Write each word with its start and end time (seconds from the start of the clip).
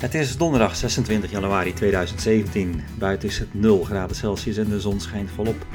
Het 0.00 0.14
is 0.14 0.36
donderdag 0.36 0.76
26 0.76 1.30
januari 1.30 1.72
2017. 1.72 2.82
Buiten 2.98 3.28
is 3.28 3.38
het 3.38 3.54
0 3.54 3.84
graden 3.84 4.16
Celsius 4.16 4.56
en 4.56 4.68
de 4.68 4.80
zon 4.80 5.00
schijnt 5.00 5.30
volop. 5.30 5.66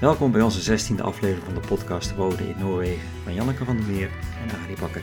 Welkom 0.00 0.32
bij 0.32 0.40
onze 0.40 0.78
16e 0.78 1.00
aflevering 1.00 1.44
van 1.44 1.54
de 1.54 1.68
podcast 1.68 2.14
Wonen 2.14 2.48
in 2.48 2.54
Noorwegen 2.58 3.08
van 3.24 3.34
Janneke 3.34 3.64
van 3.64 3.76
der 3.76 3.86
Meer 3.86 4.10
en 4.42 4.58
Arie 4.62 4.78
Bakker. 4.80 5.02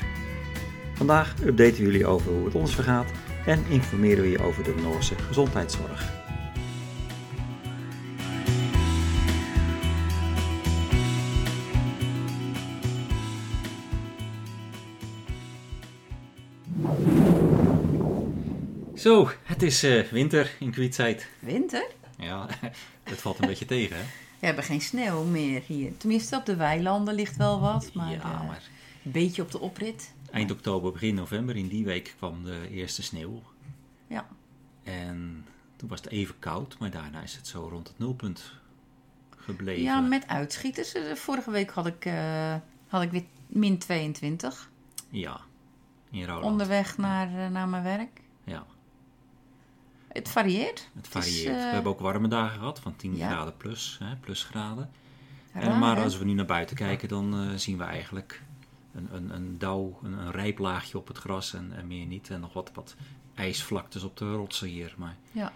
Vandaag 0.93 1.35
updaten 1.43 1.75
we 1.75 1.83
jullie 1.83 2.05
over 2.05 2.31
hoe 2.31 2.45
het 2.45 2.55
ons 2.55 2.75
vergaat 2.75 3.11
en 3.45 3.63
informeren 3.69 4.23
we 4.23 4.29
je 4.29 4.43
over 4.43 4.63
de 4.63 4.75
Noorse 4.81 5.15
gezondheidszorg. 5.27 6.24
Zo, 19.05 19.29
het 19.43 19.61
is 19.61 19.83
eh, 19.83 20.07
winter 20.07 20.55
in 20.59 20.71
Kwietzijd. 20.71 21.29
Winter? 21.39 21.91
Ja, 22.17 22.47
het 23.03 23.21
valt 23.21 23.39
een 23.39 23.47
beetje 23.47 23.65
tegen, 23.65 23.95
hè? 23.95 24.03
We 24.39 24.45
hebben 24.45 24.63
geen 24.63 24.81
sneeuw 24.81 25.23
meer 25.23 25.61
hier. 25.65 25.97
Tenminste, 25.97 26.35
op 26.35 26.45
de 26.45 26.55
weilanden 26.55 27.13
ligt 27.13 27.37
wel 27.37 27.59
wat, 27.59 27.93
maar, 27.93 28.11
ja, 28.11 28.17
eh, 28.17 28.47
maar 28.47 28.69
een 29.03 29.11
beetje 29.11 29.41
op 29.41 29.51
de 29.51 29.59
oprit. 29.59 30.13
eind 30.31 30.51
oktober, 30.51 30.91
begin 30.91 31.15
november, 31.15 31.55
in 31.55 31.67
die 31.67 31.85
week 31.85 32.13
kwam 32.17 32.43
de 32.43 32.67
eerste 32.71 33.03
sneeuw. 33.03 33.41
Ja. 34.07 34.27
En 34.83 35.45
toen 35.75 35.89
was 35.89 36.01
het 36.01 36.09
even 36.11 36.35
koud, 36.39 36.75
maar 36.79 36.91
daarna 36.91 37.21
is 37.21 37.35
het 37.35 37.47
zo 37.47 37.67
rond 37.71 37.87
het 37.87 37.99
nulpunt 37.99 38.53
gebleven. 39.37 39.83
ja, 39.83 39.99
met 39.99 40.27
uitschieters. 40.27 40.93
Eh, 40.93 41.13
Vorige 41.13 41.51
week 41.51 41.69
had 41.69 41.85
ik, 41.85 42.09
had 42.87 43.01
ik 43.01 43.11
weer 43.11 43.25
min 43.47 43.77
22 43.77 44.69
Ja, 45.09 45.39
in 46.11 46.31
onderweg 46.43 46.97
naar, 46.97 47.51
naar 47.51 47.67
mijn 47.67 47.83
werk. 47.83 48.23
Het 50.15 50.29
varieert. 50.29 50.89
het 50.95 51.05
is, 51.05 51.11
varieert. 51.11 51.55
eh, 51.55 51.67
We 51.67 51.73
hebben 51.73 51.91
ook 51.91 51.99
warme 51.99 52.27
dagen 52.27 52.57
gehad, 52.59 52.79
van 52.79 52.95
10 52.95 53.15
ja. 53.15 53.29
graden 53.29 53.57
plus, 53.57 53.97
hè, 54.03 54.15
plus 54.15 54.43
graden. 54.43 54.89
En, 55.51 55.61
Raar, 55.61 55.77
maar 55.79 55.95
hè? 55.97 56.03
als 56.03 56.17
we 56.17 56.25
nu 56.25 56.33
naar 56.33 56.45
buiten 56.45 56.75
kijken, 56.75 57.07
dan 57.07 57.33
eh, 57.49 57.55
zien 57.57 57.77
we 57.77 57.83
eigenlijk 57.83 58.41
een, 58.95 59.07
een, 59.11 59.29
een 59.35 59.57
dauw, 59.57 59.99
een, 60.03 60.13
een 60.13 60.31
rijplaagje 60.31 60.97
op 60.97 61.07
het 61.07 61.17
gras 61.17 61.53
en, 61.53 61.73
en 61.75 61.87
meer 61.87 62.05
niet. 62.05 62.29
En 62.29 62.39
nog 62.39 62.53
wat, 62.53 62.71
wat 62.73 62.95
ijsvlaktes 63.35 64.03
op 64.03 64.17
de 64.17 64.33
rotsen 64.33 64.67
hier. 64.67 64.93
Maar 64.97 65.15
Ja. 65.31 65.51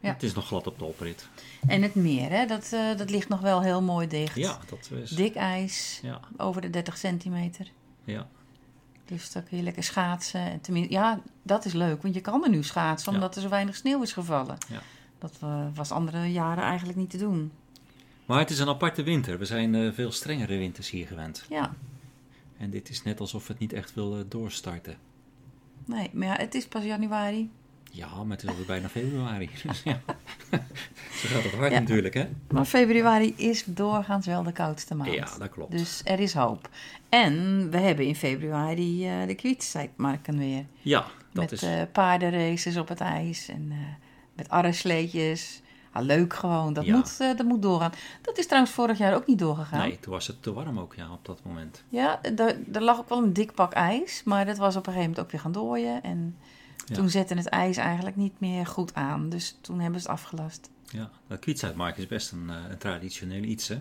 Ja. 0.00 0.12
het 0.12 0.22
is 0.22 0.34
nog 0.34 0.46
glad 0.46 0.66
op 0.66 0.78
de 0.78 0.84
oprit. 0.84 1.28
En 1.66 1.82
het 1.82 1.94
meer, 1.94 2.30
hè? 2.30 2.46
Dat, 2.46 2.72
eh, 2.72 2.96
dat 2.96 3.10
ligt 3.10 3.28
nog 3.28 3.40
wel 3.40 3.62
heel 3.62 3.82
mooi 3.82 4.06
dicht. 4.06 4.34
Ja, 4.36 4.58
dat 4.68 4.90
is... 5.02 5.10
Dik 5.10 5.34
ijs, 5.34 6.00
Ja, 6.02 6.20
over 6.36 6.60
de 6.60 6.70
30 6.70 6.96
centimeter. 6.96 7.70
ja. 8.04 8.28
Dus 9.08 9.32
dan 9.32 9.44
kun 9.44 9.56
je 9.56 9.62
lekker 9.62 9.82
schaatsen. 9.82 10.40
En 10.40 10.60
tenminste, 10.60 10.92
ja, 10.92 11.20
dat 11.42 11.64
is 11.64 11.72
leuk, 11.72 12.02
want 12.02 12.14
je 12.14 12.20
kan 12.20 12.44
er 12.44 12.50
nu 12.50 12.62
schaatsen 12.62 13.12
omdat 13.12 13.36
er 13.36 13.42
zo 13.42 13.48
weinig 13.48 13.76
sneeuw 13.76 14.02
is 14.02 14.12
gevallen. 14.12 14.56
Ja. 14.68 14.80
Dat 15.18 15.32
eh, 15.40 15.66
was 15.74 15.90
andere 15.90 16.32
jaren 16.32 16.64
eigenlijk 16.64 16.98
niet 16.98 17.10
te 17.10 17.16
doen. 17.16 17.52
Maar 18.26 18.38
het 18.38 18.50
is 18.50 18.58
een 18.58 18.68
aparte 18.68 19.02
winter. 19.02 19.38
We 19.38 19.44
zijn 19.44 19.74
eh, 19.74 19.92
veel 19.92 20.12
strengere 20.12 20.56
winters 20.56 20.90
hier 20.90 21.06
gewend. 21.06 21.44
Ja, 21.48 21.74
En 22.58 22.70
dit 22.70 22.88
is 22.88 23.02
net 23.02 23.20
alsof 23.20 23.48
het 23.48 23.58
niet 23.58 23.72
echt 23.72 23.94
wil 23.94 24.18
eh, 24.18 24.24
doorstarten. 24.28 24.96
nee, 25.84 26.10
maar 26.12 26.26
ja, 26.26 26.36
het 26.36 26.54
is 26.54 26.66
pas 26.66 26.84
januari. 26.84 27.50
Ja, 27.90 28.22
maar 28.24 28.36
het 28.36 28.42
is 28.42 28.48
alweer 28.50 28.66
bijna 28.66 28.88
februari. 28.88 29.50
Dus 29.66 29.82
ja. 29.82 30.00
Zo 31.12 31.28
gaat 31.28 31.42
het 31.42 31.52
hard 31.54 31.72
Ja. 31.72 31.78
natuurlijk, 31.78 32.14
hè? 32.14 32.28
Maar 32.50 32.64
februari 32.64 33.34
is 33.36 33.64
doorgaans 33.66 34.26
wel 34.26 34.42
de 34.42 34.52
koudste 34.52 34.94
maand. 34.94 35.12
Ja, 35.12 35.26
dat 35.38 35.48
klopt. 35.48 35.70
Dus 35.72 36.00
er 36.04 36.20
is 36.20 36.34
hoop. 36.34 36.68
En 37.08 37.66
we 37.70 37.78
hebben 37.78 38.04
in 38.06 38.16
februari 38.16 39.08
eh, 39.08 39.26
de 39.26 39.34
kwietzijdmarken 39.34 40.38
weer. 40.38 40.64
ja, 40.82 41.00
dat 41.32 41.42
met 41.42 41.52
is... 41.52 41.62
eh, 41.62 41.82
paardenraces 41.92 42.76
op 42.76 42.88
het 42.88 43.00
ijs 43.00 43.48
en 43.48 43.66
eh, 43.70 43.76
met 44.34 44.48
arresleetjes. 44.48 45.60
Ah, 45.92 46.04
leuk 46.04 46.34
gewoon, 46.34 46.72
dat, 46.72 46.84
Ja. 46.84 46.94
moet, 46.96 47.18
dat 47.18 47.42
moet 47.46 47.62
doorgaan. 47.62 47.92
Dat 48.22 48.38
is 48.38 48.46
trouwens 48.46 48.72
vorig 48.74 48.98
jaar 48.98 49.14
ook 49.14 49.26
niet 49.26 49.38
doorgegaan. 49.38 49.78
Nee, 49.88 50.00
toen 50.00 50.12
was 50.12 50.26
het 50.26 50.42
te 50.42 50.52
warm 50.52 50.78
ook, 50.78 50.94
ja, 50.94 51.12
op 51.12 51.24
dat 51.24 51.40
moment. 51.44 51.84
Ja, 51.88 52.22
er, 52.22 52.56
er 52.72 52.82
lag 52.82 52.98
ook 52.98 53.08
wel 53.08 53.22
een 53.22 53.32
dik 53.32 53.54
pak 53.54 53.72
ijs, 53.72 54.22
maar 54.24 54.46
dat 54.46 54.56
was 54.58 54.76
op 54.76 54.86
een 54.86 54.92
gegeven 54.92 55.10
moment 55.10 55.24
ook 55.26 55.30
weer 55.32 55.40
gaan 55.40 55.52
dooien. 55.52 56.02
En 56.02 56.36
Ja. 56.88 56.94
toen 56.94 57.10
zette 57.10 57.34
het 57.34 57.46
ijs 57.48 57.76
eigenlijk 57.76 58.16
niet 58.16 58.40
meer 58.40 58.66
goed 58.66 58.94
aan, 58.94 59.28
dus 59.28 59.56
toen 59.60 59.80
hebben 59.80 60.00
ze 60.00 60.06
het 60.10 60.16
afgelast. 60.16 60.70
Ja, 60.90 61.10
dat 61.26 61.38
kwietzijdmark 61.38 61.96
is 61.96 62.06
best 62.06 62.32
een, 62.32 62.50
eh, 62.50 62.56
een 62.70 62.78
traditioneel 62.78 63.42
iets, 63.42 63.68
hè? 63.68 63.78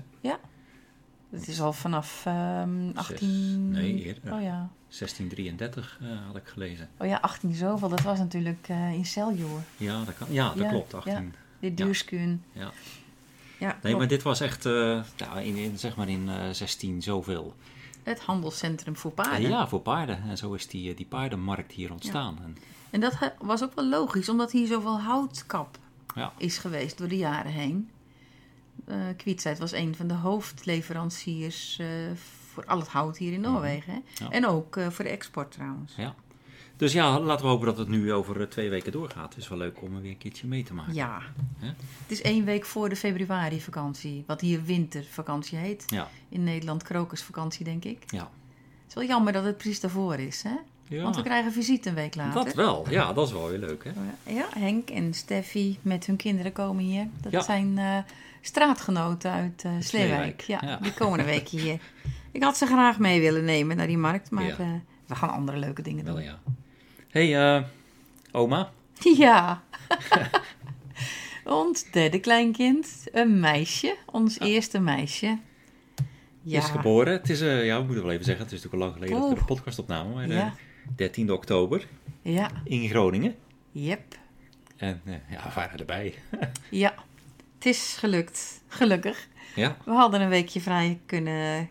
Het 1.30 1.48
is 1.48 1.62
al 1.62 1.74
vanaf 1.74 2.26
ehm 2.26 2.86
Zes- 2.86 2.96
18... 2.96 3.72
nee, 3.72 4.04
eerder. 4.04 4.34
Oh 4.34 4.42
ja. 4.42 4.70
1633 4.90 6.00
eh, 6.02 6.08
had 6.28 6.36
ik 6.36 6.48
gelezen. 6.48 6.90
Oh 6.98 7.08
ja, 7.08 7.18
18 7.22 7.54
zoveel, 7.54 7.90
dat 7.90 8.02
was 8.02 8.18
natuurlijk 8.20 8.68
eh, 8.70 8.94
in 8.94 9.06
Celjoor. 9.06 9.62
Ja, 9.78 10.04
dat, 10.04 10.18
kan, 10.18 10.28
ja, 10.30 10.48
dat 10.50 10.58
Ja, 10.64 10.70
klopt. 10.70 10.94
18. 10.94 11.34
De 11.60 11.68
Ja. 11.68 11.74
duurskun. 11.76 12.44
Ja. 12.52 12.72
Ja, 13.60 13.78
Nee, 13.82 13.96
maar 13.96 14.08
dit 14.08 14.24
was 14.24 14.40
echt, 14.40 14.64
nou, 14.64 15.42
in, 15.42 15.56
in, 15.56 15.78
zeg 15.78 15.96
maar 15.96 16.10
in 16.10 16.30
eh 16.30 16.50
16 16.52 17.02
zoveel. 17.02 17.56
Het 18.10 18.20
handelscentrum 18.20 18.96
voor 18.96 19.12
paarden. 19.12 19.50
Ja, 19.50 19.68
voor 19.68 19.80
paarden. 19.82 20.22
En 20.30 20.38
zo 20.38 20.54
is 20.54 20.68
die, 20.68 20.90
eh, 20.92 20.98
die 20.98 21.06
paardenmarkt 21.06 21.72
hier 21.72 21.92
ontstaan. 21.92 22.38
En, 22.44 22.58
En 22.90 23.00
dat 23.00 23.18
was 23.40 23.64
ook 23.64 23.74
wel 23.76 23.86
logisch, 23.86 24.30
omdat 24.30 24.52
hier 24.52 24.68
zoveel 24.68 25.00
houtkap 25.00 25.78
Ja. 26.16 26.32
is 26.38 26.58
geweest 26.58 26.98
door 26.98 27.08
de 27.08 27.18
jaren 27.18 27.52
heen. 27.52 27.90
Kwietzijd 29.18 29.60
was 29.60 29.72
een 29.72 29.96
van 29.96 30.08
de 30.08 30.14
hoofdleveranciers 30.14 31.78
eh, 31.80 31.88
voor 32.52 32.66
al 32.66 32.80
het 32.80 32.88
hout 32.88 33.18
hier 33.18 33.34
in 33.34 33.42
Noorwegen. 33.42 33.94
Hè? 33.94 34.00
Ja. 34.26 34.32
En 34.32 34.46
ook 34.48 34.80
voor 34.90 35.06
de 35.06 35.12
export 35.12 35.52
trouwens. 35.52 35.94
ja. 35.96 36.16
Dus 36.78 36.94
ja, 36.94 37.20
laten 37.20 37.46
we 37.46 37.52
hopen 37.52 37.66
dat 37.66 37.78
het 37.78 37.88
nu 37.88 38.14
over 38.14 38.42
eh, 38.42 38.48
twee 38.48 38.70
weken 38.70 38.92
doorgaat. 38.92 39.34
Het 39.34 39.44
is 39.44 39.50
wel 39.50 39.58
leuk 39.58 39.82
om 39.82 39.96
er 39.96 40.02
weer 40.02 40.12
een 40.12 40.18
keertje 40.18 40.48
mee 40.48 40.64
te 40.64 40.74
maken. 40.74 40.94
Ja. 40.94 41.22
Het 41.60 41.78
is 42.12 42.22
één 42.22 42.46
week 42.46 42.66
voor 42.66 42.90
de 42.90 42.96
februari-vakantie, 42.96 44.24
wat 44.28 44.42
hier 44.42 44.64
wintervakantie 44.64 45.58
heet. 45.58 45.84
Ja, 45.88 46.10
In 46.30 46.44
Nederland 46.44 46.84
krokusvakantie, 46.84 47.64
denk 47.66 47.84
ik. 47.86 48.04
ja. 48.08 48.20
Het 48.84 48.88
is 48.88 48.94
wel 48.94 49.04
jammer 49.16 49.34
dat 49.34 49.44
het 49.44 49.58
precies 49.58 49.80
daarvoor 49.80 50.16
is, 50.16 50.44
hè? 50.44 50.56
ja. 50.96 51.04
Want 51.04 51.16
we 51.16 51.22
krijgen 51.24 51.52
visite 51.52 51.90
een 51.90 51.96
week 51.96 52.16
later. 52.16 52.44
dat 52.46 52.54
wel. 52.54 52.86
Ja, 52.90 53.14
dat 53.14 53.28
is 53.28 53.34
wel 53.34 53.50
weer 53.50 53.60
leuk, 53.60 53.84
hè? 53.84 53.92
Ja, 54.34 54.46
Henk 54.58 54.90
en 54.90 55.14
Steffi 55.14 55.78
met 55.82 56.06
hun 56.06 56.16
kinderen 56.16 56.52
komen 56.52 56.84
hier. 56.84 57.08
Dat 57.22 57.32
Ja. 57.32 57.42
zijn 57.42 57.78
eh, 57.78 57.98
straatgenoten 58.42 59.32
uit 59.32 59.64
eh 59.66 59.72
Sleewijk. 59.80 60.42
Ja, 60.42 60.60
ja. 60.64 60.78
die 60.82 60.94
komen 60.94 61.20
een 61.20 61.26
weekje 61.26 61.60
hier. 61.60 61.80
Ik 62.32 62.44
had 62.44 62.58
ze 62.58 62.66
graag 62.66 63.00
mee 63.00 63.20
willen 63.22 63.46
nemen 63.46 63.78
naar 63.78 63.88
die 63.88 63.98
markt, 63.98 64.32
maar 64.32 64.58
we 65.06 65.16
gaan 65.16 65.30
andere 65.30 65.58
leuke 65.58 65.82
dingen 65.82 66.06
doen. 66.06 66.14
Wel 66.14 66.24
ja. 66.24 66.40
Hey, 67.10 67.56
eh, 67.56 67.64
oma. 68.32 68.72
Ja. 69.18 69.64
ons 71.46 71.92
derde 71.92 72.20
kleinkind, 72.20 73.04
een 73.12 73.40
meisje, 73.40 73.96
ons 74.06 74.40
eerste 74.40 74.80
meisje. 74.80 75.38
Ja, 76.42 76.58
is 76.60 76.66
geboren. 76.70 77.14
Het 77.14 77.30
is, 77.30 77.42
eh, 77.42 77.66
ja, 77.66 77.78
we 77.80 77.84
moeten 77.86 78.04
wel 78.04 78.12
even 78.14 78.26
zeggen, 78.26 78.44
het 78.44 78.54
is 78.54 78.64
natuurlijk 78.64 78.84
al 78.84 78.90
lang 78.90 78.94
geleden 78.94 79.20
dat 79.30 79.40
we 79.40 79.46
de 79.48 79.54
podcast 79.54 79.80
opnamen. 79.80 80.14
Maar 80.14 80.28
Ja. 80.28 80.54
de 80.96 81.10
13e 81.10 81.32
oktober 81.32 81.88
ja, 82.22 82.52
in 82.64 82.90
Groningen. 82.90 83.36
yep. 83.72 84.16
En 84.78 85.02
eh, 85.06 85.14
ja, 85.30 85.44
we 85.44 85.50
waren 85.56 85.80
erbij. 85.80 86.14
Ja, 86.70 86.94
het 87.56 87.66
is 87.66 87.96
gelukt, 88.00 88.62
gelukkig. 88.68 89.28
ja. 89.56 89.78
We 89.86 89.92
hadden 89.92 90.22
een 90.22 90.30
weekje 90.30 90.62
vrij 90.62 91.00
kunnen... 91.06 91.70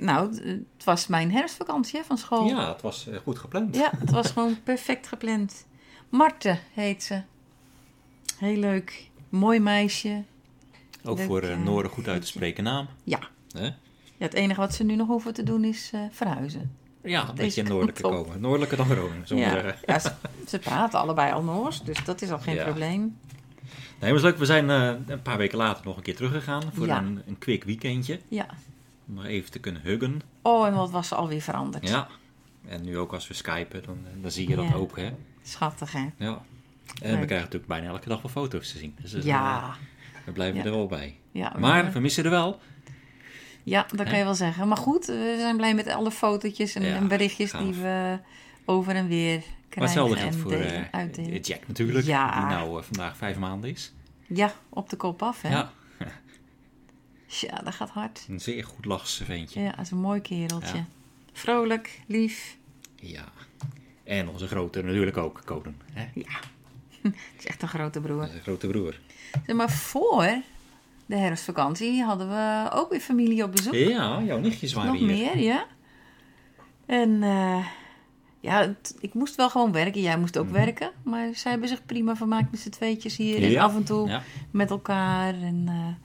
Nou, 0.00 0.34
het 0.76 0.84
was 0.84 1.06
mijn 1.06 1.32
herfstvakantie 1.32 1.98
hè, 1.98 2.04
van 2.04 2.18
school. 2.18 2.46
ja, 2.46 2.72
het 2.72 2.80
was 2.82 3.06
eh, 3.08 3.16
goed 3.18 3.38
gepland. 3.38 3.76
Ja, 3.76 3.90
het 3.98 4.10
was 4.10 4.30
gewoon 4.32 4.62
perfect 4.62 5.06
gepland. 5.06 5.66
Marte 6.08 6.58
heet 6.72 7.02
ze. 7.02 7.20
Heel 8.38 8.56
leuk. 8.56 9.10
Mooi 9.28 9.60
meisje. 9.60 10.22
Ook 11.04 11.16
Leuk, 11.18 11.26
voor 11.26 11.42
uh, 11.42 11.52
eh, 11.52 11.58
Noren 11.60 11.90
goed 11.90 12.08
uit 12.08 12.20
te 12.20 12.26
spreken 12.26 12.64
naam. 12.64 12.86
Ja. 13.04 13.18
Hè? 13.52 13.64
ja. 13.64 13.74
Het 14.18 14.34
enige 14.34 14.60
wat 14.60 14.74
ze 14.74 14.84
nu 14.84 14.96
nog 14.96 15.06
hoeven 15.08 15.34
te 15.34 15.42
doen 15.42 15.64
is 15.64 15.90
eh, 15.94 16.00
verhuizen. 16.10 16.76
Ja, 17.02 17.20
een 17.20 17.34
Deze 17.34 17.40
beetje 17.42 17.62
noordelijker 17.72 18.04
komen. 18.04 18.40
Noordelijker 18.40 18.76
dan 18.76 18.86
Groningen, 18.86 19.24
Ja, 19.26 19.50
zeggen. 19.50 19.76
ja 19.86 19.98
ze, 19.98 20.12
ze 20.48 20.58
praten 20.58 20.98
allebei 21.00 21.32
al 21.32 21.42
Noors, 21.42 21.82
dus 21.82 22.04
dat 22.04 22.22
is 22.22 22.30
al 22.30 22.38
geen 22.38 22.54
Ja. 22.54 22.64
probleem. 22.64 23.18
Nee, 24.00 24.12
maar 24.12 24.14
is 24.14 24.22
leuk. 24.22 24.38
We 24.38 24.44
zijn 24.44 24.70
eh, 24.70 24.92
een 25.06 25.22
paar 25.22 25.36
weken 25.38 25.58
later 25.58 25.84
nog 25.84 25.96
een 25.96 26.02
keer 26.02 26.16
teruggegaan 26.16 26.62
voor 26.72 26.86
Ja. 26.86 26.98
een, 26.98 27.22
een 27.26 27.38
quick 27.38 27.64
weekendje. 27.64 28.20
Ja. 28.28 28.46
Om 29.08 29.14
nog 29.14 29.24
even 29.24 29.50
te 29.50 29.58
kunnen 29.58 29.82
huggen. 29.82 30.20
Oh, 30.42 30.66
en 30.66 30.74
wat 30.74 30.90
was 30.90 31.08
ze 31.08 31.14
alweer 31.14 31.40
veranderd. 31.40 31.88
Ja. 31.88 32.08
En 32.68 32.84
nu 32.84 32.98
ook 32.98 33.12
als 33.12 33.28
we 33.28 33.34
skypen, 33.34 33.82
dan, 33.82 33.98
dan 34.20 34.30
zie 34.30 34.48
je 34.48 34.56
dat 34.56 34.68
Ja. 34.68 34.74
ook, 34.74 34.96
hè. 34.96 35.10
Schattig, 35.42 35.92
hè? 35.92 36.06
Ja. 36.16 36.42
En 37.02 37.10
we 37.10 37.24
krijgen 37.26 37.36
natuurlijk 37.36 37.66
bijna 37.66 37.86
elke 37.88 38.08
dag 38.08 38.22
wel 38.22 38.30
foto's 38.30 38.72
te 38.72 38.78
zien. 38.78 38.96
Dus 39.00 39.12
eh, 39.14 39.22
Ja. 39.22 39.74
we 40.24 40.32
blijven 40.32 40.58
Ja. 40.58 40.64
er 40.64 40.70
wel 40.70 40.86
bij. 40.86 41.16
ja 41.32 41.52
Maar 41.58 41.92
we 41.92 42.00
missen 42.00 42.24
er 42.24 42.30
wel. 42.30 42.60
Ja, 43.62 43.86
dat 43.96 44.08
kan 44.08 44.18
je 44.18 44.24
wel 44.24 44.34
zeggen. 44.34 44.68
Maar 44.68 44.76
goed, 44.76 45.06
we 45.06 45.36
zijn 45.38 45.56
blij 45.56 45.74
met 45.74 45.88
alle 45.88 46.10
fotootjes 46.10 46.74
en, 46.74 46.82
Ja, 46.82 46.94
en 46.94 47.08
berichtjes 47.08 47.50
gaaf. 47.50 47.62
die 47.62 47.74
we 47.74 48.18
over 48.64 48.94
en 48.94 49.08
weer 49.08 49.36
Maar 49.38 49.46
krijgen 49.68 49.82
hetzelfde 50.00 50.14
en 50.16 50.20
geldt 50.32 50.36
voor 50.36 50.52
eh, 50.52 50.82
uitdelen. 50.90 51.40
Jack 51.40 51.68
natuurlijk. 51.68 52.06
Ja. 52.06 52.38
Die 52.38 52.56
nou 52.56 52.78
eh, 52.78 52.84
vandaag 52.84 53.16
vijf 53.16 53.38
maanden 53.38 53.70
is. 53.70 53.92
Ja, 54.26 54.52
op 54.68 54.88
de 54.90 54.96
kop 54.96 55.22
af, 55.22 55.42
hè? 55.42 55.48
Ja, 55.50 55.72
Ja, 57.26 57.56
dat 57.64 57.74
gaat 57.74 57.90
hard. 57.90 58.26
een 58.28 58.40
zeer 58.40 58.64
goed 58.64 58.84
lachse 58.84 59.24
ventje. 59.24 59.60
Ja, 59.60 59.70
dat 59.70 59.80
is 59.80 59.90
een 59.90 59.98
mooi 60.00 60.20
kereltje. 60.20 60.76
Ja. 60.76 60.84
Vrolijk, 61.32 62.00
lief. 62.06 62.56
Ja. 62.96 63.24
En 64.04 64.28
onze 64.28 64.46
grote 64.46 64.82
natuurlijk 64.82 65.16
ook, 65.16 65.42
Conan. 65.44 65.74
Hè? 65.92 66.06
Ja, 66.14 66.38
het 67.02 67.14
is 67.38 67.46
echt 67.46 67.62
een 67.62 67.68
grote 67.68 68.00
broer. 68.00 68.20
Dat 68.20 68.28
is 68.28 68.34
een 68.34 68.40
grote 68.40 68.66
broer. 68.66 69.00
Zeg 69.46 69.56
maar 69.56 69.70
voor 69.70 70.34
de 71.06 71.16
herfstvakantie 71.16 72.02
hadden 72.02 72.28
we 72.28 72.70
ook 72.72 72.90
weer 72.90 73.00
familie 73.00 73.44
op 73.44 73.52
bezoek. 73.52 73.74
Ja, 73.74 74.22
jouw 74.22 74.38
nichtjes 74.38 74.72
waren 74.72 74.90
Nog 74.90 74.98
hier. 75.00 75.08
meer, 75.08 75.38
ja. 75.38 75.66
En 76.86 77.22
eh, 77.22 77.66
ja, 78.40 78.60
het- 78.60 78.96
ik 79.00 79.14
moest 79.14 79.34
wel 79.34 79.50
gewoon 79.50 79.72
werken. 79.72 80.00
Jij 80.00 80.18
moest 80.18 80.38
ook 80.38 80.44
Mhm. 80.44 80.54
werken. 80.54 80.90
Maar 81.02 81.28
zij 81.34 81.50
hebben 81.50 81.68
zich 81.68 81.84
prima 81.86 82.16
vermaakt 82.16 82.50
met 82.50 82.60
z'n 82.60 82.68
tweetjes 82.70 83.16
hier. 83.16 83.42
En 83.42 83.50
Ja. 83.50 83.62
af 83.62 83.74
en 83.74 83.84
toe 83.84 84.08
Ja, 84.08 84.22
met 84.50 84.70
elkaar. 84.70 85.34
En 85.34 85.64
eh, 85.68 86.03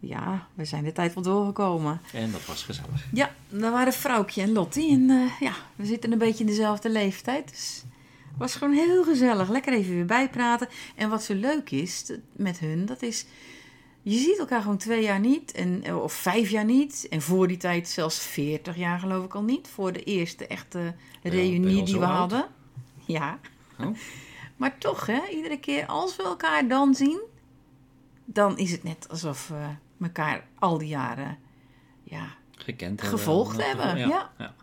ja, 0.00 0.46
we 0.54 0.64
zijn 0.64 0.84
de 0.84 0.92
tijd 0.92 1.14
wel 1.14 1.22
doorgekomen. 1.22 2.00
en 2.12 2.32
dat 2.32 2.46
was 2.46 2.62
gezellig. 2.62 3.06
Ja, 3.12 3.34
daar 3.48 3.70
waren 3.70 3.92
Vrouwtje 3.92 4.42
en 4.42 4.52
Lottie. 4.52 4.92
En 4.92 5.10
eh, 5.10 5.40
ja, 5.40 5.52
we 5.76 5.86
zitten 5.86 6.12
een 6.12 6.18
beetje 6.18 6.44
in 6.44 6.50
dezelfde 6.50 6.90
leeftijd. 6.90 7.48
Dus 7.48 7.82
het 8.28 8.38
was 8.38 8.54
gewoon 8.54 8.74
heel 8.74 9.04
gezellig. 9.04 9.48
Lekker 9.48 9.72
even 9.72 9.94
weer 9.94 10.04
bijpraten. 10.04 10.68
En 10.96 11.08
wat 11.08 11.22
zo 11.22 11.34
leuk 11.34 11.70
is 11.70 12.12
met 12.32 12.58
hun, 12.58 12.86
dat 12.86 13.02
is... 13.02 13.26
Je 14.02 14.18
ziet 14.18 14.38
elkaar 14.38 14.60
gewoon 14.60 14.76
twee 14.76 15.02
jaar 15.02 15.20
niet, 15.20 15.52
en, 15.52 15.82
eh, 15.82 16.02
of 16.02 16.12
vijf 16.12 16.50
jaar 16.50 16.64
niet. 16.64 17.06
En 17.10 17.22
voor 17.22 17.48
die 17.48 17.56
tijd 17.56 17.88
zelfs 17.88 18.18
veertig 18.18 18.76
jaar 18.76 18.98
geloof 18.98 19.24
ik 19.24 19.34
al 19.34 19.42
niet. 19.42 19.68
Voor 19.68 19.92
de 19.92 20.02
eerste 20.02 20.46
echte 20.46 20.94
reunie 21.22 21.82
die 21.82 21.98
we 21.98 22.06
oud? 22.06 22.16
hadden. 22.16 22.46
Ja. 23.04 23.38
Oh. 23.78 23.96
Maar 24.56 24.78
toch, 24.78 25.06
hè, 25.06 25.20
iedere 25.30 25.58
keer 25.58 25.86
als 25.86 26.16
we 26.16 26.22
elkaar 26.22 26.68
dan 26.68 26.94
zien... 26.94 27.20
dan 28.24 28.58
is 28.58 28.70
het 28.70 28.82
net 28.82 29.06
alsof 29.08 29.48
we 29.48 29.66
elkaar 30.00 30.46
al 30.58 30.78
die 30.78 30.88
jaren... 30.88 31.38
Ja, 32.02 32.26
Gekend 32.56 33.00
hebben. 33.00 33.18
Gevolgd 33.18 33.64
hebben, 33.66 33.98
Ja. 33.98 34.06
ja. 34.06 34.30
ja. 34.38 34.54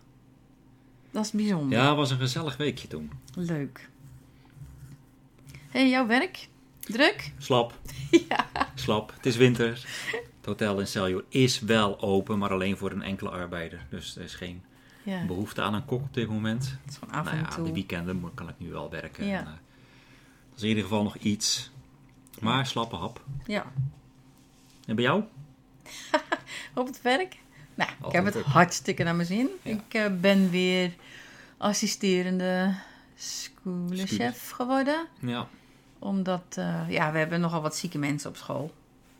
dat 1.11 1.25
is 1.25 1.31
bijzonder. 1.31 1.77
Ja, 1.79 1.87
het 1.87 1.95
was 1.95 2.11
een 2.11 2.17
gezellig 2.17 2.57
weekje 2.57 2.87
toen. 2.87 3.11
Leuk. 3.35 3.89
hey, 5.69 5.89
jouw 5.89 6.07
werk? 6.07 6.47
Druk? 6.79 7.31
Slap. 7.37 7.79
Ja. 8.29 8.45
Slap. 8.75 9.11
Het 9.15 9.25
is 9.25 9.35
winter. 9.35 9.69
Het 10.37 10.45
hotel 10.45 10.79
in 10.79 10.87
Celjo 10.87 11.21
is 11.29 11.59
wel 11.59 12.01
open, 12.01 12.37
maar 12.37 12.51
alleen 12.51 12.77
voor 12.77 12.91
een 12.91 13.01
enkele 13.01 13.29
arbeider. 13.29 13.85
Dus 13.89 14.15
er 14.15 14.23
is 14.23 14.35
geen 14.35 14.61
Ja, 15.03 15.17
het 15.17 15.27
behoefte 15.27 15.61
aan 15.61 15.73
een 15.73 15.85
kok 15.85 16.01
op 16.01 16.13
dit 16.13 16.27
moment. 16.29 16.77
is 16.87 16.97
gewoon 16.97 17.15
af 17.15 17.25
nou 17.25 17.37
en 17.37 17.43
ja, 17.43 17.49
toe. 17.49 17.65
de 17.65 17.73
weekenden 17.73 18.31
kan 18.33 18.49
ik 18.49 18.55
nu 18.57 18.71
wel 18.71 18.89
werken. 18.89 19.25
Ja. 19.25 19.37
En, 19.39 19.45
eh, 19.45 19.51
dat 20.49 20.55
is 20.57 20.61
in 20.61 20.67
ieder 20.69 20.83
geval 20.83 21.03
nog 21.03 21.15
iets. 21.15 21.71
Maar 22.39 22.65
slappe 22.65 22.95
hap. 22.95 23.23
Ja, 23.45 23.65
En 24.87 24.95
bij 24.95 25.03
jou? 25.03 25.23
op 26.73 26.87
het 26.87 27.01
werk? 27.01 27.37
Nou, 27.75 27.89
ik 28.05 28.11
heb 28.11 28.25
het 28.25 28.35
hartstikke 28.35 29.03
naar 29.03 29.15
mijn 29.15 29.27
zin. 29.27 29.49
Ja. 29.61 29.71
Ik 29.71 29.93
eh, 29.93 30.05
ben 30.19 30.49
weer 30.49 30.93
assisterende 31.57 32.75
schoolchef 33.15 34.49
geworden. 34.49 35.07
Ja. 35.19 35.47
Omdat, 35.99 36.43
eh, 36.49 36.89
ja, 36.89 37.11
we 37.11 37.17
hebben 37.17 37.39
nogal 37.39 37.61
wat 37.61 37.75
zieke 37.75 37.97
mensen 37.97 38.29
op 38.29 38.35
school. 38.35 38.73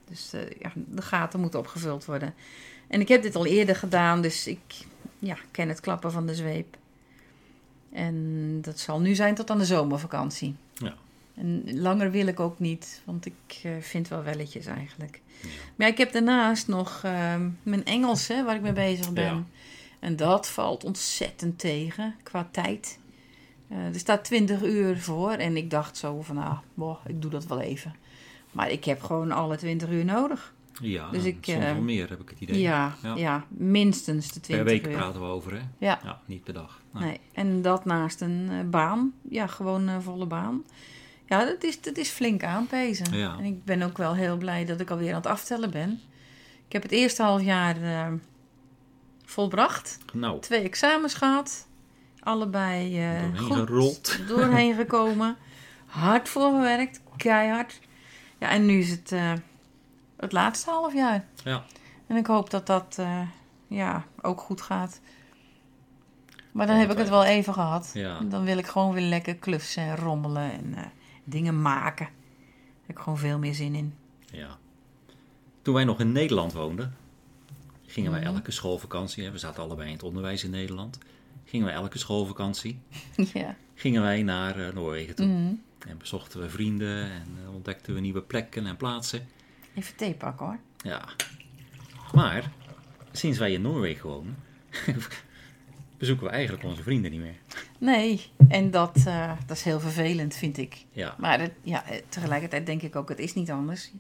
Dus 0.06 0.34
eh, 0.34 0.42
ja, 0.60 0.72
de 0.76 1.02
gaten 1.02 1.40
moeten 1.40 1.60
opgevuld 1.60 2.06
worden. 2.06 2.34
En 2.88 3.02
ik 3.02 3.08
heb 3.08 3.22
dit 3.22 3.36
al 3.36 3.46
eerder 3.46 3.76
gedaan, 3.76 4.22
dus 4.22 4.48
ik 4.48 4.86
ja, 5.20 5.38
ken 5.52 5.68
het 5.68 5.80
klappen 5.80 6.12
van 6.12 6.26
de 6.26 6.36
zweep. 6.36 6.78
En 7.92 8.58
dat 8.62 8.80
zal 8.80 9.00
nu 9.00 9.16
zijn 9.16 9.36
tot 9.36 9.50
aan 9.50 9.58
de 9.58 9.66
zomervakantie. 9.66 10.56
Ja. 10.74 10.94
En 11.38 11.80
langer 11.82 12.12
wil 12.12 12.28
ik 12.28 12.40
ook 12.40 12.60
niet, 12.60 13.02
want 13.06 13.26
ik 13.26 13.60
eh, 13.64 13.72
vind 13.80 14.08
wel 14.08 14.24
welletjes 14.24 14.66
eigenlijk. 14.66 15.22
Maar 15.76 15.88
ja, 15.88 15.94
ik 15.94 15.98
heb 15.98 16.12
daarnaast 16.12 16.68
nog 16.68 17.02
ehm, 17.04 17.50
mijn 17.64 17.86
Engels, 17.86 18.28
hè, 18.28 18.44
waar 18.44 18.56
ik 18.56 18.62
mee 18.62 18.74
bezig 18.74 19.14
ben. 19.14 19.24
Ja. 19.36 19.44
En 20.00 20.16
dat 20.16 20.48
valt 20.48 20.84
ontzettend 20.84 21.60
tegen 21.60 22.16
qua 22.24 22.48
tijd. 22.52 23.00
Eh, 23.68 23.78
er 23.86 24.00
staat 24.00 24.24
20 24.24 24.64
uur 24.64 24.98
voor 25.00 25.32
en 25.32 25.58
ik 25.58 25.70
dacht 25.70 25.98
zo 25.98 26.22
van, 26.22 26.38
ah, 26.38 26.58
boh, 26.74 26.98
ik 27.08 27.22
doe 27.22 27.32
dat 27.32 27.46
wel 27.46 27.60
even. 27.62 27.96
Maar 28.52 28.72
ik 28.72 28.84
heb 28.86 29.02
gewoon 29.02 29.32
alle 29.32 29.56
20 29.58 29.90
uur 29.90 30.06
nodig. 30.06 30.54
Ja, 30.82 31.10
Dus 31.10 31.24
ik, 31.24 31.38
soms 31.42 31.58
eh, 31.64 31.72
wel 31.72 31.82
meer 31.82 32.10
heb 32.10 32.22
ik 32.22 32.30
het 32.30 32.40
idee. 32.40 32.60
Ja, 32.60 32.96
Ja. 33.04 33.16
ja. 33.16 33.46
minstens 33.50 34.32
de 34.32 34.40
20 34.40 34.66
Per 34.66 34.74
week 34.74 34.88
uur. 34.88 34.98
praten 34.98 35.22
we 35.22 35.28
over, 35.28 35.52
hè? 35.54 35.60
Ja. 35.78 36.00
Ja, 36.04 36.22
niet 36.26 36.44
per 36.44 36.54
dag. 36.54 36.82
Nee. 36.94 37.04
Nee. 37.04 37.20
En 37.34 37.62
dat 37.62 37.86
naast 37.86 38.22
een 38.22 38.48
eh, 38.52 38.70
baan. 38.70 39.14
Ja, 39.30 39.48
gewoon 39.48 39.88
een 39.88 40.02
volle 40.02 40.26
baan. 40.26 40.64
Ja, 41.28 41.46
dat 41.46 41.64
is, 41.64 41.82
dat 41.82 41.98
is 41.98 42.10
flink 42.10 42.44
aanpezen. 42.44 43.18
Ja. 43.18 43.36
En 43.38 43.44
ik 43.44 43.66
ben 43.66 43.82
ook 43.82 43.98
wel 43.98 44.16
heel 44.16 44.38
blij 44.38 44.66
dat 44.66 44.80
ik 44.80 44.90
alweer 44.90 45.10
aan 45.10 45.16
het 45.16 45.26
aftellen 45.26 45.72
ben. 45.72 46.02
Ik 46.66 46.74
heb 46.74 46.82
het 46.84 46.92
eerste 46.92 47.24
half 47.24 47.42
jaar 47.42 47.82
eh, 47.84 48.12
volbracht. 49.26 49.98
Nou, 50.14 50.40
Twee 50.40 50.62
examens 50.62 51.14
gehad. 51.14 51.68
Allebei 52.20 53.00
eh, 53.00 53.22
Doorheen 53.22 53.38
goed 53.38 53.58
gerold. 53.58 54.20
doorheen 54.28 54.76
gekomen. 54.76 55.38
Hard 55.86 56.30
voor 56.30 56.52
gewerkt. 56.52 57.02
Keihard. 57.18 57.80
Ja, 58.38 58.50
en 58.50 58.66
nu 58.66 58.80
is 58.80 58.90
het 58.90 59.12
eh, 59.12 59.34
het 60.18 60.32
laatste 60.32 60.70
half 60.70 60.94
jaar. 60.94 61.26
ja. 61.44 61.64
En 62.08 62.16
ik 62.16 62.26
hoop 62.28 62.50
dat 62.50 62.68
dat 62.68 63.00
ja, 63.68 64.06
ook 64.22 64.42
goed 64.42 64.62
gaat. 64.62 65.00
Maar 66.52 66.68
dan 66.68 66.76
heb 66.76 66.92
ik 66.92 66.98
het 66.98 67.10
wel 67.10 67.24
even 67.24 67.54
gehad. 67.54 67.92
Ja. 67.94 68.20
Dan 68.20 68.44
wil 68.44 68.58
ik 68.58 68.68
gewoon 68.68 68.94
weer 68.94 69.08
lekker 69.08 69.36
klussen 69.36 69.84
en 69.84 69.96
rommelen 69.96 70.52
en 70.52 70.76
dingen 71.30 71.62
maken. 71.62 72.06
Daar 72.06 72.86
heb 72.86 72.96
ik 72.98 73.04
gewoon 73.04 73.18
veel 73.18 73.40
meer 73.40 73.54
zin 73.54 73.76
in. 73.76 73.94
Ja. 74.32 74.58
Toen 75.62 75.74
wij 75.74 75.84
nog 75.84 76.00
in 76.00 76.12
Nederland 76.12 76.54
woonden, 76.54 76.96
gingen 77.86 78.12
wij 78.12 78.20
Mhm. 78.22 78.34
elke 78.36 78.52
schoolvakantie, 78.52 79.24
hè, 79.24 79.32
we 79.32 79.38
zaten 79.38 79.64
allebei 79.64 79.88
in 79.88 79.94
het 79.94 80.04
onderwijs 80.04 80.44
in 80.44 80.50
Nederland, 80.50 80.98
gingen 81.46 81.66
wij 81.66 81.76
elke 81.76 81.98
schoolvakantie, 81.98 82.80
ja. 83.34 83.56
gingen 83.76 84.02
wij 84.02 84.24
naar 84.24 84.60
eh, 84.68 84.74
Noorwegen 84.74 85.16
toe. 85.16 85.26
Mhm. 85.26 85.54
En 85.88 85.98
bezochten 85.98 86.40
we 86.42 86.50
vrienden 86.50 87.12
en 87.12 87.28
eh, 87.44 87.54
ontdekten 87.54 87.94
we 87.94 88.00
nieuwe 88.00 88.22
plekken 88.22 88.66
en 88.66 88.78
plaatsen. 88.78 89.28
Even 89.74 89.96
thee 89.96 90.14
pakken 90.14 90.46
hoor. 90.46 90.60
Ja. 90.78 91.06
Maar, 92.14 92.52
sinds 93.12 93.38
wij 93.38 93.52
in 93.54 93.62
Noorwegen 93.62 94.10
wonen, 94.10 94.38
bezoeken 95.98 96.26
we 96.26 96.32
eigenlijk 96.32 96.64
onze 96.64 96.84
vrienden 96.84 97.12
niet 97.12 97.20
meer. 97.20 97.36
Nee, 97.80 98.22
en 98.48 98.72
dat, 98.72 99.04
eh, 99.06 99.32
dat 99.46 99.58
is 99.58 99.64
heel 99.64 99.80
vervelend 99.80 100.36
vind 100.36 100.58
ik. 100.58 100.86
Ja, 100.92 101.16
Maar 101.20 101.50
ja, 101.62 101.86
eh, 101.86 102.02
tegelijkertijd 102.10 102.66
denk 102.66 102.82
ik 102.82 102.96
ook, 102.96 103.10
het 103.10 103.20
is 103.20 103.34
niet 103.34 103.52
anders. 103.52 103.92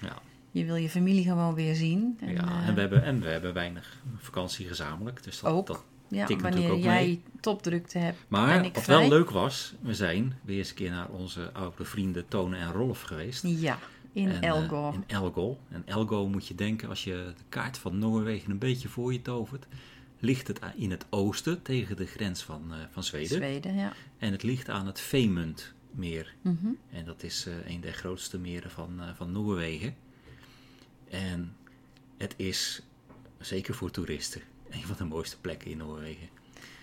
ja, 0.00 0.16
Je 0.50 0.64
wil 0.64 0.76
je 0.76 0.88
familie 0.88 1.24
gewoon 1.24 1.54
weer 1.54 1.74
zien. 1.74 2.18
En, 2.20 2.32
ja. 2.32 2.44
eh, 2.46 2.68
En, 2.68 2.74
we 2.74 2.80
hebben, 2.80 3.02
en 3.04 3.20
we 3.20 3.28
hebben 3.28 3.54
weinig 3.54 3.98
vakantie 4.16 4.66
gezamenlijk. 4.66 5.22
Dus 5.24 5.40
dat, 5.40 5.52
Ook. 5.52 5.66
dat- 5.66 5.84
ja, 6.10 6.26
tikt 6.26 6.42
natuurlijk 6.42 6.72
ook 6.74 6.82
jij 6.82 7.04
mee. 7.04 7.22
topdrukte 7.40 7.98
hebt. 7.98 8.18
Maar 8.28 8.62
wat 8.62 8.82
vrij. 8.82 8.98
wel 8.98 9.08
leuk 9.08 9.30
was, 9.30 9.74
we 9.80 9.94
zijn 9.94 10.34
weer 10.44 10.58
eens 10.58 10.68
een 10.68 10.74
keer 10.74 10.90
naar 10.90 11.08
onze 11.08 11.50
oude 11.52 11.84
vrienden 11.84 12.28
Tone 12.28 12.56
en 12.56 12.72
Rolf 12.72 13.00
geweest. 13.02 13.42
Ja, 13.46 13.78
in 14.12 14.24
En, 14.24 14.30
eh, 14.30 14.36
in 14.36 14.42
Elgo. 15.06 15.58
En 15.70 15.82
Elgo 15.86 16.28
moet 16.28 16.46
je 16.46 16.54
denken, 16.54 16.88
als 16.88 17.04
je 17.04 17.10
de 17.36 17.42
kaart 17.48 17.78
van 17.78 17.98
Noorwegen 17.98 18.50
een 18.50 18.58
beetje 18.58 18.88
voor 18.88 19.12
je 19.12 19.22
tovert, 19.22 19.66
ligt 20.18 20.46
het 20.48 20.60
in 20.76 20.90
het 20.90 21.04
oosten 21.10 21.62
tegen 21.62 21.96
de 21.96 22.06
grens 22.06 22.42
van, 22.42 22.62
eh, 22.72 22.78
van 22.90 23.04
Zweden. 23.04 23.36
Zweden, 23.36 23.74
ja. 23.74 23.92
En 24.18 24.32
het 24.32 24.42
ligt 24.42 24.68
aan 24.68 24.86
het 24.86 25.00
Femundmeer. 25.00 26.34
Mhm. 26.42 26.66
En 26.92 27.04
dat 27.04 27.22
is 27.22 27.46
eh, 27.46 27.70
een 27.74 27.80
der 27.80 27.92
grootste 27.92 28.38
meren 28.38 28.70
van, 28.70 29.00
eh, 29.00 29.08
van 29.16 29.32
Noorwegen. 29.32 29.94
En 31.10 31.56
het 32.16 32.34
is, 32.36 32.82
zeker 33.38 33.74
voor 33.74 33.90
toeristen, 33.90 34.40
een 34.70 34.82
van 34.82 34.96
de 34.98 35.04
mooiste 35.04 35.40
plekken 35.40 35.70
in 35.70 35.76
Noorwegen. 35.76 36.28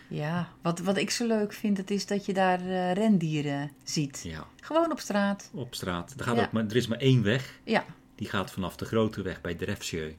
Ja, 0.07 0.49
wat, 0.61 0.79
wat 0.79 0.97
ik 0.97 1.09
zo 1.09 1.27
leuk 1.27 1.53
vind, 1.53 1.77
het 1.77 1.91
is 1.91 2.05
dat 2.05 2.25
je 2.25 2.33
daar 2.33 2.91
rendieren 2.93 3.71
ziet. 3.83 4.21
Ja, 4.23 4.47
Gewoon 4.61 4.91
op 4.91 4.99
straat. 4.99 5.49
op 5.53 5.75
straat. 5.75 6.13
Er, 6.17 6.23
gaat 6.23 6.35
Ja. 6.35 6.43
ook 6.45 6.51
maar, 6.51 6.65
er 6.65 6.75
is 6.75 6.87
maar 6.87 6.97
één 6.97 7.23
weg. 7.23 7.59
Ja, 7.63 7.85
Die 8.15 8.27
gaat 8.29 8.51
vanaf 8.51 8.75
de 8.75 8.85
grote 8.85 9.21
weg 9.21 9.41
bij 9.41 9.55
Drefsjö. 9.55 10.13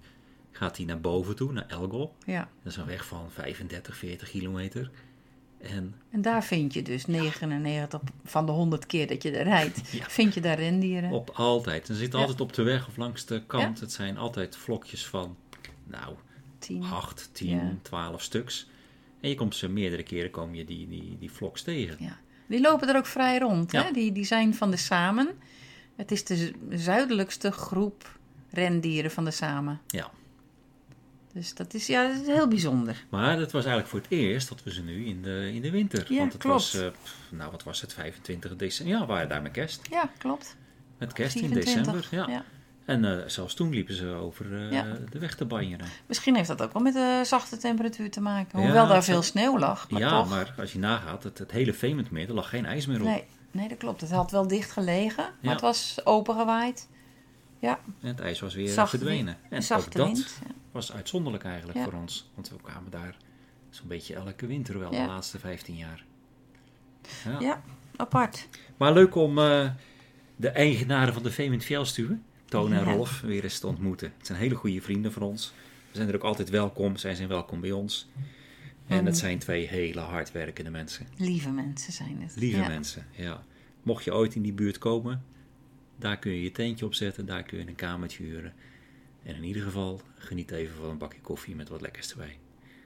Gaat 0.57 0.77
die 0.77 0.87
naar 0.87 1.01
boven 1.01 1.37
toe, 1.37 1.53
naar 1.53 1.67
Elgol. 1.69 2.15
ja. 2.27 2.49
Dat 2.63 2.73
is 2.73 2.79
een 2.79 2.87
weg 2.87 3.07
van 3.07 3.31
35, 3.31 3.97
40 3.97 4.31
kilometer. 4.31 4.91
En 5.61 5.95
En 6.11 6.23
daar 6.23 6.45
vind 6.45 6.75
je 6.75 6.83
dus 6.83 7.07
99 7.07 8.01
van 8.25 8.47
de 8.47 8.53
100 8.53 8.87
keer 8.87 9.07
dat 9.07 9.23
je 9.23 9.31
er 9.31 9.45
rijdt, 9.45 9.91
Ja. 9.93 10.05
vind 10.09 10.35
je 10.35 10.41
daar 10.41 10.59
rendieren. 10.59 11.11
op 11.11 11.31
altijd. 11.31 11.87
Ze 11.87 11.95
zitten 11.95 12.21
altijd 12.21 12.41
op 12.41 12.53
de 12.53 12.63
weg 12.63 12.89
of 12.89 12.97
langs 12.97 13.25
de 13.27 13.43
kant. 13.47 13.81
Het 13.81 13.93
zijn 13.93 14.19
altijd 14.19 14.57
vlokjes 14.57 15.07
van, 15.07 15.37
nou, 15.85 16.15
10. 16.59 16.83
8, 16.85 17.29
10, 17.33 17.49
Ja. 17.49 17.73
12 17.83 18.23
stuks. 18.23 18.69
En 19.21 19.29
je 19.29 19.35
komt 19.35 19.57
ze 19.57 19.69
meerdere 19.69 20.03
keren 20.03 20.31
kom 20.31 20.55
je 20.55 20.65
die, 20.65 20.89
die, 20.89 21.17
die 21.21 21.31
vloks 21.31 21.63
tegen. 21.63 21.97
Ja. 22.01 22.19
Die 22.49 22.61
lopen 22.61 22.89
er 22.89 22.97
ook 22.97 23.07
vrij 23.07 23.39
rond. 23.39 23.73
Hè? 23.73 23.91
Die, 23.93 24.13
die 24.13 24.25
zijn 24.25 24.55
van 24.55 24.71
de 24.71 24.77
Samen. 24.77 25.29
Het 25.97 26.11
is 26.11 26.25
de 26.25 26.53
zuidelijkste 26.71 27.51
groep 27.53 28.19
rendieren 28.51 29.11
van 29.11 29.25
de 29.25 29.31
Samen. 29.31 29.81
Ja. 29.87 30.11
Dus 31.37 31.55
dat 31.55 31.75
is, 31.75 31.87
ja, 31.87 32.09
dat 32.09 32.21
is 32.21 32.27
heel 32.27 32.49
bijzonder. 32.49 33.05
Maar 33.09 33.39
het 33.39 33.53
was 33.53 33.65
eigenlijk 33.65 33.89
voor 33.89 34.01
het 34.01 34.11
eerst 34.11 34.49
dat 34.49 34.63
we 34.63 34.73
ze 34.73 34.83
nu 34.83 35.07
in 35.07 35.23
de, 35.23 35.51
in 35.55 35.63
de 35.63 35.71
winter. 35.71 36.07
Ja, 36.13 36.19
Want 36.19 36.33
het 36.33 36.43
klopt. 36.43 36.73
was, 36.73 36.75
eh, 36.83 36.89
nou 37.31 37.51
wat 37.51 37.63
was 37.63 37.81
het, 37.81 37.93
25 37.93 38.57
december. 38.57 38.95
Ja, 38.95 39.01
we 39.01 39.07
waren 39.07 39.29
daar 39.29 39.43
met 39.43 39.53
kerst. 39.53 39.87
Ja, 39.91 40.11
klopt. 40.19 40.57
Met 40.99 41.13
kerst 41.13 41.35
in 41.37 41.49
24. 41.49 41.85
december. 41.85 42.09
Ja. 42.11 42.35
ja. 42.35 42.45
En 42.85 43.05
eh, 43.05 43.29
zelfs 43.29 43.55
toen 43.55 43.71
liepen 43.71 43.95
ze 43.95 44.07
over 44.07 44.57
eh, 44.57 44.73
Ja. 44.73 44.97
de 45.11 45.19
weg 45.19 45.35
te 45.35 45.45
banjeren. 45.45 45.87
Misschien 46.07 46.35
heeft 46.37 46.49
dat 46.49 46.63
ook 46.63 46.73
wel 46.73 46.83
met 46.83 46.93
de 46.95 47.21
zachte 47.25 47.57
temperatuur 47.57 48.11
te 48.11 48.21
maken. 48.21 48.61
Hoewel 48.61 48.87
daar 48.87 49.05
veel 49.05 49.23
sneeuw 49.23 49.59
lag. 49.59 49.91
Maar 49.91 50.01
ja, 50.01 50.09
toch. 50.09 50.29
maar 50.29 50.55
als 50.59 50.73
je 50.73 50.79
nagaat, 50.79 51.23
het, 51.23 51.39
het 51.39 51.51
hele 51.51 51.73
Veementmeer, 51.73 52.29
er 52.29 52.35
lag 52.35 52.49
geen 52.49 52.67
ijs 52.67 52.87
meer 52.87 53.01
op. 53.01 53.07
Nee, 53.07 53.25
nee, 53.51 53.69
dat 53.69 53.79
klopt. 53.79 54.01
Het 54.01 54.11
had 54.11 54.31
wel 54.31 54.49
dicht 54.49 54.71
gelegen, 54.71 55.25
maar 55.43 55.53
het 55.53 55.61
was 55.61 56.01
opengewaaid. 56.05 56.89
Ja, 57.59 57.81
En 58.01 58.09
het 58.09 58.21
ijs 58.21 58.41
was 58.41 58.55
weer 58.55 58.69
Zachte 58.69 58.97
verdwenen. 58.97 59.37
En 59.51 59.57
ook 59.57 59.63
zachte 59.63 59.99
dat 59.99 60.07
wind. 60.07 60.39
Ja. 60.47 60.55
was 60.73 60.93
uitzonderlijk 60.93 61.45
eigenlijk 61.45 61.79
Ja. 61.79 61.85
voor 61.85 61.93
ons. 61.93 62.31
Want 62.35 62.49
we 62.49 62.57
kwamen 62.63 62.91
daar 62.91 63.17
zo'n 63.71 63.89
beetje 63.89 64.15
elke 64.15 64.47
winter 64.47 64.79
wel 64.79 64.91
de 64.91 64.97
laatste 64.97 65.39
15 65.39 65.77
jaar. 65.77 66.05
Ja. 67.25 67.41
Ja, 67.41 67.63
apart. 67.97 68.49
Maar 68.77 68.93
leuk 68.93 69.15
om 69.15 69.39
eh, 69.39 69.71
de 70.37 70.49
eigenaren 70.49 71.15
van 71.15 71.23
de 71.23 71.31
Veement 71.31 71.65
Fjellstuwe, 71.65 72.19
Toon 72.45 72.73
en. 72.73 72.85
Rolf, 72.85 73.21
weer 73.21 73.45
eens 73.45 73.59
te 73.59 73.67
ontmoeten. 73.67 74.13
Het 74.19 74.27
zijn 74.27 74.39
hele 74.39 74.55
goede 74.55 74.81
vrienden 74.81 75.13
van 75.13 75.23
ons. 75.23 75.53
We 75.91 75.97
zijn 75.97 76.09
er 76.09 76.15
ook 76.15 76.23
altijd 76.23 76.51
welkom. 76.51 76.97
Zij 76.97 77.15
zijn 77.15 77.29
welkom 77.29 77.61
bij 77.61 77.73
ons. 77.73 78.09
En 78.87 79.07
het 79.07 79.19
zijn 79.19 79.39
twee 79.39 79.67
hele 79.67 80.01
hardwerkende 80.01 80.71
mensen. 80.71 81.07
Lieve 81.17 81.51
mensen 81.51 81.93
zijn 81.93 82.23
het. 82.23 82.37
Lieve 82.37 82.59
mensen, 82.69 83.07
ja. 83.11 83.43
Mocht 83.83 84.05
je 84.05 84.15
ooit 84.15 84.35
in 84.35 84.43
die 84.43 84.53
buurt 84.53 84.79
komen, 84.79 85.25
daar 85.97 86.19
kun 86.19 86.33
je 86.33 86.43
je 86.43 86.53
tentje 86.53 86.85
opzetten, 86.87 87.27
daar 87.27 87.43
kun 87.43 87.59
je 87.59 87.67
een 87.67 87.75
kamertje 87.75 88.25
huren. 88.25 88.53
En 89.23 89.35
in 89.35 89.45
ieder 89.45 89.63
geval 89.63 90.01
geniet 90.19 90.51
even 90.51 90.77
van 90.77 90.91
een 90.91 90.99
bakje 90.99 91.21
koffie 91.21 91.55
met 91.55 91.69
wat 91.69 91.81
lekkers 91.81 92.11
erbij. 92.11 92.39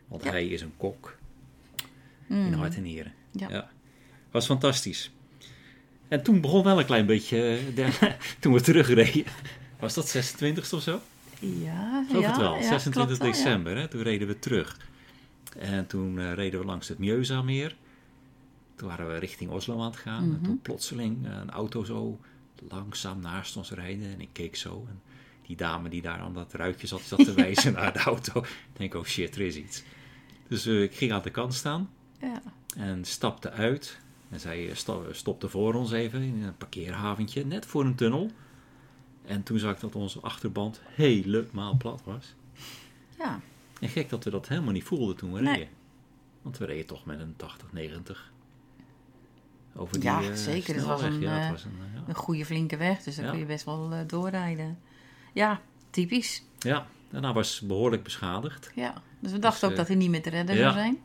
Want 0.09 0.25
Ja. 0.25 0.31
hij 0.31 0.47
is 0.47 0.61
een 0.61 0.73
kok 0.77 1.17
in 2.29 2.37
Mm. 2.37 2.53
hart 2.53 2.75
en 2.77 2.83
nieren. 2.83 3.13
Ja. 3.33 3.71
Was 4.31 4.47
fantastisch. 4.47 5.11
En 6.09 6.23
toen 6.23 6.41
begon 6.41 6.65
wel 6.65 6.79
een 6.79 6.85
klein 6.87 7.07
beetje, 7.07 7.43
eh, 7.43 7.75
de- 7.77 8.17
toen 8.41 8.53
we 8.53 8.61
terugreden. 8.61 9.25
Was 9.79 9.95
dat 9.95 10.09
26 10.09 10.73
of 10.73 10.83
zo? 10.83 11.01
Ja, 11.39 12.05
Geloof 12.09 12.23
ja, 12.23 12.29
het 12.29 12.37
wel, 12.41 12.55
ja, 12.57 12.63
26 12.63 12.93
klopt 12.93 13.19
wel, 13.19 13.27
ja. 13.27 13.33
december. 13.35 13.77
Hè? 13.77 13.89
Toen 13.89 14.03
reden 14.03 14.29
we 14.29 14.39
terug. 14.39 14.77
En 15.59 15.87
toen 15.87 16.19
eh, 16.19 16.33
reden 16.33 16.61
we 16.61 16.67
langs 16.67 16.89
het 16.89 16.99
Mjeuzameer. 16.99 17.77
Toen 18.75 18.89
waren 18.89 19.09
we 19.13 19.19
richting 19.19 19.51
Oslo 19.51 19.79
aan 19.81 19.91
het 19.91 19.97
gaan. 19.97 20.23
En 20.23 20.29
Mhm. 20.31 20.45
toen 20.45 20.61
plotseling 20.61 21.27
eh, 21.27 21.33
een 21.41 21.51
auto 21.51 21.85
zo 21.85 22.19
langzaam 22.69 23.21
naast 23.21 23.57
ons 23.57 23.71
rijden. 23.71 24.13
En 24.13 24.21
ik 24.21 24.29
keek 24.33 24.57
zo. 24.57 24.87
En 24.89 25.01
die 25.47 25.57
dame 25.57 25.89
die 25.89 26.03
daar 26.03 26.19
aan 26.19 26.35
dat 26.35 26.53
ruitje 26.53 26.87
zat, 26.87 27.01
zat 27.01 27.25
te 27.25 27.35
wijzen 27.45 27.73
naar 27.73 27.93
de 27.93 27.99
auto. 27.99 28.41
Ik 28.41 28.77
denk, 28.77 28.95
oh 28.95 29.05
shit, 29.05 29.35
er 29.35 29.41
is 29.41 29.57
iets. 29.57 29.83
Dus 30.49 30.67
eh, 30.67 30.83
ik 30.83 30.95
ging 30.95 31.13
aan 31.13 31.23
de 31.23 31.31
kant 31.31 31.55
staan 31.55 31.91
Ja. 32.21 32.43
en 32.77 33.05
stapte 33.05 33.51
uit. 33.51 34.01
En 34.29 34.41
zij 34.41 34.71
eh, 34.71 34.77
stopte 35.13 35.49
voor 35.49 35.75
ons 35.75 35.93
even 35.93 36.23
in 36.23 36.43
een 36.43 36.57
parkeerhaventje, 36.57 37.45
net 37.45 37.67
voor 37.67 37.85
een 37.85 37.95
tunnel. 37.95 38.31
En 39.25 39.43
toen 39.43 39.59
zag 39.59 39.75
ik 39.75 39.81
dat 39.81 39.95
onze 39.95 40.21
achterband 40.21 40.81
helemaal 40.85 41.77
plat 41.77 42.03
was. 42.05 42.35
ja. 43.19 43.41
En 43.81 43.89
gek 43.89 44.09
dat 44.09 44.25
we 44.25 44.31
dat 44.31 44.49
helemaal 44.49 44.73
niet 44.73 44.85
voelden 44.85 45.17
toen 45.17 45.33
we 45.33 45.41
Nee. 45.41 45.53
reden. 45.55 45.69
Want 46.43 46.59
we 46.59 46.65
reden 46.65 46.87
toch 46.87 47.05
met 47.05 47.21
een 47.21 47.35
80, 47.37 47.73
90. 47.73 48.33
Over 49.81 50.01
die 50.01 50.11
Ja, 50.11 50.23
eh, 50.23 50.33
zeker. 50.35 50.75
Het 50.75 50.85
was 50.85 51.03
een, 51.03 51.21
ja, 51.21 51.31
het 51.31 51.45
eh, 51.45 51.51
was 51.51 51.65
een, 51.65 51.79
eh, 51.81 51.95
ja. 51.95 52.03
Een 52.09 52.15
goede 52.15 52.45
flinke 52.45 52.77
weg, 52.77 53.03
dus 53.03 53.17
daar 53.17 53.31
kun 53.31 53.39
je 53.39 53.45
best 53.45 53.65
wel 53.65 53.93
doorrijden. 54.07 54.79
Ja, 55.33 55.61
typisch. 55.91 56.43
ja, 56.59 56.87
daarna 57.11 57.33
was 57.33 57.61
behoorlijk 57.61 58.03
beschadigd. 58.03 58.71
Ja. 58.75 58.95
Dus 59.21 59.33
we 59.33 59.39
dachten 59.39 59.61
Dus, 59.61 59.69
ook 59.69 59.71
eh, 59.71 59.77
dat 59.77 59.87
hij 59.87 59.97
niet 59.97 60.11
meer 60.11 60.23
te 60.23 60.31
redden 60.31 60.57
zou 60.57 60.73
zijn. 60.73 60.99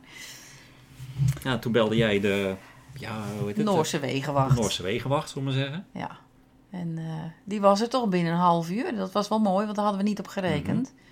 Ja, 1.43 1.57
toen 1.57 1.71
belde 1.71 1.95
jij 1.95 2.19
de, 2.19 2.55
ja, 2.93 3.23
hoe 3.37 3.47
heet 3.47 3.57
het? 3.57 3.65
Noorse 3.65 3.99
De 3.99 4.05
wegenwacht. 4.05 4.55
Noorse 4.59 4.83
wegenwacht, 4.83 5.29
zullen 5.29 5.47
we 5.47 5.53
maar 5.53 5.63
zeggen. 5.63 5.85
Ja. 5.91 6.17
En 6.69 6.99
die 7.43 7.61
was 7.61 7.81
er 7.81 7.89
toch 7.89 8.09
binnen 8.09 8.33
een 8.33 8.39
half 8.39 8.69
uur. 8.69 8.95
Dat 8.95 9.11
was 9.11 9.27
wel 9.27 9.39
mooi, 9.39 9.63
want 9.63 9.75
daar 9.75 9.85
hadden 9.85 10.03
we 10.03 10.09
niet 10.09 10.19
op 10.19 10.27
gerekend. 10.27 10.93
Mhm. 10.93 11.03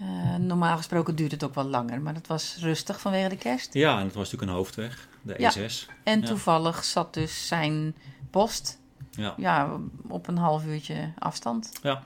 Eh, 0.00 0.34
normaal 0.36 0.76
gesproken 0.76 1.14
duurt 1.14 1.30
het 1.32 1.44
ook 1.44 1.54
wel 1.54 1.64
langer, 1.64 2.00
maar 2.00 2.14
dat 2.14 2.26
was 2.26 2.56
rustig 2.60 3.00
vanwege 3.00 3.28
de 3.28 3.36
kerst. 3.36 3.74
Ja, 3.74 3.98
en 3.98 4.04
het 4.04 4.14
was 4.14 4.24
natuurlijk 4.24 4.50
een 4.50 4.56
hoofdweg, 4.56 5.08
de 5.22 5.34
Ja. 5.38 5.50
E6. 5.56 5.86
En 6.02 6.20
Ja. 6.20 6.26
toevallig 6.26 6.84
zat 6.84 7.14
dus 7.14 7.46
zijn 7.46 7.94
post 8.30 8.78
Ja, 9.10 9.34
ja, 9.36 9.70
op 10.08 10.28
een 10.28 10.38
half 10.38 10.64
uurtje 10.64 11.12
afstand. 11.18 11.72
ja. 11.82 12.02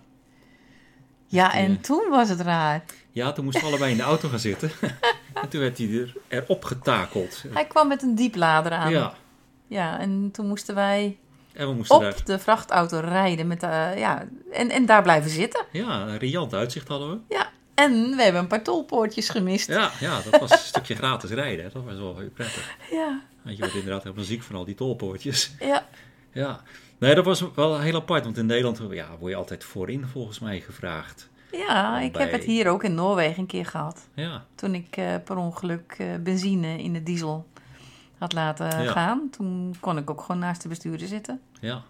Ja, 1.26 1.52
en 1.54 1.70
eh, 1.76 1.82
toen 1.82 2.08
was 2.10 2.28
het 2.28 2.40
raar. 2.40 2.84
Ja, 3.10 3.32
toen 3.32 3.44
moesten 3.44 3.62
we 3.62 3.68
allebei 3.68 3.90
in 3.90 3.96
de 3.96 4.02
auto 4.02 4.28
gaan 4.28 4.38
zitten. 4.38 4.70
en 5.42 5.48
toen 5.48 5.60
werd 5.60 5.78
hij 5.78 5.86
er, 5.88 6.16
erop 6.28 6.64
getakeld. 6.64 7.44
Hij 7.52 7.66
kwam 7.66 7.88
met 7.88 8.02
een 8.02 8.14
dieplader 8.14 8.72
aan. 8.72 8.90
Ja, 8.90 9.12
Ja, 9.66 9.98
en 9.98 10.28
toen 10.32 10.46
moesten 10.46 10.74
wij 10.74 11.18
en 11.52 11.68
we 11.68 11.74
moesten 11.74 11.96
op 11.96 12.02
daar... 12.02 12.24
de 12.24 12.38
vrachtauto 12.38 12.98
rijden. 12.98 13.46
Met, 13.46 13.60
ja, 13.96 14.24
en, 14.52 14.70
en 14.70 14.86
daar 14.86 15.02
blijven 15.02 15.30
zitten. 15.30 15.64
Ja, 15.72 16.00
een 16.06 16.18
riant 16.18 16.54
uitzicht 16.54 16.88
hadden 16.88 17.10
we. 17.10 17.34
Ja, 17.34 17.50
en 17.74 18.16
we 18.16 18.22
hebben 18.22 18.40
een 18.42 18.46
paar 18.48 18.62
tolpoortjes 18.62 19.28
gemist. 19.28 19.68
Ja, 19.68 19.90
ja, 20.00 20.20
dat 20.30 20.40
was 20.40 20.50
een 20.50 20.58
stukje 20.58 20.94
gratis 20.94 21.30
rijden. 21.30 21.64
hè. 21.64 21.70
Dat 21.72 21.84
was 21.84 21.94
wel 21.98 22.18
heel 22.18 22.30
prettig. 22.30 22.76
Ja, 22.90 23.20
Want 23.42 23.56
je 23.56 23.62
wordt 23.62 23.76
inderdaad 23.76 24.02
helemaal 24.02 24.24
ziek 24.24 24.42
van 24.42 24.56
al 24.56 24.64
die 24.64 24.74
tolpoortjes. 24.74 25.50
ja. 25.60 25.86
Ja, 26.34 26.60
nee, 26.98 27.14
dat 27.14 27.24
was 27.24 27.44
wel 27.54 27.80
heel 27.80 27.94
apart. 27.94 28.24
Want 28.24 28.36
in 28.38 28.46
Nederland 28.46 28.80
ja, 28.90 29.08
word 29.18 29.30
je 29.30 29.36
altijd 29.38 29.64
voorin 29.64 30.06
volgens 30.06 30.38
mij 30.38 30.60
gevraagd. 30.60 31.28
ja 31.50 32.00
ik 32.00 32.16
heb 32.16 32.32
het 32.32 32.44
hier 32.44 32.68
ook 32.68 32.84
in 32.84 32.94
Noorwegen 32.94 33.40
een 33.40 33.46
keer 33.46 33.66
gehad. 33.66 34.08
Ja, 34.14 34.44
Toen 34.54 34.74
ik 34.74 34.96
eh, 34.96 35.14
per 35.24 35.36
ongeluk 35.36 35.94
eh, 35.98 36.06
benzine 36.20 36.82
in 36.82 36.92
de 36.92 37.02
diesel 37.02 37.46
had 38.18 38.32
laten 38.32 38.82
Ja. 38.82 38.90
gaan. 38.92 39.28
Toen 39.30 39.76
kon 39.80 39.98
ik 39.98 40.10
ook 40.10 40.20
gewoon 40.20 40.38
naast 40.38 40.62
de 40.62 40.68
bestuurder 40.68 41.06
zitten. 41.08 41.40
ja. 41.60 41.82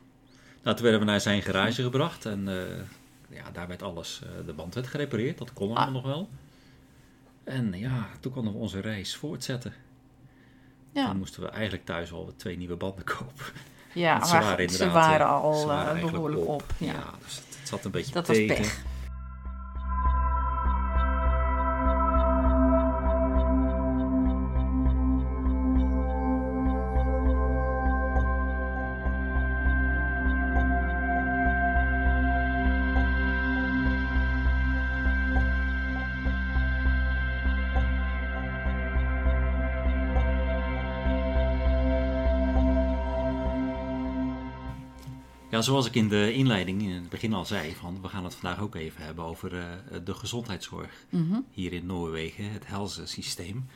Nou, 0.63 0.77
toen 0.77 0.85
werden 0.85 1.05
we 1.07 1.11
naar 1.11 1.21
zijn 1.21 1.43
garage 1.43 1.83
gebracht. 1.83 2.27
En 2.27 2.49
eh, 2.49 2.55
ja, 3.35 3.51
daar 3.53 3.69
werd 3.69 3.83
alles... 3.83 4.23
eh, 4.25 4.47
de 4.47 4.53
band 4.53 4.75
werd 4.75 4.87
gerepareerd. 4.87 5.39
Dat 5.39 5.53
kon 5.53 5.67
allemaal 5.67 5.87
Ah. 5.87 5.93
nog 5.93 6.05
wel. 6.05 6.29
En 7.45 7.73
ja, 7.79 8.07
toen 8.21 8.33
konden 8.33 8.53
we 8.53 8.59
onze 8.59 8.81
reis 8.81 9.17
voortzetten. 9.17 9.73
Ja, 10.93 11.07
Toen 11.09 11.17
moesten 11.19 11.43
we 11.43 11.49
eigenlijk 11.49 11.85
thuis 11.85 12.13
al 12.13 12.33
twee 12.37 12.57
nieuwe 12.57 12.77
banden 12.77 13.05
kopen. 13.19 13.45
ja 13.95 14.19
Want 14.19 14.31
maar 14.33 14.43
ze 14.43 14.49
waren 14.49 14.71
ze 14.71 14.75
inderdaad... 14.83 15.07
waren 15.09 15.27
eh, 15.27 15.33
al 15.33 15.55
ze 15.55 15.67
waren 15.67 15.83
eh, 15.85 15.91
eigenlijk 15.91 16.17
behoorlijk 16.17 16.49
op. 16.49 16.65
Ja, 16.79 16.93
ja. 16.93 17.11
dus 17.25 17.37
het, 17.37 17.57
het 17.59 17.69
zat 17.69 17.85
een 17.85 17.91
beetje 17.91 18.13
Dat 18.13 18.27
was 18.27 18.45
pech. 18.47 18.83
Ja, 45.53 45.61
zoals 45.63 45.87
ik 45.87 45.95
in 45.95 46.09
de 46.09 46.33
inleiding 46.33 46.83
in 46.83 46.91
het 46.91 47.09
begin 47.09 47.33
al 47.33 47.45
zei, 47.45 47.75
van, 47.75 48.03
we 48.03 48.09
gaan 48.09 48.25
het 48.25 48.35
vandaag 48.35 48.61
ook 48.61 48.75
even 48.75 49.05
hebben 49.05 49.25
over 49.25 49.59
eh, 49.59 49.65
de 50.05 50.15
gezondheidszorg 50.15 51.05
Mhm. 51.09 51.41
hier 51.51 51.73
in 51.73 51.87
Noorwegen, 51.87 52.53
het 52.53 52.67
helsensysteem. 52.67 53.67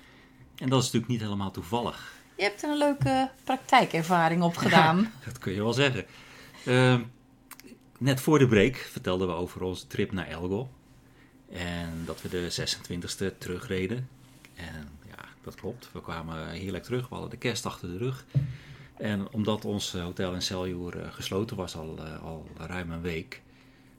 En 0.57 0.69
dat 0.69 0.79
is 0.79 0.85
natuurlijk 0.85 1.13
niet 1.13 1.21
helemaal 1.21 1.51
toevallig. 1.51 2.15
Je 2.37 2.43
hebt 2.43 2.63
er 2.63 2.71
een 2.71 2.77
leuke 2.79 3.31
praktijkervaring 3.45 4.43
op 4.43 4.57
gedaan. 4.57 5.13
Dat 5.25 5.39
kun 5.39 5.53
je 5.53 5.63
wel 5.63 5.73
zeggen. 5.73 6.05
Ehm, 6.65 7.03
net 7.99 8.21
voor 8.21 8.39
de 8.39 8.47
break 8.49 8.77
vertelden 8.77 9.27
we 9.29 9.35
over 9.35 9.63
onze 9.63 9.87
trip 9.87 10.13
naar 10.13 10.27
Elgo. 10.27 10.69
En 11.53 12.03
dat 12.05 12.23
we 12.23 12.29
de 12.29 12.51
26e 12.51 13.39
terugreden. 13.39 14.09
En 14.55 14.89
ja, 15.09 15.25
dat 15.43 15.55
klopt. 15.55 15.89
We 15.93 16.01
kwamen 16.01 16.49
heerlijk 16.51 16.85
terug. 16.85 17.03
We 17.09 17.15
hadden 17.15 17.31
de 17.31 17.37
kerst 17.37 17.67
achter 17.67 17.89
de 17.89 17.99
rug. 17.99 18.25
En 18.99 19.33
omdat 19.33 19.65
ons 19.65 19.93
hotel 19.93 20.33
in 20.35 20.43
Seljord 20.43 20.95
eh, 20.97 21.07
gesloten 21.13 21.57
was 21.57 21.77
al, 21.77 21.99
eh, 21.99 22.23
al 22.23 22.47
ruim 22.57 22.91
een 22.91 23.01
week... 23.01 23.43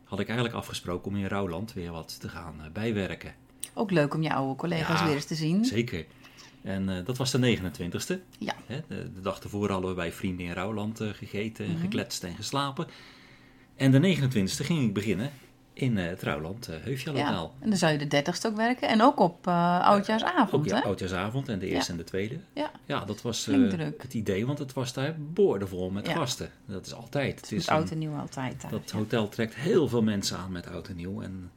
had 0.04 0.20
ik 0.20 0.28
eigenlijk 0.28 0.58
afgesproken 0.58 1.12
om 1.12 1.18
in 1.18 1.26
Rouwland 1.26 1.74
weer 1.74 1.92
wat 1.92 2.20
te 2.20 2.30
gaan 2.30 2.56
eh, 2.64 2.72
bijwerken. 2.74 3.34
Ook 3.74 3.92
leuk 3.92 4.14
om 4.14 4.22
je 4.22 4.34
oude 4.34 4.56
collega's 4.56 5.00
Ja, 5.00 5.06
weer 5.06 5.16
eens 5.16 5.26
te 5.26 5.36
zien. 5.36 5.66
Zeker. 5.66 6.06
En 6.62 6.90
eh, 6.90 7.06
dat 7.06 7.18
was 7.18 7.32
de 7.32 7.58
29e. 7.58 8.20
Ja. 8.40 8.56
Hè, 8.66 8.80
de, 8.88 9.12
de 9.14 9.22
dag 9.22 9.40
ervoor 9.40 9.70
hadden 9.70 9.90
we 9.90 9.96
bij 9.96 10.12
vrienden 10.12 10.46
in 10.46 10.52
Rouwland 10.52 11.00
eh, 11.00 11.10
gegeten, 11.10 11.66
en 11.66 11.72
Mhm. 11.72 11.82
gekletst 11.82 12.24
en 12.24 12.36
geslapen. 12.36 12.88
En 13.76 13.92
de 13.92 14.00
29e 14.00 14.66
ging 14.66 14.84
ik 14.84 14.94
beginnen 14.94 15.32
in 15.78 15.98
eh, 15.98 16.06
het 16.08 16.24
Rouwland 16.24 16.70
uh, 16.70 16.76
Heufjallotaal. 16.82 17.44
Ja, 17.56 17.64
en 17.64 17.70
dan 17.70 17.78
zou 17.78 17.92
je 18.00 18.08
de 18.08 18.24
30ste 18.24 18.46
ook 18.46 18.56
werken. 18.56 18.88
En 18.90 19.02
ook 19.02 19.20
op 19.20 19.48
eh 19.48 19.80
oudjaarsavond, 19.82 20.54
Ook 20.54 20.66
ja, 20.66 20.76
hè? 20.76 20.82
oudjaarsavond 20.84 21.50
en 21.50 21.60
de 21.60 21.68
eerste 21.68 21.92
en 21.92 21.98
de 21.98 22.04
tweede. 22.04 22.40
Ja, 22.54 22.72
Ja, 22.86 23.06
dat 23.06 23.22
was 23.22 23.48
eh, 23.48 23.72
het 23.98 24.14
idee, 24.14 24.46
want 24.46 24.60
het 24.60 24.74
was 24.74 24.94
daar 24.94 25.16
boordevol 25.20 25.90
met 25.90 26.08
gasten. 26.10 26.52
Dat 26.66 26.86
is 26.86 26.94
altijd. 26.94 27.36
Het 27.42 27.50
het 27.50 27.60
is 27.60 27.68
oud 27.70 27.92
en 27.92 27.98
nieuw 27.98 28.16
altijd 28.16 28.62
daar. 28.62 28.72
dat 28.72 28.92
hotel 28.92 29.30
trekt 29.30 29.56
heel 29.56 29.88
veel 29.88 30.04
mensen 30.04 30.38
aan 30.38 30.52
met 30.52 30.68
oud 30.68 30.88
en 30.88 30.96
nieuw. 30.96 31.22
En 31.22 31.52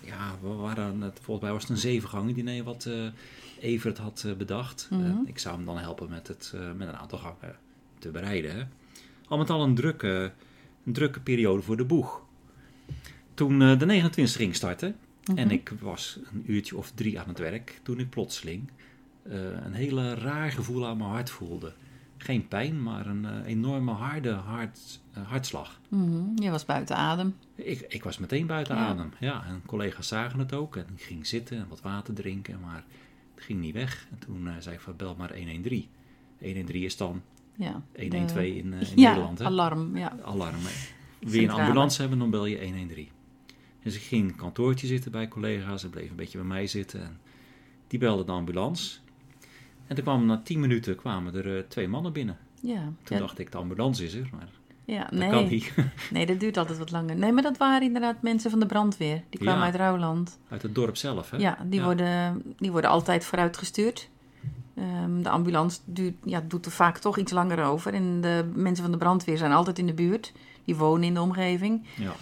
ja, 0.00 0.30
we 0.40 0.48
waren, 0.48 1.00
het- 1.00 1.18
volgens 1.22 1.44
mij 1.44 1.52
was 1.54 1.62
het 1.62 1.70
een 1.70 1.76
zevengangen 1.76 2.34
diner 2.34 2.64
wat 2.64 2.84
eh, 2.84 2.94
Evert 3.60 3.98
had 3.98 4.22
eh, 4.26 4.32
bedacht. 4.32 4.86
Mhm. 4.90 5.04
Eh, 5.04 5.10
ik 5.26 5.38
zou 5.38 5.56
hem 5.56 5.64
dan 5.64 5.78
helpen 5.78 6.10
met, 6.10 6.28
het, 6.28 6.52
eh, 6.54 6.60
met 6.76 6.88
een 6.88 6.96
aantal 6.96 7.18
gangen 7.18 7.56
te 7.98 8.08
bereiden. 8.08 8.54
Hè. 8.56 8.62
Al 9.28 9.38
met 9.38 9.50
al 9.50 9.62
een 9.62 9.74
drukke, 9.74 10.32
een 10.86 10.92
drukke 10.92 11.20
periode 11.20 11.62
voor 11.62 11.76
de 11.76 11.84
boeg. 11.84 12.20
Toen 13.34 13.62
eh, 13.62 13.78
de 13.78 13.86
29 13.86 14.36
ging 14.36 14.54
starten 14.54 14.96
en 15.34 15.44
Mhm. 15.46 15.54
ik 15.54 15.72
was 15.80 16.18
een 16.32 16.44
uurtje 16.46 16.76
of 16.76 16.90
drie 16.94 17.20
aan 17.20 17.28
het 17.28 17.38
werk, 17.38 17.80
toen 17.82 17.98
ik 17.98 18.10
plotseling 18.10 18.70
eh, 19.22 19.34
een 19.64 19.72
hele 19.74 20.14
raar 20.14 20.50
gevoel 20.52 20.86
aan 20.86 20.96
mijn 20.96 21.10
hart 21.10 21.30
voelde. 21.30 21.72
Geen 22.16 22.48
pijn, 22.48 22.82
maar 22.82 23.06
een 23.06 23.24
eh, 23.24 23.46
enorme 23.46 23.92
harde 23.92 24.30
hart, 24.30 25.00
hartslag. 25.28 25.80
Mhm. 25.88 26.42
Je 26.42 26.50
was 26.50 26.64
buiten 26.64 26.96
adem. 26.96 27.34
Ik, 27.54 27.80
ik 27.88 28.02
was 28.04 28.18
meteen 28.18 28.46
buiten 28.46 28.76
Ja. 28.76 28.86
adem. 28.86 29.12
Ja, 29.20 29.44
en 29.46 29.62
collega's 29.66 30.08
zagen 30.08 30.38
het 30.38 30.52
ook. 30.52 30.76
En 30.76 30.86
ik 30.96 31.02
ging 31.02 31.26
zitten 31.26 31.56
en 31.58 31.66
wat 31.68 31.80
water 31.80 32.14
drinken, 32.14 32.60
maar 32.60 32.84
het 33.34 33.44
ging 33.44 33.60
niet 33.60 33.74
weg. 33.74 34.06
En 34.10 34.18
toen 34.18 34.48
zei 34.58 34.74
ik 34.74 34.80
van 34.80 34.96
bel 34.96 35.14
maar 35.18 35.36
113. 35.36 35.86
113 36.38 36.82
is 36.82 36.96
dan 36.96 37.22
Ja. 37.56 37.82
112 37.96 38.32
De- 38.32 38.56
in, 38.56 38.72
in 38.72 38.86
ja, 38.96 39.08
Nederland. 39.08 39.38
Hè? 39.38 39.44
alarm. 39.44 39.96
Ja. 39.96 40.16
Alarm. 40.24 40.56
Wil 41.20 41.40
je 41.40 41.42
een 41.42 41.50
ambulance 41.50 42.00
hebben, 42.00 42.18
dan 42.18 42.30
bel 42.30 42.46
je 42.46 42.64
113. 42.64 43.08
Dus 43.82 43.94
ik 43.94 44.02
ging 44.02 44.22
in 44.22 44.28
een 44.28 44.36
kantoortje 44.36 44.86
zitten 44.86 45.10
bij 45.10 45.28
collega's. 45.28 45.80
Ze 45.80 45.88
bleven 45.88 46.10
een 46.10 46.16
beetje 46.16 46.38
bij 46.38 46.46
mij 46.46 46.66
zitten. 46.66 47.00
En 47.02 47.18
die 47.86 47.98
belden 47.98 48.26
de 48.26 48.32
ambulance. 48.32 48.98
En 49.86 49.94
toen 49.94 50.04
kwamen 50.04 50.26
na 50.26 50.40
10 50.44 50.60
minuten 50.60 50.96
kwamen 50.96 51.34
er 51.34 51.56
eh, 51.56 51.62
twee 51.68 51.88
mannen 51.88 52.12
binnen. 52.12 52.38
Ja. 52.60 52.92
Toen 53.02 53.16
ja, 53.16 53.18
dacht 53.18 53.38
ik, 53.38 53.52
de 53.52 53.58
ambulance 53.58 54.04
is 54.04 54.14
er, 54.14 54.28
maar 54.32 54.48
ja, 54.84 55.02
dat 55.02 55.12
nee. 55.12 55.30
kan 55.30 55.48
niet. 55.48 55.74
nee, 56.10 56.26
dat 56.26 56.40
duurt 56.40 56.56
altijd 56.56 56.78
wat 56.78 56.90
langer. 56.90 57.16
Nee, 57.16 57.32
maar 57.32 57.42
dat 57.42 57.56
waren 57.56 57.82
inderdaad 57.82 58.22
mensen 58.22 58.50
van 58.50 58.60
de 58.60 58.66
brandweer. 58.66 59.22
Die 59.28 59.40
kwamen 59.40 59.60
Ja. 59.60 59.64
uit 59.66 59.74
Rouwland. 59.74 60.38
Uit 60.48 60.62
het 60.62 60.74
dorp 60.74 60.96
zelf, 60.96 61.30
hè? 61.30 61.36
Ja, 61.36 61.58
die, 61.64 61.78
Ja. 61.80 61.84
Worden, 61.84 62.42
die 62.58 62.70
worden 62.72 62.90
altijd 62.90 63.24
vooruitgestuurd. 63.24 64.08
Ehm, 64.74 65.22
de 65.22 65.28
ambulance 65.28 65.80
duurt, 65.84 66.14
ja, 66.24 66.42
doet 66.48 66.66
er 66.66 66.72
vaak 66.72 66.98
toch 66.98 67.18
iets 67.18 67.32
langer 67.32 67.64
over. 67.64 67.94
En 67.94 68.20
de 68.20 68.50
mensen 68.54 68.82
van 68.82 68.92
de 68.92 68.98
brandweer 68.98 69.36
zijn 69.36 69.52
altijd 69.52 69.78
in 69.78 69.86
de 69.86 69.94
buurt. 69.94 70.32
Die 70.64 70.76
wonen 70.76 71.04
in 71.04 71.14
de 71.14 71.20
omgeving. 71.20 71.86
Ja. 71.96 72.12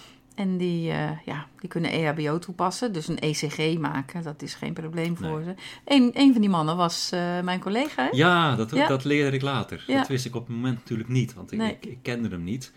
En 0.40 0.56
die, 0.56 0.90
eh, 0.90 1.10
ja, 1.24 1.46
die 1.60 1.68
kunnen 1.68 1.90
EHBO 1.90 2.38
toepassen. 2.38 2.92
Dus 2.92 3.08
een 3.08 3.18
ECG 3.18 3.78
maken, 3.78 4.22
dat 4.22 4.42
is 4.42 4.54
geen 4.54 4.72
probleem 4.72 5.16
voor 5.16 5.42
ze. 5.42 5.54
Een, 5.84 6.10
een 6.14 6.32
van 6.32 6.40
die 6.40 6.50
mannen 6.50 6.76
was 6.76 7.10
eh, 7.12 7.40
mijn 7.40 7.60
collega. 7.60 8.02
hè? 8.02 8.08
Ja, 8.12 8.56
dat, 8.56 8.70
Ja. 8.70 8.86
dat 8.88 9.04
leerde 9.04 9.36
ik 9.36 9.42
later. 9.42 9.84
Ja. 9.86 9.98
Dat 9.98 10.08
wist 10.08 10.24
ik 10.26 10.34
op 10.34 10.46
het 10.46 10.56
moment 10.56 10.74
natuurlijk 10.78 11.08
niet, 11.08 11.34
want 11.34 11.52
ik, 11.52 11.58
Nee. 11.58 11.70
ik, 11.72 11.86
ik 11.86 11.98
kende 12.02 12.28
hem 12.28 12.44
niet. 12.44 12.72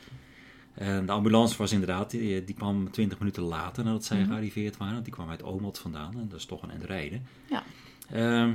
En 0.74 1.06
de 1.06 1.12
ambulance 1.12 1.58
was 1.58 1.72
inderdaad, 1.72 2.10
die, 2.12 2.44
die 2.44 2.56
kwam 2.56 2.92
20 2.92 3.20
minuten 3.20 3.44
later 3.44 3.84
nadat 3.84 4.06
zij 4.06 4.18
Mhm. 4.20 4.28
gearriveerd 4.30 4.78
waren. 4.78 4.94
Want 4.94 5.06
die 5.06 5.14
kwam 5.14 5.30
uit 5.30 5.44
Omelt 5.44 5.78
vandaan 5.80 6.14
en 6.14 6.28
dat 6.30 6.40
is 6.40 6.46
toch 6.46 6.62
een 6.62 6.70
eind 6.70 6.84
rijden. 6.84 7.26
Ja. 7.50 7.64
Ehm, 8.12 8.52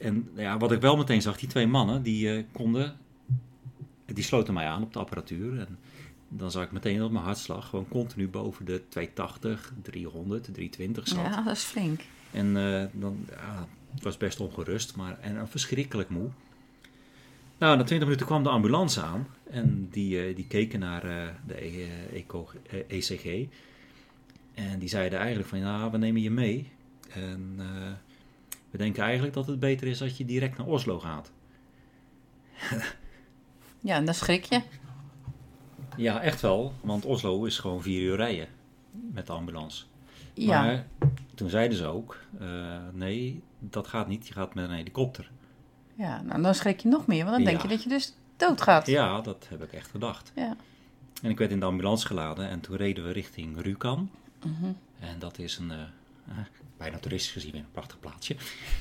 en 0.00 0.28
ja, 0.36 0.56
wat 0.58 0.72
ik 0.72 0.80
wel 0.80 0.96
meteen 0.96 1.22
zag, 1.22 1.38
die 1.38 1.48
twee 1.48 1.66
mannen, 1.66 2.02
die 2.02 2.32
eh, 2.36 2.42
konden, 2.52 2.96
die 4.06 4.24
sloten 4.24 4.54
mij 4.54 4.66
aan 4.66 4.82
op 4.82 4.92
de 4.92 4.98
apparatuur. 4.98 5.58
En 5.58 5.78
dan 6.28 6.50
zag 6.50 6.64
ik 6.64 6.72
meteen 6.72 6.98
dat 6.98 7.10
mijn 7.10 7.24
hartslag 7.24 7.68
gewoon 7.68 7.88
continu 7.88 8.28
boven 8.28 8.64
de 8.64 8.82
280, 8.88 9.72
300, 9.82 10.44
320 10.44 11.08
zat. 11.08 11.18
Ja, 11.18 11.42
dat 11.42 11.56
is 11.56 11.62
flink. 11.62 12.00
En 12.30 12.56
eh, 12.56 12.84
dan, 12.92 13.26
ja, 13.30 13.66
het 13.94 14.02
was 14.02 14.16
best 14.16 14.40
ongerust, 14.40 14.96
maar 14.96 15.18
en, 15.20 15.38
en 15.38 15.48
verschrikkelijk 15.48 16.08
moe. 16.08 16.28
Nou, 17.58 17.76
na 17.76 17.84
20 17.84 18.06
minuten 18.08 18.26
kwam 18.26 18.42
de 18.42 18.48
ambulance 18.48 19.02
aan 19.02 19.26
en 19.50 19.88
die, 19.90 20.22
eh, 20.22 20.36
die 20.36 20.46
keken 20.46 20.80
naar 20.80 21.04
eh, 21.04 21.28
de 21.46 21.64
E- 21.64 21.82
eh, 21.84 22.18
eco, 22.18 22.48
eh, 22.70 22.78
ECG. 22.98 23.48
En 24.54 24.78
die 24.78 24.88
zeiden 24.88 25.18
eigenlijk 25.18 25.48
van, 25.48 25.58
ja, 25.58 25.90
we 25.90 25.98
nemen 25.98 26.22
je 26.22 26.30
mee. 26.30 26.70
En 27.12 27.54
eh, 27.58 27.92
we 28.70 28.78
denken 28.78 29.02
eigenlijk 29.02 29.34
dat 29.34 29.46
het 29.46 29.60
beter 29.60 29.86
is 29.86 29.98
dat 29.98 30.16
je 30.16 30.24
direct 30.24 30.58
naar 30.58 30.66
Oslo 30.66 30.98
gaat. 30.98 31.30
Ja, 33.80 33.94
en 33.96 34.04
dan 34.04 34.14
schrik 34.14 34.44
je. 34.44 34.60
Ja, 35.98 36.20
echt 36.20 36.40
wel, 36.40 36.72
want 36.80 37.04
Oslo 37.04 37.44
is 37.44 37.58
gewoon 37.58 37.82
vier 37.82 38.02
uur 38.02 38.16
rijden 38.16 38.46
met 38.90 39.26
de 39.26 39.32
ambulance. 39.32 39.84
Ja, 40.34 40.62
Maar 40.62 40.86
toen 41.34 41.48
zeiden 41.48 41.76
ze 41.78 41.86
ook, 41.86 42.18
eh, 42.40 42.76
nee, 42.92 43.42
dat 43.58 43.86
gaat 43.86 44.08
niet, 44.08 44.26
je 44.26 44.32
gaat 44.32 44.54
met 44.54 44.64
een 44.68 44.74
helikopter. 44.76 45.30
ja 45.94 46.22
nou, 46.22 46.42
dan 46.42 46.54
schrik 46.54 46.80
je 46.80 46.88
nog 46.88 47.06
meer. 47.06 47.24
Want 47.24 47.36
dan 47.36 47.44
denk 47.44 47.56
Ja. 47.56 47.62
je 47.62 47.68
dat 47.68 47.82
je 47.82 47.88
dus 47.88 48.14
doodgaat. 48.36 48.86
Ja, 48.86 49.20
dat 49.20 49.46
heb 49.50 49.62
ik 49.62 49.72
echt 49.72 49.90
gedacht. 49.90 50.32
Ja. 50.34 50.56
En 51.22 51.30
ik 51.30 51.38
werd 51.38 51.50
in 51.50 51.60
de 51.60 51.66
ambulance 51.66 52.06
geladen 52.06 52.48
en 52.48 52.60
toen 52.60 52.76
reden 52.76 53.04
we 53.04 53.12
richting 53.12 53.60
Rjukan. 53.60 54.10
Mhm. 54.44 54.72
En 55.00 55.18
dat 55.18 55.38
is 55.38 55.56
een, 55.58 55.70
eh, 55.70 55.80
eh, 56.28 56.36
bijna 56.76 56.98
toeristisch 56.98 57.32
gezien, 57.32 57.54
een 57.54 57.66
prachtig 57.72 58.00
plaatsje. 58.00 58.36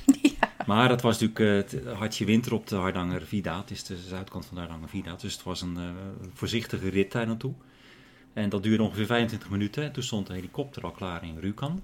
Maar 0.67 0.89
het 0.89 1.01
was 1.01 1.19
natuurlijk 1.19 1.71
eh, 1.73 1.79
het 1.79 1.93
hartje 1.97 2.25
winter 2.25 2.53
op 2.53 2.67
de 2.67 2.75
Hardanger 2.75 3.21
Vida. 3.21 3.57
Het 3.59 3.71
is 3.71 3.83
de 3.83 3.97
zuidkant 3.97 4.45
van 4.45 4.55
de 4.55 4.61
Hardanger 4.61 4.89
Vida. 4.89 5.15
Dus 5.15 5.33
het 5.33 5.43
was 5.43 5.61
een 5.61 5.77
eh, 5.77 5.89
voorzichtige 6.33 6.89
rit 6.89 7.11
daar 7.11 7.27
naartoe. 7.27 7.53
En 8.33 8.49
dat 8.49 8.63
duurde 8.63 8.83
ongeveer 8.83 9.05
25 9.05 9.49
minuten. 9.49 9.83
En 9.83 9.91
toen 9.91 10.03
stond 10.03 10.27
de 10.27 10.33
helikopter 10.33 10.83
al 10.83 10.91
klaar 10.91 11.23
in 11.23 11.37
Rjukan. 11.39 11.81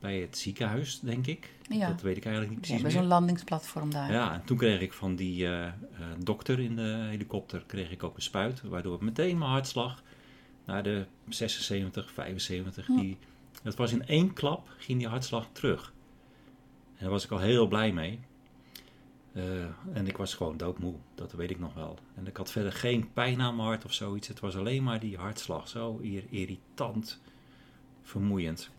Bij 0.00 0.18
het 0.18 0.38
ziekenhuis, 0.38 1.00
denk 1.00 1.26
ik. 1.26 1.50
Ja. 1.68 1.88
Dat 1.88 2.00
weet 2.02 2.16
ik 2.16 2.24
eigenlijk 2.24 2.54
niet 2.54 2.60
precies 2.60 2.82
hebben 2.82 2.92
meer. 2.92 3.02
zo'n 3.02 3.10
landingsplatform 3.18 3.90
daar. 3.90 4.12
Ja, 4.12 4.32
en 4.32 4.44
toen 4.44 4.56
kreeg 4.56 4.80
ik 4.80 4.92
van 4.92 5.16
die 5.16 5.48
eh, 5.48 5.72
dokter 6.18 6.60
in 6.60 6.76
de 6.76 7.06
helikopter 7.10 7.64
kreeg 7.66 7.90
ik 7.90 8.02
ook 8.02 8.16
een 8.16 8.22
spuit, 8.22 8.62
waardoor 8.62 9.04
meteen 9.04 9.38
mijn 9.38 9.50
hartslag 9.50 10.02
naar 10.64 10.82
de 10.82 11.06
76, 11.28 12.12
75, 12.12 12.86
Hm. 12.86 12.96
die, 12.96 13.18
dat 13.62 13.76
was 13.76 13.92
in 13.92 14.06
één 14.06 14.32
klap, 14.32 14.68
ging 14.78 14.98
die 14.98 15.08
hartslag 15.08 15.48
terug. 15.52 15.92
En 17.02 17.08
daar 17.08 17.16
was 17.16 17.24
ik 17.24 17.30
al 17.30 17.38
heel 17.38 17.66
blij 17.66 17.92
mee. 17.92 18.20
Eh, 19.32 19.64
en 19.92 20.06
ik 20.06 20.16
was 20.16 20.34
gewoon 20.34 20.56
doodmoe, 20.56 20.94
dat 21.14 21.32
weet 21.32 21.50
ik 21.50 21.58
nog 21.58 21.74
wel. 21.74 21.98
En 22.14 22.26
ik 22.26 22.36
had 22.36 22.50
verder 22.50 22.72
geen 22.72 23.12
pijn 23.12 23.40
aan 23.40 23.56
mijn 23.56 23.68
hart 23.68 23.84
of 23.84 23.92
zoiets. 23.92 24.28
Het 24.28 24.40
was 24.40 24.56
alleen 24.56 24.82
maar 24.82 25.00
die 25.00 25.16
hartslag, 25.16 25.68
zo 25.68 25.98
ir- 26.02 26.24
irritant, 26.30 27.20
vermoeiend. 28.02 28.70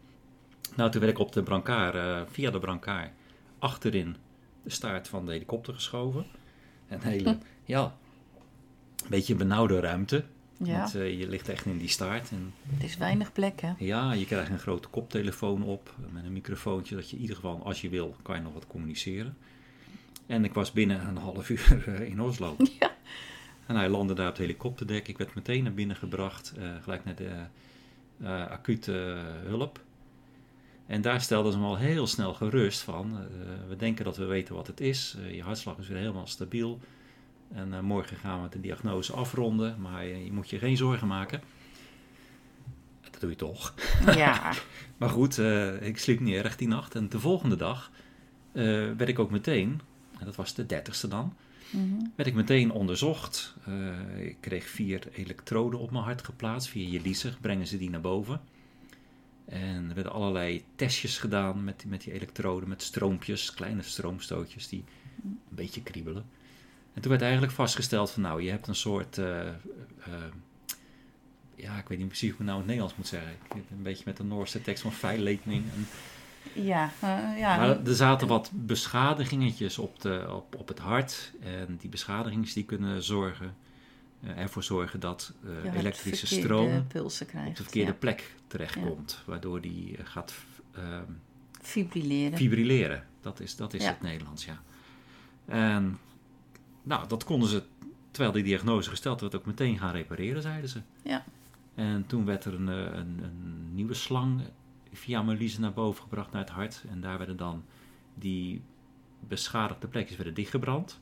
Nou, 0.76 0.92
toen 0.92 1.02
werd 1.02 1.14
ik 1.14 1.20
op 1.20 1.32
de 1.32 1.44
brancard, 1.44 1.96
eh, 1.96 2.22
via 2.32 2.52
de 2.52 2.60
brancard, 2.60 3.12
achterin 3.60 4.16
de 4.64 4.70
staart 4.70 5.08
van 5.08 5.26
de 5.26 5.32
helikopter 5.32 5.74
geschoven. 5.74 6.26
Een 6.88 7.02
hele, 7.02 7.38
ja, 7.66 7.84
een 9.04 9.10
beetje 9.10 9.36
benauwde 9.36 9.80
ruimte. 9.80 10.24
Ja, 10.66 10.78
Want 10.80 10.96
eh, 10.96 11.20
je 11.20 11.28
ligt 11.28 11.50
echt 11.50 11.66
in 11.66 11.78
die 11.78 11.88
staart. 11.90 12.30
En 12.32 12.54
het 12.74 12.84
is 12.84 12.98
weinig 12.98 13.32
plek, 13.34 13.62
hè? 13.62 13.72
ja, 13.78 14.12
je 14.14 14.26
krijgt 14.26 14.50
een 14.52 14.60
grote 14.60 14.88
koptelefoon 14.88 15.64
op 15.64 15.96
met 16.12 16.24
een 16.24 16.34
microfoontje. 16.34 16.96
Dat 16.96 17.10
je 17.10 17.16
in 17.16 17.22
ieder 17.22 17.36
geval, 17.36 17.62
als 17.66 17.82
je 17.82 17.90
wil, 17.90 18.16
kan 18.22 18.36
je 18.36 18.42
nog 18.42 18.54
wat 18.54 18.68
communiceren. 18.68 19.38
En 20.28 20.44
ik 20.44 20.54
was 20.54 20.72
binnen 20.72 21.08
een 21.08 21.18
half 21.18 21.50
uur 21.56 21.84
eh, 21.88 22.02
in 22.10 22.22
Oslo. 22.22 22.56
Ja. 22.80 22.92
En 23.66 23.76
hij 23.76 23.90
landde 23.90 24.14
daar 24.14 24.26
op 24.28 24.32
het 24.32 24.42
helikopterdek. 24.42 25.08
Ik 25.08 25.18
werd 25.18 25.36
meteen 25.36 25.64
naar 25.64 25.74
binnen 25.74 25.96
gebracht, 25.96 26.54
eh, 26.58 26.70
gelijk 26.82 27.06
naar 27.06 27.16
de 27.16 27.30
eh, 28.24 28.48
acute 28.48 29.14
eh, 29.14 29.48
hulp. 29.50 29.80
En 30.86 31.02
daar 31.02 31.22
stelden 31.22 31.52
ze 31.52 31.58
me 31.60 31.66
al 31.66 31.78
heel 31.78 32.08
snel 32.08 32.34
gerust 32.34 32.82
van. 32.82 33.18
eh, 33.18 33.26
we 33.70 33.76
denken 33.76 34.06
dat 34.06 34.18
we 34.18 34.26
weten 34.26 34.56
wat 34.56 34.68
het 34.68 34.82
is. 34.82 35.16
Eh, 35.20 35.36
je 35.36 35.42
hartslag 35.44 35.78
is 35.78 35.88
weer 35.88 35.98
helemaal 35.98 36.28
stabiel. 36.28 36.80
En 37.54 37.74
eh, 37.74 37.80
morgen 37.80 38.18
gaan 38.18 38.44
we 38.44 38.50
de 38.50 38.60
diagnose 38.62 39.14
afronden. 39.14 39.82
Maar 39.82 40.06
je, 40.06 40.24
je 40.26 40.32
moet 40.32 40.50
je 40.50 40.58
geen 40.60 40.78
zorgen 40.78 41.08
maken. 41.08 41.42
Dat 43.12 43.22
doe 43.22 43.30
je 43.30 43.36
toch. 43.36 43.74
Ja, 44.16 44.54
Maar 44.98 45.10
goed, 45.10 45.38
eh, 45.38 45.82
ik 45.82 45.98
sliep 45.98 46.20
niet 46.20 46.36
erg 46.36 46.56
die 46.56 46.68
nacht. 46.68 46.96
En 46.96 47.10
de 47.10 47.20
volgende 47.20 47.56
dag 47.56 47.92
eh, 48.52 48.64
werd 48.98 49.08
ik 49.08 49.20
ook 49.20 49.32
meteen, 49.32 49.82
en 50.20 50.26
dat 50.26 50.36
was 50.36 50.54
de 50.54 50.66
dertigste 50.66 51.08
dan, 51.08 51.34
Mhm. 51.72 52.06
werd 52.16 52.30
ik 52.30 52.36
meteen 52.36 52.72
onderzocht. 52.72 53.56
Eh, 53.66 54.26
ik 54.26 54.38
kreeg 54.40 54.66
vier 54.68 55.08
elektroden 55.12 55.80
op 55.80 55.92
mijn 55.92 56.04
hart 56.04 56.24
geplaatst. 56.24 56.70
Via 56.70 56.90
je 56.90 57.02
liezer 57.02 57.38
brengen 57.42 57.68
ze 57.68 57.78
die 57.78 57.90
naar 57.90 58.02
boven. 58.02 58.42
En 59.46 59.86
er 59.90 59.94
werden 59.96 60.12
allerlei 60.14 60.64
testjes 60.76 61.18
gedaan 61.18 61.64
met, 61.64 61.80
die- 61.80 61.90
met 61.90 62.02
die 62.04 62.14
elektroden, 62.14 62.70
met 62.70 62.82
stroompjes, 62.82 63.54
kleine 63.54 63.82
stroomstootjes 63.82 64.68
die 64.68 64.84
een 65.24 65.40
beetje 65.50 65.82
kriebelen. 65.84 66.26
En 66.94 67.02
toen 67.02 67.12
werd 67.12 67.22
eigenlijk 67.22 67.54
vastgesteld 67.54 68.12
van 68.12 68.22
nou, 68.22 68.42
je 68.42 68.50
hebt 68.50 68.68
een 68.68 68.76
soort, 68.76 69.18
eh, 69.18 69.48
eh, 69.48 69.54
ja, 71.56 71.78
ik 71.78 71.88
weet 71.88 71.98
niet 71.98 72.08
precies 72.08 72.30
hoe 72.30 72.32
ik 72.32 72.38
het 72.38 72.48
nou 72.48 72.62
in 72.62 72.64
het 72.64 72.66
Nederlands 72.66 72.96
moet 72.96 73.08
zeggen. 73.08 73.32
Een 73.72 73.84
beetje 73.84 74.04
met 74.06 74.18
de 74.18 74.24
Noorse 74.24 74.62
tekst 74.62 74.82
van 74.82 74.92
feillekening. 74.92 75.64
En 75.76 75.88
ja, 76.64 76.92
eh, 77.00 77.40
ja. 77.40 77.58
maar 77.58 77.86
er 77.86 77.96
zaten 77.96 78.28
wat 78.28 78.50
beschadigingetjes 78.54 79.78
op, 79.78 80.02
de, 80.02 80.26
op, 80.30 80.56
op 80.56 80.68
het 80.68 80.80
hart. 80.80 81.34
En 81.40 81.78
die 81.80 81.90
beschadigingen 81.90 82.54
die 82.54 82.66
kunnen 82.66 83.04
zorgen, 83.04 83.56
ervoor 84.36 84.64
zorgen 84.64 85.00
dat 85.00 85.34
elektrische 85.76 86.28
stroom 86.28 86.88
krijgt. 86.88 87.50
op 87.50 87.56
de 87.56 87.64
verkeerde 87.64 87.92
ja. 87.92 87.98
plek 87.98 88.36
terechtkomt. 88.48 89.22
Waardoor 89.26 89.62
die 89.62 89.98
gaat 90.04 90.34
ehm, 90.76 91.12
Fibrilleren. 91.62 92.38
fibrilleren. 92.38 93.08
Dat 93.22 93.40
is, 93.40 93.56
dat 93.56 93.74
is 93.74 93.86
het 93.86 94.02
Nederlands, 94.02 94.46
ja. 94.46 94.62
En 95.46 96.00
nou, 96.84 97.08
dat 97.08 97.24
konden 97.24 97.50
ze, 97.50 97.64
terwijl 98.12 98.34
die 98.34 98.44
diagnose 98.44 98.90
gesteld 98.90 99.22
werd, 99.22 99.36
ook 99.36 99.46
meteen 99.46 99.78
gaan 99.78 99.92
repareren, 99.92 100.42
zeiden 100.42 100.70
ze. 100.70 100.82
Ja. 101.04 101.24
En 101.76 102.06
toen 102.08 102.26
werd 102.26 102.46
er 102.46 102.54
een, 102.54 102.70
eh, 102.70 102.76
een, 102.76 103.20
een 103.24 103.74
nieuwe 103.76 103.94
slang 103.94 104.42
via 104.94 105.22
liezen 105.22 105.62
naar 105.62 105.74
boven 105.74 106.02
gebracht 106.04 106.32
naar 106.32 106.42
het 106.42 106.50
hart. 106.50 106.84
En 106.90 107.02
daar 107.02 107.18
werden 107.18 107.38
dan 107.38 107.64
die 108.16 108.62
beschadigde 109.20 109.88
plekjes 109.88 110.16
werden 110.16 110.34
dichtgebrand. 110.36 111.00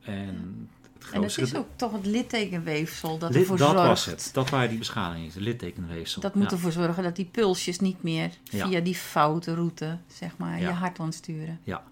En 0.00 0.14
En 0.14 0.68
het 0.94 1.04
grootste 1.04 1.40
is 1.40 1.54
ook 1.54 1.68
toch 1.76 1.92
het 1.92 2.06
littekenweefsel 2.06 3.18
dat 3.18 3.30
Lid- 3.30 3.40
ervoor 3.40 3.56
dat 3.56 3.70
zorgt. 3.70 3.86
was 3.86 4.04
het. 4.04 4.30
Dat 4.32 4.50
waren 4.50 4.68
die 4.68 4.78
beschadigingen, 4.78 5.32
de 5.32 5.40
littekenweefsel. 5.40 6.20
Dat 6.22 6.34
moet 6.34 6.44
ja. 6.44 6.50
ervoor 6.50 6.72
zorgen 6.72 7.02
dat 7.02 7.16
die 7.16 7.24
pulsjes 7.24 7.78
niet 7.80 8.02
meer 8.02 8.30
Ja. 8.44 8.66
via 8.66 8.80
die 8.80 8.94
foute 8.94 9.54
route, 9.54 9.98
zeg 10.06 10.36
maar, 10.36 10.60
Ja. 10.60 10.68
je 10.68 10.74
hart 10.74 10.98
ontsturen. 10.98 11.60
Ja. 11.64 11.82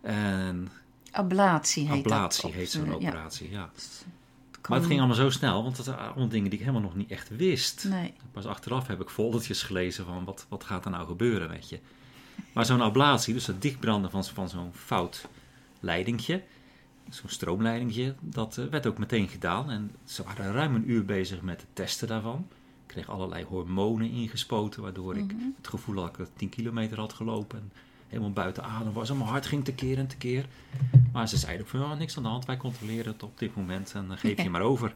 En 0.00 0.68
Ablatie 1.12 1.88
heet 1.88 1.98
ablatie 2.04 2.42
dat. 2.42 2.52
heet 2.52 2.70
zo'n 2.70 2.84
ja. 2.86 2.92
operatie, 2.92 3.50
ja. 3.50 3.70
Het 3.74 4.68
Maar 4.68 4.78
het 4.78 4.86
ging 4.86 4.98
allemaal 4.98 5.16
zo 5.16 5.30
snel, 5.30 5.62
want 5.62 5.76
dat 5.76 5.86
waren 5.86 6.06
allemaal 6.08 6.28
dingen 6.28 6.50
die 6.50 6.58
ik 6.58 6.64
helemaal 6.64 6.82
nog 6.88 6.94
niet 6.96 7.10
echt 7.10 7.36
wist. 7.36 7.84
Nee. 7.88 8.12
Pas 8.32 8.46
achteraf 8.46 8.86
heb 8.86 9.00
ik 9.00 9.08
foldertjes 9.10 9.62
gelezen 9.62 10.04
van 10.04 10.24
wat, 10.24 10.46
wat 10.48 10.64
gaat 10.64 10.84
er 10.84 10.90
nou 10.90 11.06
gebeuren, 11.06 11.48
weet 11.48 11.68
je. 11.68 11.78
Maar 12.52 12.66
zo'n 12.66 12.80
ablatie, 12.82 13.34
dus 13.34 13.46
het 13.46 13.62
dichtbranden 13.62 14.10
van, 14.10 14.24
van 14.24 14.48
zo'n 14.48 14.70
fout 14.74 15.26
leidingje, 15.80 16.42
zo'n 17.10 17.28
stroomleidingje, 17.28 18.14
dat 18.20 18.58
eh, 18.58 18.64
werd 18.66 18.86
ook 18.86 18.98
meteen 18.98 19.28
gedaan. 19.28 19.70
En 19.70 19.90
ze 20.04 20.22
waren 20.22 20.52
ruim 20.52 20.74
een 20.74 20.90
uur 20.90 21.04
bezig 21.04 21.40
met 21.42 21.60
het 21.60 21.70
testen 21.72 22.08
daarvan. 22.08 22.46
Ik 22.86 22.86
kreeg 22.98 23.08
allerlei 23.10 23.44
hormonen 23.44 24.10
ingespoten, 24.10 24.82
waardoor 24.82 25.16
ik 25.16 25.32
Mhm. 25.32 25.44
het 25.56 25.68
gevoel 25.68 26.00
had 26.02 26.16
dat 26.16 26.26
ik 26.26 26.32
10 26.36 26.48
kilometer 26.48 26.98
had 26.98 27.12
gelopen. 27.12 27.58
En 27.58 27.72
helemaal 28.12 28.32
buiten 28.32 28.64
adem 28.64 28.92
was 28.92 29.10
en 29.10 29.16
mijn 29.16 29.28
hart 29.28 29.46
ging 29.46 29.64
tekeer 29.64 29.98
en 29.98 30.06
tekeer. 30.06 30.46
Maar 31.12 31.28
ze 31.28 31.36
zeiden 31.36 31.66
van, 31.66 31.80
ja, 31.80 31.94
niks 31.94 32.16
aan 32.16 32.22
de 32.22 32.28
hand, 32.28 32.44
wij 32.44 32.56
controleren 32.56 33.12
het 33.12 33.22
op 33.22 33.38
dit 33.38 33.56
moment 33.56 33.92
en 33.94 34.08
dan 34.08 34.18
geef 34.18 34.42
je 34.42 34.50
maar 34.50 34.60
over. 34.60 34.92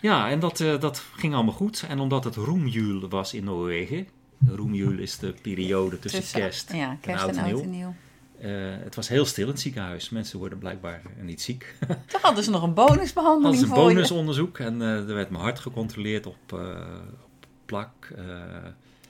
Ja, 0.00 0.30
en 0.30 0.40
dat, 0.40 0.60
eh, 0.60 0.80
dat 0.80 1.04
ging 1.16 1.34
allemaal 1.34 1.54
goed. 1.54 1.84
En 1.88 1.98
omdat 1.98 2.24
het 2.24 2.34
roemjul 2.36 3.08
was 3.08 3.34
in 3.34 3.44
Noorwegen, 3.44 4.06
roemjul 4.46 4.98
is 4.98 5.18
de 5.18 5.34
periode 5.42 5.98
tussen, 5.98 6.20
Tussen- 6.20 6.40
kerst 6.40 6.72
Ja, 6.72 6.96
kerst 7.00 7.24
en 7.24 7.38
oud 7.38 7.60
en 7.62 7.70
nieuw. 7.70 7.94
eh, 8.40 8.50
het 8.84 8.94
was 8.94 9.08
heel 9.08 9.24
stil 9.24 9.44
in 9.44 9.50
het 9.50 9.60
ziekenhuis. 9.60 10.10
Mensen 10.10 10.38
worden 10.38 10.58
blijkbaar 10.58 11.02
niet 11.20 11.42
ziek. 11.42 11.74
Toen 12.06 12.20
hadden 12.22 12.44
ze 12.44 12.50
nog 12.50 12.62
een 12.62 12.74
bonusbehandeling 12.74 13.54
is 13.54 13.62
een 13.62 13.68
voor 13.68 13.88
je. 13.88 13.94
bonusonderzoek 13.94 14.58
en 14.58 14.82
eh, 14.82 14.88
er 15.08 15.14
werd 15.14 15.30
mijn 15.30 15.42
hart 15.42 15.58
gecontroleerd 15.60 16.26
op, 16.26 16.52
eh, 16.52 16.58
op 17.24 17.46
plak, 17.64 18.08
eh 18.16 18.24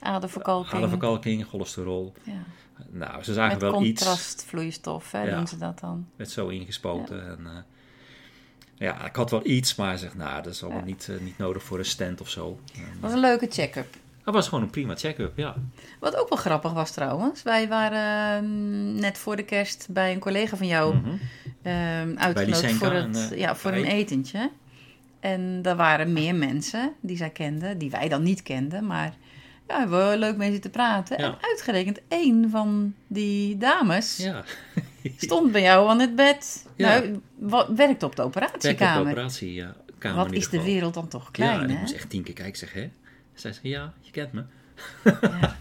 Aderverkalking. 0.03 0.73
aderverkalking, 0.73 1.45
cholesterol. 1.45 2.13
Ja. 2.23 2.31
Nou, 2.89 3.23
ze 3.23 3.33
zagen 3.33 3.51
Met 3.51 3.61
wel 3.61 3.83
iets. 3.83 4.03
contrastvloeistof, 4.03 5.11
hè, 5.11 5.23
Ja. 5.23 5.35
doen 5.35 5.47
ze 5.47 5.57
dat 5.57 5.79
dan. 5.79 6.07
werd 6.15 6.29
zo 6.31 6.47
ingespoten. 6.47 7.27
En, 7.27 7.39
eh, 7.45 7.51
ja, 8.75 9.05
ik 9.05 9.15
had 9.15 9.31
wel 9.31 9.45
iets, 9.45 9.75
maar 9.75 9.97
zeg, 9.97 10.15
nou, 10.15 10.43
dat 10.43 10.53
is 10.53 10.61
allemaal 10.63 10.79
Ja. 10.81 10.85
niet, 10.85 11.07
eh, 11.09 11.19
niet 11.19 11.37
nodig 11.37 11.63
voor 11.63 11.77
een 11.79 11.85
stand 11.85 12.21
of 12.21 12.29
zo. 12.29 12.59
Dat 12.73 12.83
was 12.99 13.11
een 13.11 13.19
leuke 13.19 13.47
check-up. 13.49 13.87
dat 14.23 14.33
was 14.33 14.47
gewoon 14.47 14.63
een 14.63 14.69
prima 14.69 14.95
check-up, 14.95 15.37
ja. 15.37 15.55
Wat 15.99 16.15
ook 16.15 16.29
wel 16.29 16.37
grappig 16.37 16.73
was 16.73 16.91
trouwens. 16.91 17.43
Wij 17.43 17.67
waren 17.67 18.43
mm, 18.45 18.99
net 18.99 19.17
voor 19.17 19.35
de 19.35 19.43
kerst 19.43 19.87
bij 19.89 20.13
een 20.13 20.19
collega 20.19 20.57
van 20.57 20.67
jou 20.67 20.95
Mhm. 20.95 21.09
ehm, 21.61 22.13
uitgenodigd 22.17 22.73
voor, 22.73 22.91
het, 22.91 23.31
eh, 23.31 23.37
ja, 23.39 23.55
voor 23.55 23.71
een 23.71 23.85
etentje. 23.85 24.51
En 25.19 25.59
er 25.63 25.75
waren 25.75 26.13
meer 26.13 26.35
mensen 26.35 26.93
die 27.01 27.17
zij 27.17 27.29
kenden, 27.29 27.77
die 27.77 27.89
wij 27.89 28.09
dan 28.09 28.23
niet 28.23 28.43
kenden. 28.43 28.85
Maar 28.87 29.13
ja, 29.67 29.79
hebben 29.79 30.17
leuk 30.17 30.37
mee 30.37 30.51
zitten 30.51 30.71
praten. 30.71 31.17
Ja. 31.19 31.25
En 31.25 31.37
uitgerekend 31.41 31.99
één 32.07 32.49
van 32.49 32.93
die 33.07 33.57
dames 33.57 34.17
Ja, 34.17 34.43
stond 35.17 35.51
bij 35.51 35.61
jou 35.61 35.89
aan 35.89 35.99
het 35.99 36.15
bed. 36.15 36.67
Ja. 36.75 36.99
Nou, 36.99 37.21
werkt 37.39 37.63
op 37.63 37.75
de 37.75 37.75
werk 37.75 38.03
op 38.03 38.15
de 38.15 38.21
operatiekamer. 38.21 39.11
operatiekamer 39.11 39.75
Wat 40.15 40.31
is 40.31 40.49
de 40.49 40.63
wereld 40.63 40.93
dan 40.93 41.07
toch 41.07 41.31
klein, 41.31 41.55
ja, 41.59 41.63
en 41.63 41.69
ik 41.69 41.79
moest 41.79 41.93
echt 41.93 42.09
tien 42.09 42.23
keer 42.23 42.33
kijken. 42.33 42.57
Zeg, 42.57 42.73
hè? 42.73 42.89
Zei 43.33 43.53
ze, 43.53 43.59
ja, 43.63 43.93
je 43.99 44.11
kent 44.11 44.31
me. 44.31 44.43
Ja. 45.03 45.57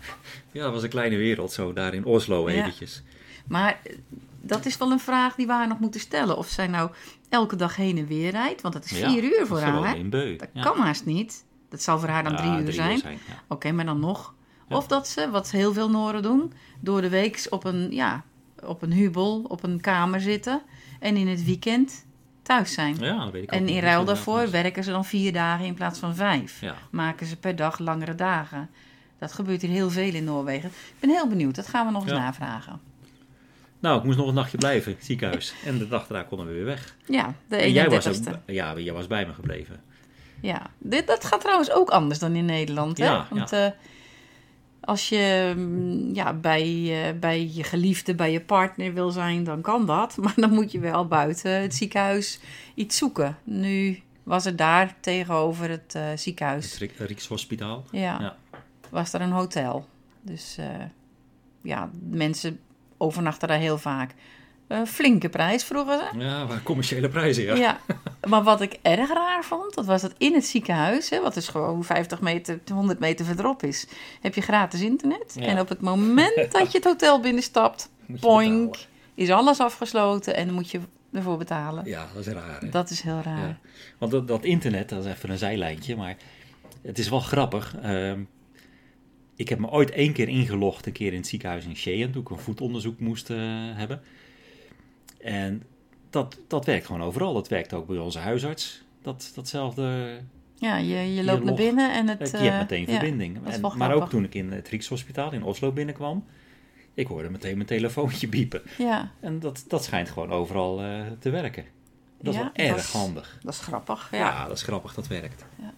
Dat 0.63 0.73
was 0.73 0.83
een 0.83 0.89
kleine 0.89 1.17
wereld, 1.17 1.53
zo 1.53 1.73
daar 1.73 1.95
in 1.95 2.05
Oslo 2.05 2.47
eventjes. 2.47 3.03
Maar 3.47 3.81
eh, 3.85 3.97
dat 4.41 4.67
is 4.67 4.77
wel 4.77 4.91
een 4.91 5.01
vraag 5.01 5.35
die 5.35 5.47
we 5.47 5.53
haar 5.53 5.69
nog 5.69 5.79
moeten 5.79 6.01
stellen. 6.01 6.37
Of 6.37 6.49
zij 6.49 6.67
nou 6.67 6.91
elke 7.29 7.57
dag 7.57 7.77
heen 7.77 7.99
en 7.99 8.07
weer 8.07 8.31
rijdt. 8.31 8.61
Want 8.61 8.75
het 8.75 8.85
is 8.85 8.99
vier 8.99 9.23
uur 9.23 9.47
voor 9.47 9.61
haar. 9.61 10.11
Dat 10.11 10.49
ja. 10.53 10.63
kan 10.63 10.79
haast 10.79 11.05
niet. 11.05 11.45
Dat 11.73 11.83
zal 11.83 11.99
voor 11.99 12.09
haar 12.09 12.23
dan 12.23 12.33
Ja, 12.33 12.39
drie 12.39 12.67
uur 12.67 12.73
zijn. 12.73 12.99
ja. 13.05 13.11
Oké, 13.49 13.73
maar 13.73 13.85
dan 13.85 14.01
nog. 14.01 14.35
Of 14.69 14.87
dat 14.87 15.09
ze, 15.09 15.31
wat 15.31 15.51
heel 15.51 15.73
veel 15.73 15.91
Noren 15.91 16.23
doen, 16.23 16.53
door 16.81 17.01
de 17.01 17.09
week 17.09 17.47
op 17.51 17.65
een, 17.65 17.91
ja, 17.91 18.23
op 18.65 18.83
een 18.83 18.93
hubel, 18.93 19.45
op 19.49 19.63
een 19.63 19.81
kamer 19.81 20.21
zitten. 20.21 20.63
En 21.01 21.17
in 21.17 21.29
het 21.29 21.45
weekend 21.45 22.05
thuis 22.43 22.73
zijn. 22.73 22.97
Ja, 22.99 23.25
dat 23.25 23.33
weet 23.33 23.43
ik 23.43 23.51
en 23.51 23.69
in 23.69 23.81
ruil 23.81 24.05
daarvoor 24.05 24.51
werken 24.51 24.85
ze 24.85 24.91
dan 24.91 25.05
vier 25.05 25.33
dagen 25.33 25.65
in 25.65 25.75
plaats 25.75 25.99
van 25.99 26.15
vijf. 26.15 26.61
Ja. 26.61 26.75
Maken 26.91 27.27
ze 27.27 27.37
per 27.37 27.57
dag 27.57 27.79
langere 27.79 28.15
dagen. 28.15 28.71
Dat 29.19 29.33
gebeurt 29.33 29.63
hier 29.63 29.71
heel 29.71 29.91
veel 29.91 30.15
in 30.15 30.25
Noorwegen. 30.25 30.69
Ik 30.69 30.95
ben 31.01 31.11
heel 31.11 31.29
benieuwd. 31.29 31.55
Dat 31.55 31.67
gaan 31.69 31.87
we 31.87 31.93
nog 31.93 32.03
eens 32.03 32.13
Ja. 32.13 32.19
navragen. 32.19 32.81
Nou, 33.79 33.99
ik 33.99 34.05
moest 34.05 34.19
nog 34.19 34.29
een 34.29 34.35
nachtje 34.35 34.59
blijven 34.59 34.97
ziekenhuis. 35.01 35.55
En 35.65 35.79
de 35.79 35.89
dag 35.89 36.07
daarna 36.07 36.25
konden 36.29 36.47
we 36.47 36.53
weer 36.53 36.65
weg. 36.65 36.97
Ja, 37.07 37.35
de 37.49 37.57
En 37.57 37.73
jij 37.73 37.89
was, 37.91 38.07
31ste. 38.07 38.29
ook, 38.31 38.37
ja, 38.47 38.79
jij 38.79 38.93
was 38.93 39.07
bij 39.07 39.27
me 39.27 39.33
gebleven. 39.33 39.81
Ja, 40.43 40.71
dit, 40.79 41.07
dat 41.07 41.25
gaat 41.25 41.41
trouwens 41.41 41.71
ook 41.71 41.91
anders 41.91 42.19
dan 42.19 42.35
in 42.35 42.45
Nederland. 42.45 42.99
Hè? 42.99 43.05
Ja, 43.05 43.27
Want 43.31 43.53
eh, 43.53 43.67
als 44.81 45.09
je 45.09 45.53
mm, 45.57 46.15
ja, 46.15 46.33
bij, 46.33 46.65
eh, 47.07 47.19
bij 47.19 47.51
je 47.53 47.65
geliefde, 47.65 48.15
bij 48.15 48.33
je 48.33 48.41
partner 48.41 48.95
wil 48.95 49.11
zijn, 49.11 49.45
dan 49.45 49.61
kan 49.61 49.87
dat. 49.87 50.17
Maar 50.23 50.35
dan 50.37 50.53
moet 50.53 50.73
je 50.73 50.79
wel 50.79 51.07
buiten 51.07 51.61
het 51.61 51.75
ziekenhuis 51.75 52.41
iets 52.75 52.97
zoeken. 52.97 53.39
Nu 53.45 54.01
was 54.23 54.47
er 54.47 54.57
daar 54.57 54.95
tegenover 55.01 55.71
het 55.71 55.95
eh, 55.95 56.05
ziekenhuis, 56.15 56.79
Het 56.79 56.93
Rijkshospitaal. 56.99 57.85
ja, 57.91 58.21
ja. 58.21 58.37
was 58.91 59.13
er 59.13 59.21
een 59.21 59.33
hotel. 59.33 59.87
Dus 60.21 60.59
ja, 61.63 61.91
mensen 62.11 62.61
overnachten 62.97 63.49
daar 63.49 63.59
heel 63.59 63.79
vaak. 63.79 64.15
Een 64.67 64.87
flinke 64.87 65.29
prijs 65.29 65.65
vroegen 65.65 65.99
ze. 65.99 66.19
Ja, 66.19 66.47
commerciële 66.63 67.09
prijzen, 67.09 67.45
ja. 67.45 67.55
Ja. 67.55 67.81
maar 68.29 68.43
wat 68.43 68.61
ik 68.61 68.79
erg 68.83 69.09
raar 69.13 69.45
vond, 69.45 69.75
dat 69.75 69.85
was 69.85 70.03
dat 70.03 70.15
in 70.19 70.35
het 70.35 70.47
ziekenhuis, 70.47 71.11
hè, 71.11 71.21
wat 71.21 71.35
dus 71.35 71.49
gewoon 71.49 71.85
50 71.85 72.21
meter, 72.21 72.61
100 72.73 72.99
meter 72.99 73.25
verderop 73.25 73.63
is, 73.63 73.87
heb 74.21 74.35
je 74.35 74.41
gratis 74.41 74.81
internet. 74.81 75.35
Ja. 75.35 75.47
En 75.47 75.61
op 75.61 75.69
het 75.69 75.81
moment 75.81 76.47
dat 76.53 76.73
je 76.73 76.79
het 76.79 76.87
hotel 76.87 77.21
binnenstapt, 77.21 77.91
poink, 78.21 78.77
is 79.15 79.31
alles 79.31 79.61
afgesloten 79.61 80.35
en 80.35 80.47
dan 80.47 80.55
moet 80.55 80.71
je 80.71 80.81
ervoor 81.13 81.37
betalen. 81.37 81.85
Ja, 81.85 82.09
dat 82.15 82.27
is 82.27 82.33
raar. 82.33 82.61
hè? 82.61 82.69
Dat 82.69 82.91
is 82.91 83.01
heel 83.01 83.21
raar. 83.21 83.47
Ja. 83.49 83.59
Want 83.99 84.13
dat, 84.13 84.29
dat 84.29 84.45
internet, 84.45 84.89
dat 84.89 85.05
is 85.05 85.13
even 85.13 85.31
een 85.31 85.39
zijlijntje, 85.39 85.97
maar 85.97 86.17
het 86.83 86.99
is 86.99 87.09
wel 87.09 87.21
grappig. 87.21 87.77
Ehm, 87.83 88.21
ik 89.37 89.49
heb 89.49 89.59
me 89.59 89.71
ooit 89.71 89.91
één 89.91 90.13
keer 90.13 90.29
ingelogd, 90.29 90.87
een 90.87 90.93
keer 90.93 91.13
in 91.13 91.19
het 91.19 91.27
ziekenhuis 91.27 91.65
in 91.65 91.77
Skien, 91.77 92.13
toen 92.13 92.23
ik 92.23 92.31
een 92.31 92.39
voetonderzoek 92.39 93.01
moest 93.01 93.31
eh, 93.31 93.39
hebben. 93.75 94.01
En 95.19 95.63
dat, 96.13 96.39
dat 96.49 96.65
werkt 96.65 96.87
gewoon 96.87 97.03
overal. 97.03 97.35
Dat 97.35 97.49
werkt 97.49 97.73
ook 97.73 97.87
bij 97.87 97.99
onze 97.99 98.19
huisarts. 98.19 98.83
Dat, 99.03 99.33
datzelfde, 99.35 100.19
Ja, 100.55 100.77
je, 100.77 100.85
je 100.95 101.15
Je 101.15 101.25
loopt 101.25 101.45
naar 101.45 101.55
binnen 101.55 101.93
en 101.95 102.09
het... 102.09 102.31
je 102.31 102.37
hebt 102.37 102.53
eh, 102.53 102.59
meteen 102.59 102.81
ja, 102.81 102.87
verbinding. 102.99 103.47
En- 103.47 103.61
maar 103.77 103.93
ook 103.95 104.09
toen 104.11 104.25
ik 104.25 104.35
in 104.35 104.53
het 104.53 104.69
Rijkshospitaal 104.69 105.33
in 105.33 105.43
Oslo 105.43 105.73
binnenkwam, 105.73 106.25
ik 106.95 107.07
hoorde 107.07 107.31
meteen 107.31 107.55
mijn 107.57 107.69
telefoontje 107.69 108.29
biepen. 108.29 108.63
Ja, 108.79 109.11
En 109.21 109.41
dat, 109.41 109.65
dat 109.69 109.85
schijnt 109.85 110.11
gewoon 110.11 110.31
overal 110.31 110.81
eh, 110.83 111.01
te 111.19 111.31
werken. 111.31 111.65
Dat 112.21 112.35
is 112.35 112.41
Ja, 112.41 112.51
wel 112.55 112.67
erg 112.67 112.77
dat 112.77 112.85
is- 112.85 112.93
handig. 112.93 113.39
dat 113.43 113.53
is 113.55 113.61
grappig. 113.61 114.09
Ja, 114.11 114.19
Ja. 114.19 114.47
dat 114.47 114.57
is 114.57 114.63
grappig, 114.63 114.95
dat 114.95 115.07
werkt. 115.07 115.45
Ja. 115.59 115.73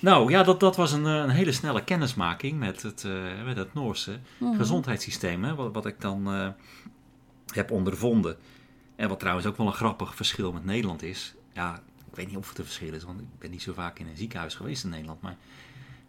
Nou 0.00 0.30
ja, 0.30 0.42
dat, 0.42 0.60
dat 0.60 0.76
was 0.76 0.92
een, 0.92 1.06
eh, 1.06 1.14
een 1.14 1.30
hele 1.30 1.52
snelle 1.52 1.84
kennismaking 1.84 2.58
met 2.58 2.82
het, 2.82 3.06
met 3.44 3.56
het 3.56 3.74
Noorse 3.74 4.18
Mhm. 4.38 4.56
gezondheidssysteem. 4.56 5.44
Hè, 5.44 5.54
wat, 5.54 5.74
wat 5.74 5.86
ik 5.86 6.00
dan 6.00 6.52
heb 7.52 7.70
ondervonden. 7.70 8.36
En 8.98 9.08
wat 9.08 9.18
trouwens 9.18 9.46
ook 9.46 9.56
wel 9.56 9.66
een 9.66 9.72
grappig 9.72 10.14
verschil 10.14 10.52
met 10.52 10.64
Nederland 10.64 11.02
is. 11.02 11.34
Ja, 11.52 11.74
ik 12.10 12.14
weet 12.16 12.26
niet 12.26 12.36
of 12.36 12.48
het 12.48 12.58
een 12.58 12.64
verschil 12.64 12.92
is, 12.94 13.02
want 13.04 13.20
ik 13.20 13.26
ben 13.38 13.50
niet 13.50 13.62
zo 13.62 13.72
vaak 13.72 13.98
in 13.98 14.06
een 14.06 14.16
ziekenhuis 14.16 14.54
geweest 14.54 14.84
in 14.84 14.90
Nederland. 14.90 15.20
Maar 15.20 15.36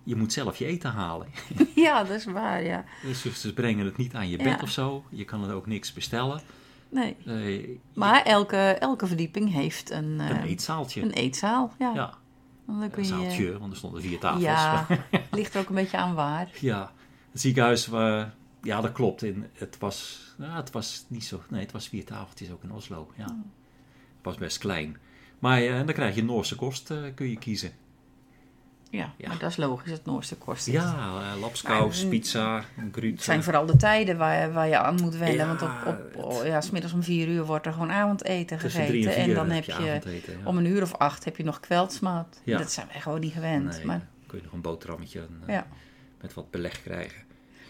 je 0.03 0.15
moet 0.15 0.33
zelf 0.33 0.57
je 0.57 0.65
eten 0.65 0.91
halen. 0.91 1.27
ja, 1.75 2.03
dat 2.03 2.15
is 2.17 2.25
waar, 2.25 2.63
ja. 2.63 2.85
Dus 3.03 3.39
ze- 3.41 3.53
brengen 3.53 3.85
het 3.85 3.97
niet 3.97 4.15
aan 4.15 4.29
je 4.29 4.37
bed 4.37 4.45
Ja. 4.45 4.59
of 4.61 4.69
zo. 4.69 5.03
Je 5.09 5.25
kan 5.25 5.49
er 5.49 5.53
ook 5.55 5.65
niks 5.67 5.93
bestellen. 5.93 6.41
Nee. 6.89 7.15
Eh, 7.25 7.67
Maar 7.93 8.23
elke, 8.23 8.57
elke 8.57 9.07
verdieping 9.07 9.51
heeft 9.53 9.91
een, 9.91 10.19
eh, 10.19 10.29
een 10.29 10.43
eetzaaltje. 10.43 11.01
een 11.01 11.11
eetzaal. 11.11 11.73
Ja. 11.79 11.91
ja, 11.93 12.13
Dan 12.65 12.79
kun 12.79 12.91
een 13.03 13.03
je, 13.03 13.03
zaaltje, 13.05 13.59
want 13.59 13.71
er 13.71 13.77
stonden 13.77 14.01
vier 14.01 14.19
tafels. 14.19 14.43
Ja, 14.43 14.85
ligt 15.31 15.53
er 15.53 15.61
ook 15.61 15.69
een 15.69 15.75
beetje 15.75 15.97
aan 15.97 16.13
waar. 16.15 16.49
Ja, 16.59 16.91
het 17.31 17.41
ziekenhuis, 17.41 17.91
eh, 17.91 18.23
ja, 18.63 18.81
dat 18.81 18.91
klopt. 18.91 19.23
In, 19.23 19.45
het, 19.53 19.77
was, 19.77 20.19
ja, 20.37 20.55
het 20.55 20.71
was 20.71 21.05
niet 21.07 21.25
zo. 21.25 21.41
Nee, 21.49 21.61
het 21.61 21.71
was 21.71 21.87
vier 21.87 22.05
tafeltjes 22.05 22.51
ook 22.51 22.63
in 22.63 22.71
Oslo. 22.71 23.11
Ja. 23.15 23.23
Het 23.23 24.21
was 24.21 24.35
best 24.37 24.57
klein. 24.57 24.97
Maar 25.39 25.61
eh, 25.61 25.75
dan 25.75 25.93
krijg 25.93 26.15
je 26.15 26.23
Noorse 26.23 26.55
kost, 26.55 26.91
eh, 26.91 26.97
kun 27.15 27.29
je 27.29 27.37
kiezen. 27.37 27.71
Ja, 28.91 29.13
Ja. 29.17 29.27
maar 29.27 29.39
dat 29.39 29.49
is 29.49 29.57
logisch, 29.57 29.91
het 29.91 30.05
Noorse 30.05 30.35
kost. 30.35 30.65
het. 30.65 30.75
Ja, 30.75 31.35
lapskaus, 31.39 32.01
Maar, 32.01 32.09
pizza, 32.09 32.63
gruut. 32.91 33.13
Het 33.13 33.23
zijn 33.23 33.43
vooral 33.43 33.65
de 33.65 33.75
tijden 33.75 34.17
waar, 34.17 34.53
waar 34.53 34.67
je 34.67 34.77
aan 34.77 34.95
moet 35.01 35.15
wennen. 35.15 35.37
Ja, 35.37 35.47
want 35.47 35.61
op, 35.61 35.71
op, 35.85 36.23
oh, 36.23 36.45
ja, 36.45 36.61
smiddags 36.61 36.93
om 36.93 37.03
vier 37.03 37.27
uur 37.27 37.45
wordt 37.45 37.65
er 37.65 37.73
gewoon 37.73 37.91
avondeten 37.91 38.59
gegeten. 38.59 39.15
en 39.15 39.33
dan 39.33 39.49
heb 39.49 39.63
je, 39.63 39.73
avondeten. 39.73 40.39
Ja. 40.39 40.45
om 40.45 40.57
een 40.57 40.65
uur 40.65 40.81
of 40.81 40.93
acht 40.93 41.25
heb 41.25 41.37
je 41.37 41.43
nog 41.43 41.59
kweldsmaat. 41.59 42.41
Ja. 42.43 42.57
Dat 42.57 42.71
zijn 42.71 42.87
wij 42.91 43.01
gewoon 43.01 43.19
niet 43.19 43.33
gewend. 43.33 43.75
nee, 43.77 43.85
Maar, 43.85 43.99
dan 43.99 44.27
kun 44.27 44.37
je 44.37 44.43
nog 44.43 44.53
een 44.53 44.61
boterhammetje 44.61 45.27
en, 45.45 45.65
met 46.21 46.33
wat 46.33 46.51
beleg 46.51 46.81
krijgen. 46.81 47.21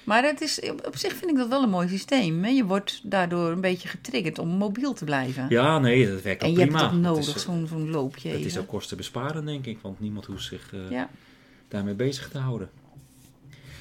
Maar 0.10 0.24
het 0.24 0.42
is, 0.42 0.60
op 0.86 0.96
zich 0.98 1.14
vind 1.16 1.32
ik 1.32 1.38
dat 1.38 1.48
wel 1.48 1.64
een 1.64 1.70
mooi 1.70 1.88
systeem. 1.88 2.44
Hè? 2.44 2.50
Je 2.50 2.66
wordt 2.66 3.02
daardoor 3.04 3.52
een 3.52 3.62
beetje 3.62 3.88
getriggerd 3.88 4.40
om 4.40 4.48
mobiel 4.48 4.94
te 4.94 5.06
blijven. 5.06 5.46
Ja, 5.50 5.80
nee, 5.80 6.12
dat 6.12 6.22
werkt 6.22 6.42
en 6.44 6.50
ook 6.50 6.58
je 6.58 6.62
prima. 6.62 6.80
hebt 6.80 6.92
het 6.92 7.02
nodig, 7.02 7.40
zo'n 7.40 7.90
loopje. 7.90 8.30
Het 8.30 8.46
is 8.46 8.58
ook 8.58 8.68
kostenbesparend, 8.68 9.46
denk 9.46 9.66
ik, 9.66 9.78
want 9.82 10.00
niemand 10.00 10.26
hoeft 10.26 10.44
zich 10.44 10.74
eh, 10.74 10.90
Ja. 10.90 11.10
daarmee 11.68 11.94
bezig 11.94 12.30
te 12.30 12.38
houden. 12.38 12.70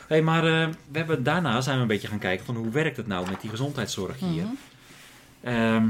hey, 0.07 0.23
maar 0.23 0.45
eh, 0.45 0.69
we 0.91 0.99
hebben, 0.99 1.23
daarna 1.23 1.61
zijn 1.61 1.77
we 1.77 1.83
een 1.83 1.89
beetje 1.89 2.09
gaan 2.09 2.19
kijken 2.19 2.47
van 2.47 2.57
hoe 2.57 2.71
werkt 2.71 2.97
het 2.97 3.07
nou 3.07 3.31
met 3.31 3.41
die 3.41 3.51
gezondheidszorg 3.51 4.19
hier. 4.21 4.45
Ehm, 5.41 5.89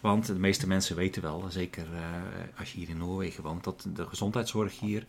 want 0.00 0.26
de 0.26 0.34
meeste 0.34 0.66
mensen 0.66 0.96
weten 0.96 1.22
wel, 1.22 1.44
zeker 1.48 1.84
eh, 1.94 2.00
als 2.58 2.72
je 2.72 2.78
hier 2.78 2.88
in 2.88 2.96
Noorwegen 2.98 3.42
woont, 3.42 3.64
dat 3.64 3.86
de 3.94 4.06
gezondheidszorg 4.06 4.80
hier 4.80 5.04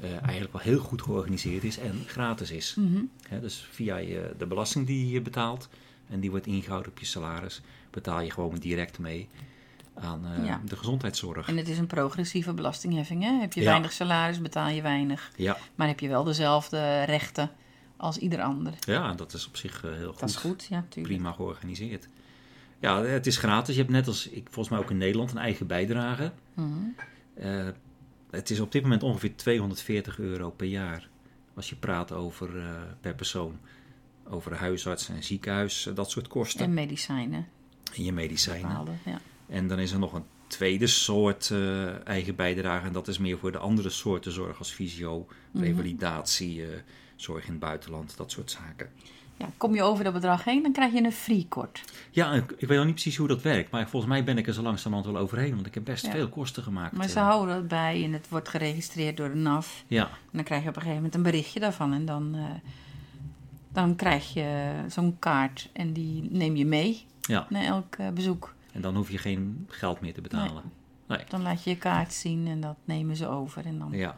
eh, 0.00 0.22
eigenlijk 0.22 0.52
wel 0.52 0.62
heel 0.62 0.78
goed 0.78 1.02
georganiseerd 1.02 1.64
is 1.64 1.78
en 1.78 2.02
gratis 2.06 2.50
is. 2.50 2.74
Mhm. 2.78 3.00
Dus 3.40 3.68
via 3.70 3.96
je, 3.96 4.34
de 4.38 4.46
belasting 4.46 4.86
die 4.86 5.10
je 5.10 5.20
betaalt 5.20 5.68
en 6.10 6.20
die 6.20 6.30
wordt 6.30 6.46
ingehouden 6.46 6.90
op 6.90 6.98
je 6.98 7.06
salaris, 7.06 7.60
betaal 7.90 8.20
je 8.20 8.30
gewoon 8.30 8.56
direct 8.58 8.98
mee 8.98 9.28
aan 9.94 10.26
eh, 10.26 10.44
Ja. 10.46 10.60
de 10.64 10.76
gezondheidszorg. 10.76 11.48
En 11.48 11.56
het 11.56 11.68
is 11.68 11.78
een 11.78 11.86
progressieve 11.86 12.52
belastingheffing. 12.54 13.22
Hè? 13.22 13.40
Heb 13.40 13.52
je 13.52 13.60
Ja. 13.60 13.66
weinig 13.70 13.92
salaris, 13.92 14.40
betaal 14.40 14.68
je 14.68 14.82
weinig. 14.82 15.30
Ja, 15.36 15.56
Maar 15.74 15.86
heb 15.86 16.00
je 16.00 16.08
wel 16.08 16.24
dezelfde 16.24 17.02
rechten 17.02 17.50
als 17.96 18.18
ieder 18.18 18.42
ander. 18.42 18.72
ja, 18.80 19.12
dat 19.14 19.32
is 19.32 19.46
op 19.46 19.56
zich 19.56 19.84
eh, 19.84 19.92
heel 19.92 20.10
goed. 20.10 20.20
Dat 20.20 20.28
is 20.28 20.36
goed, 20.36 20.66
ja. 20.70 20.84
Prima 21.02 21.32
georganiseerd. 21.32 22.08
Ja, 22.80 23.02
het 23.02 23.26
is 23.26 23.36
gratis. 23.36 23.74
Je 23.74 23.80
hebt 23.80 23.92
net 23.92 24.06
als 24.06 24.28
ik 24.28 24.44
volgens 24.44 24.68
mij 24.68 24.78
ook 24.78 24.90
in 24.90 24.98
Nederland 24.98 25.30
een 25.30 25.38
eigen 25.38 25.66
bijdrage. 25.66 26.32
Mhm. 26.54 26.68
Eh, 27.34 27.68
het 28.30 28.50
is 28.50 28.60
op 28.60 28.72
dit 28.72 28.82
moment 28.82 29.02
ongeveer 29.02 29.36
240 29.36 30.18
euro 30.18 30.50
per 30.50 30.66
jaar. 30.66 31.08
Als 31.54 31.68
je 31.68 31.76
praat 31.76 32.12
over 32.12 32.58
eh, 32.58 32.70
per 33.00 33.14
persoon. 33.14 33.58
Over 34.28 34.54
huisarts 34.54 35.08
en 35.08 35.22
ziekenhuis, 35.22 35.86
eh, 35.86 35.94
dat 35.94 36.10
soort 36.10 36.28
kosten. 36.28 36.64
En 36.64 36.74
medicijnen. 36.74 37.46
En 37.96 38.04
je 38.04 38.12
medicijnen. 38.12 38.68
Bepaalde, 38.68 38.92
ja. 39.04 39.18
En 39.48 39.68
dan 39.68 39.78
is 39.78 39.92
er 39.92 39.98
nog 39.98 40.12
een 40.12 40.24
tweede 40.46 40.86
soort 40.86 41.52
eigen 42.04 42.34
bijdrage. 42.36 42.86
En 42.86 42.92
dat 42.92 43.08
is 43.08 43.18
meer 43.18 43.38
voor 43.38 43.52
de 43.52 43.58
andere 43.58 43.90
soorten 43.90 44.32
zorg 44.32 44.58
als 44.58 44.70
fysio, 44.70 45.26
Mhm. 45.50 45.64
revalidatie, 45.64 46.64
zorg 47.16 47.44
in 47.44 47.50
het 47.50 47.60
buitenland, 47.60 48.16
dat 48.16 48.30
soort 48.30 48.50
zaken. 48.50 48.88
Ja. 49.36 49.48
Kom 49.56 49.74
je 49.74 49.82
over 49.82 50.04
dat 50.04 50.12
bedrag 50.12 50.44
heen, 50.44 50.62
dan 50.62 50.72
krijg 50.72 50.92
je 50.92 51.02
een 51.02 51.12
free-kort. 51.12 51.82
Ja, 52.10 52.32
ik, 52.32 52.52
ik 52.56 52.68
weet 52.68 52.76
nog 52.76 52.86
niet 52.86 52.94
precies 52.94 53.16
hoe 53.16 53.28
dat 53.28 53.42
werkt. 53.42 53.70
Maar 53.70 53.88
volgens 53.88 54.12
mij 54.12 54.24
ben 54.24 54.38
ik 54.38 54.46
er 54.46 54.52
zo 54.52 54.62
langzamerhand 54.62 55.12
wel 55.12 55.22
overheen. 55.22 55.54
Want 55.54 55.66
ik 55.66 55.74
heb 55.74 55.84
best 55.84 56.04
Ja. 56.04 56.10
veel 56.10 56.28
kosten 56.28 56.62
gemaakt. 56.62 56.96
Maar 56.96 57.08
ze 57.08 57.18
eh. 57.18 57.24
houden 57.24 57.54
dat 57.54 57.68
bij 57.68 58.04
en 58.04 58.12
het 58.12 58.28
wordt 58.28 58.48
geregistreerd 58.48 59.16
door 59.16 59.28
de 59.28 59.34
NAF. 59.34 59.84
Ja, 59.86 60.02
En 60.04 60.10
dan 60.32 60.44
krijg 60.44 60.62
je 60.62 60.68
op 60.68 60.76
een 60.76 60.82
gegeven 60.82 61.02
moment 61.02 61.14
een 61.14 61.30
berichtje 61.30 61.60
daarvan. 61.60 61.92
En 61.92 62.04
dan, 62.04 62.34
eh, 62.34 62.70
dan 63.72 63.96
krijg 63.96 64.32
je 64.34 64.72
zo'n 64.88 65.16
kaart 65.18 65.68
en 65.72 65.92
die 65.92 66.28
neem 66.30 66.56
je 66.56 66.66
mee 66.66 67.04
ja. 67.20 67.46
naar 67.48 67.64
elk 67.64 67.94
eh, 67.94 68.08
bezoek. 68.08 68.54
En 68.72 68.80
dan 68.80 68.96
hoef 68.96 69.10
je 69.10 69.18
geen 69.18 69.66
geld 69.68 70.00
meer 70.00 70.14
te 70.14 70.20
betalen. 70.20 70.62
Dan 71.28 71.42
laat 71.42 71.64
je 71.64 71.70
je 71.70 71.76
kaart 71.76 72.12
zien 72.12 72.46
en 72.46 72.60
dat 72.60 72.76
nemen 72.84 73.16
ze 73.16 73.26
over. 73.28 73.66
En 73.66 73.78
dan... 73.78 73.88
Ja. 73.92 74.14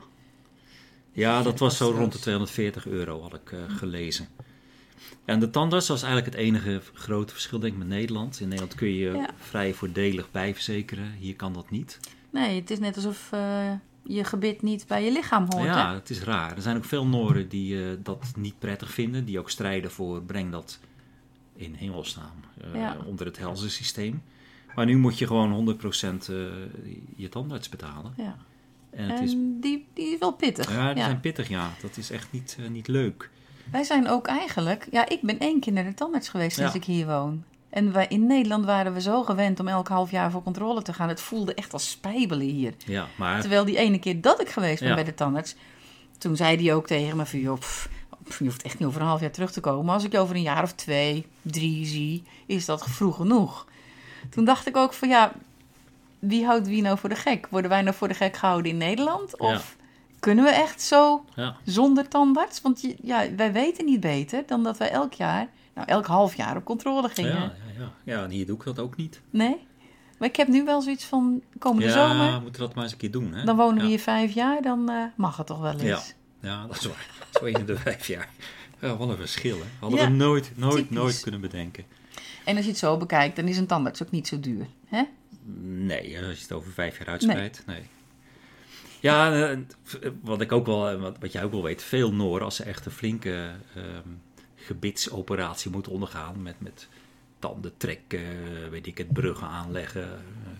Ja, 1.12 1.42
dat 1.42 1.59
was 1.59 1.76
zo 1.76 1.90
rond 1.90 2.12
de 2.12 2.18
240 2.18 2.87
euro, 2.87 3.22
had 3.22 3.35
ik 3.35 3.54
gelezen. 3.68 4.28
En 5.24 5.40
de 5.40 5.50
tandarts 5.50 5.88
was 5.88 6.02
eigenlijk 6.02 6.34
het 6.34 6.44
enige 6.44 6.80
grote 6.92 7.32
verschil, 7.32 7.58
denk 7.58 7.72
ik, 7.72 7.78
met 7.78 7.88
Nederland. 7.88 8.40
In 8.40 8.46
Nederland 8.48 8.74
kun 8.74 8.88
je 8.94 9.11
Ja. 9.12 9.30
vrij 9.38 9.74
voordelig 9.74 10.30
bijverzekeren. 10.30 11.12
Hier 11.12 11.37
kan 11.37 11.52
dat 11.52 11.70
niet. 11.70 12.00
Nee, 12.30 12.61
het 12.61 12.70
is 12.70 12.78
net 12.78 12.96
alsof 12.96 13.28
eh, 13.32 13.70
je 14.02 14.24
gebit 14.24 14.62
niet 14.62 14.87
bij 14.87 15.04
je 15.04 15.12
lichaam 15.12 15.46
hoort. 15.48 15.64
ja, 15.64 15.88
hè? 15.88 15.94
het 15.94 16.11
is 16.11 16.20
raar. 16.22 16.56
Er 16.56 16.62
zijn 16.62 16.76
ook 16.76 16.84
veel 16.84 17.06
Noren 17.06 17.48
die 17.48 17.82
eh, 17.84 17.90
dat 18.02 18.32
niet 18.37 18.58
prettig 18.58 18.90
vinden. 18.90 19.24
Die 19.24 19.38
ook 19.38 19.50
strijden 19.50 19.90
voor 19.90 20.22
breng 20.22 20.52
dat 20.52 20.78
in 21.56 21.74
hemelsnaam 21.74 22.34
eh, 22.61 22.80
Ja. 22.80 22.96
onder 23.06 23.26
het 23.26 23.38
helzensysteem. 23.38 24.22
Maar 24.74 24.87
nu 24.87 24.96
moet 24.96 25.18
je 25.18 25.26
gewoon 25.26 25.52
100% 25.52 26.28
eh, 26.28 26.37
je 27.16 27.28
tandarts 27.28 27.68
betalen. 27.68 28.12
Ja. 28.16 28.37
En 28.90 29.08
het 29.08 29.18
En 29.18 29.24
is, 29.24 29.34
die, 29.61 29.87
die 29.94 30.12
is 30.12 30.18
wel 30.18 30.32
pittig. 30.32 30.70
ja, 30.72 30.94
die 30.94 31.02
zijn 31.02 31.20
pittig, 31.20 31.48
ja. 31.48 31.70
Dat 31.82 31.96
is 31.96 32.11
echt 32.11 32.32
niet, 32.32 32.58
niet 32.70 32.88
leuk. 32.88 33.30
Wij 33.70 33.85
zijn 33.85 34.09
ook 34.09 34.26
eigenlijk... 34.26 34.87
Ja, 34.90 35.09
ik 35.09 35.22
ben 35.22 35.38
één 35.38 35.61
keer 35.61 35.72
naar 35.72 35.85
de 35.85 35.94
tandarts 35.94 36.28
geweest 36.28 36.57
sinds 36.57 36.72
Ja. 36.72 36.78
ik 36.78 36.85
hier 36.85 37.07
woon. 37.07 37.44
En 37.70 37.92
wij, 37.92 38.07
in 38.09 38.26
Nederland 38.26 38.64
waren 38.64 38.92
we 38.92 39.00
zo 39.00 39.22
gewend 39.22 39.61
om 39.61 39.68
elk 39.68 39.88
half 39.88 40.11
jaar 40.11 40.31
voor 40.31 40.42
controle 40.42 40.83
te 40.83 40.92
gaan. 40.92 41.09
Het 41.09 41.20
voelde 41.20 41.54
echt 41.54 41.72
als 41.72 41.90
spijbelen 41.90 42.46
hier. 42.46 42.74
Ja, 42.87 43.07
maar 43.16 43.40
Terwijl 43.40 43.64
die 43.64 43.76
ene 43.76 43.98
keer 43.98 44.20
dat 44.20 44.40
ik 44.40 44.48
geweest 44.48 44.81
ben 44.81 44.88
Ja. 44.88 44.94
bij 44.94 45.04
de 45.04 45.14
tandarts... 45.14 45.54
Toen 46.18 46.37
zei 46.37 46.64
hij 46.64 46.74
ook 46.74 46.87
tegen 46.87 47.16
me 47.16 47.26
van... 47.26 47.38
Joh, 47.40 47.59
pff, 47.59 47.88
je 48.38 48.44
hoeft 48.44 48.62
echt 48.62 48.78
niet 48.78 48.88
over 48.88 49.00
een 49.00 49.07
half 49.07 49.20
jaar 49.20 49.31
terug 49.31 49.52
te 49.52 49.61
komen. 49.61 49.85
Maar 49.85 49.94
als 49.94 50.04
ik 50.04 50.12
je 50.12 50.18
over 50.18 50.37
een 50.37 50.42
jaar 50.42 50.62
of 50.62 50.72
twee, 50.72 51.26
drie 51.42 51.87
zie... 51.87 52.22
is 52.46 52.64
dat 52.64 52.85
vroeg 52.88 53.16
genoeg. 53.16 53.66
Toen 54.31 54.44
dacht 54.44 54.66
ik 54.66 54.76
ook 54.76 54.92
van 54.92 55.09
ja... 55.09 55.33
Wie 56.18 56.44
houdt 56.44 56.66
wie 56.66 56.83
nou 56.83 56.98
voor 56.98 57.09
de 57.09 57.14
gek? 57.14 57.46
Worden 57.50 57.70
wij 57.70 57.83
nou 57.83 57.94
voor 57.96 58.09
de 58.09 58.14
gek 58.14 58.37
gehouden 58.37 58.70
in 58.70 58.76
Nederland? 58.76 59.38
Of 59.38 59.76
kunnen 60.20 60.44
we 60.44 60.50
echt 60.50 60.83
zo 60.83 61.24
ja, 61.35 61.57
zonder 61.64 62.09
tandarts? 62.09 62.61
Want 62.61 62.81
je, 62.81 62.96
ja, 63.02 63.35
wij 63.37 63.52
weten 63.52 63.85
niet 63.85 64.00
beter 64.00 64.42
dan 64.46 64.62
dat 64.62 64.76
wij 64.76 64.90
elk 64.90 65.12
jaar... 65.12 65.48
Nou, 65.74 65.90
elk 65.90 66.07
half 66.07 66.35
jaar 66.37 66.57
op 66.57 66.64
controle 66.64 67.02
ja, 67.02 67.09
gingen. 67.09 67.33
ja, 67.33 67.52
ja. 67.78 67.92
ja, 68.04 68.24
en 68.24 68.31
hier 68.31 68.46
doe 68.46 68.57
ik 68.57 68.64
dat 68.64 68.78
ook 68.78 68.96
niet. 68.96 69.20
Nee? 69.31 69.66
Maar 70.18 70.28
ik 70.28 70.37
heb 70.37 70.48
nu 70.48 70.64
wel 70.64 70.83
zoiets 70.83 71.04
van... 71.04 71.42
Komende 71.59 71.87
ja, 71.88 71.92
zomer... 71.92 72.33
we 72.35 72.40
moeten 72.40 72.61
dat 72.61 72.74
maar 72.74 72.85
eens 72.85 72.92
een 72.92 72.98
keer 72.98 73.11
doen. 73.11 73.33
Hè? 73.33 73.44
Dan 73.44 73.57
wonen 73.57 73.74
we 73.76 73.83
ja. 73.83 73.88
hier 73.88 74.00
vijf 74.00 74.35
jaar, 74.35 74.62
dan 74.62 74.90
eh, 74.90 75.04
mag 75.16 75.37
het 75.37 75.46
toch 75.46 75.61
wel 75.61 75.72
eens. 75.72 75.83
Ja. 75.83 76.00
Ja, 76.48 76.66
dat 76.66 76.76
is 76.76 76.87
waar. 76.87 77.07
Zo 77.40 77.44
in 77.44 77.66
de 77.66 77.76
vijf 77.76 78.07
jaar. 78.07 78.28
Ja, 78.81 78.96
wat 78.96 79.09
een 79.09 79.16
verschil, 79.16 79.59
hè. 79.59 79.64
Hadden 79.81 79.98
Ja, 79.98 80.04
we 80.04 80.11
nooit, 80.11 80.52
nooit, 80.54 80.76
typisch. 80.76 80.96
nooit 80.96 81.20
kunnen 81.20 81.40
bedenken. 81.40 81.85
En 82.44 82.57
als 82.57 82.64
je 82.64 82.70
het 82.70 82.81
zo 82.81 82.96
bekijkt, 82.96 83.37
dan 83.37 83.48
is 83.48 83.57
een 83.57 83.66
tandarts 83.66 84.02
ook 84.02 84.11
niet 84.11 84.28
zo 84.28 84.40
duur. 84.40 84.66
Hè? 84.87 85.02
Nee, 85.62 86.18
als 86.18 86.37
je 86.37 86.42
het 86.42 86.52
over 86.52 86.72
vijf 86.72 86.98
jaar 86.98 87.09
uitspreidt, 87.09 87.62
nee. 87.66 87.83
Ja, 89.00 89.50
eh, 89.50 89.58
wat 90.22 90.40
ik 90.40 90.52
ook 90.52 90.66
wel, 90.66 90.90
eh, 90.90 91.00
wat, 91.00 91.16
wat 91.20 91.32
jij 91.32 91.44
ook 91.44 91.52
wel 91.52 91.62
weet, 91.62 91.82
veel 91.82 92.12
Noren, 92.12 92.44
als 92.44 92.56
ze 92.56 92.62
echt 92.64 92.87
een 92.87 92.92
flinke 92.92 93.50
ehm, 93.74 94.08
gebitsoperatie 94.56 95.70
moeten 95.70 95.92
ondergaan, 95.92 96.42
met, 96.42 96.54
met 96.58 96.88
tanden 97.38 97.72
trekken, 97.76 98.20
weet 98.70 98.87
ik 98.87 98.98
het, 98.98 99.12
bruggen 99.12 99.46
aanleggen, 99.46 100.02
eh, 100.02 100.50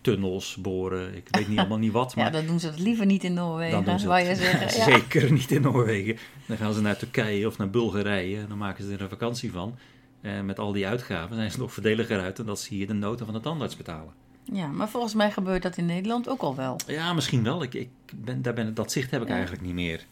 tunnels 0.00 0.56
boren, 0.56 1.14
ik 1.14 1.28
weet 1.30 1.48
niet 1.48 1.58
allemaal 1.58 1.78
niet 1.78 1.92
wat, 1.92 2.14
maar 2.16 2.24
Ja, 2.24 2.30
dan 2.30 2.46
doen 2.46 2.60
ze 2.60 2.66
het 2.66 2.78
liever 2.78 3.06
niet 3.06 3.24
in 3.24 3.34
Noorwegen, 3.34 3.84
Dan 3.84 3.94
het. 3.94 4.26
je 4.26 4.34
zeggen. 4.34 4.60
Ja. 4.78 4.98
Zeker 4.98 5.32
niet 5.32 5.50
in 5.50 5.62
Noorwegen. 5.62 6.16
Dan 6.46 6.56
gaan 6.56 6.74
ze 6.74 6.80
naar 6.80 6.96
Turkije 6.96 7.46
of 7.46 7.58
naar 7.58 7.70
Bulgarije 7.70 8.38
en 8.40 8.48
dan 8.48 8.58
maken 8.58 8.84
ze 8.84 8.92
er 8.92 9.00
een 9.00 9.08
vakantie 9.08 9.52
van. 9.52 9.78
En 10.20 10.46
met 10.46 10.58
al 10.58 10.72
die 10.72 10.86
uitgaven 10.86 11.36
zijn 11.36 11.50
ze 11.50 11.58
nog 11.58 11.72
voordeliger 11.72 12.20
uit 12.20 12.36
dan 12.36 12.46
dat 12.46 12.60
ze 12.60 12.74
hier 12.74 12.86
de 12.86 12.92
noten 12.92 13.26
van 13.26 13.34
de 13.34 13.40
tandarts 13.40 13.76
betalen. 13.76 14.12
Ja, 14.52 14.66
maar 14.66 14.88
volgens 14.88 15.14
mij 15.14 15.30
gebeurt 15.30 15.62
dat 15.62 15.76
in 15.76 15.86
Nederland 15.86 16.28
ook 16.28 16.40
al 16.40 16.56
wel. 16.56 16.76
Ja, 16.86 17.12
misschien 17.12 17.42
wel. 17.42 17.62
Ik, 17.62 17.74
ik 17.74 17.88
ben, 18.14 18.42
daar 18.42 18.54
ben, 18.54 18.74
dat 18.74 18.92
zicht 18.92 19.10
heb 19.10 19.22
ik 19.22 19.28
Ja. 19.28 19.32
eigenlijk 19.34 19.62
niet 19.64 19.74
meer. 19.74 20.06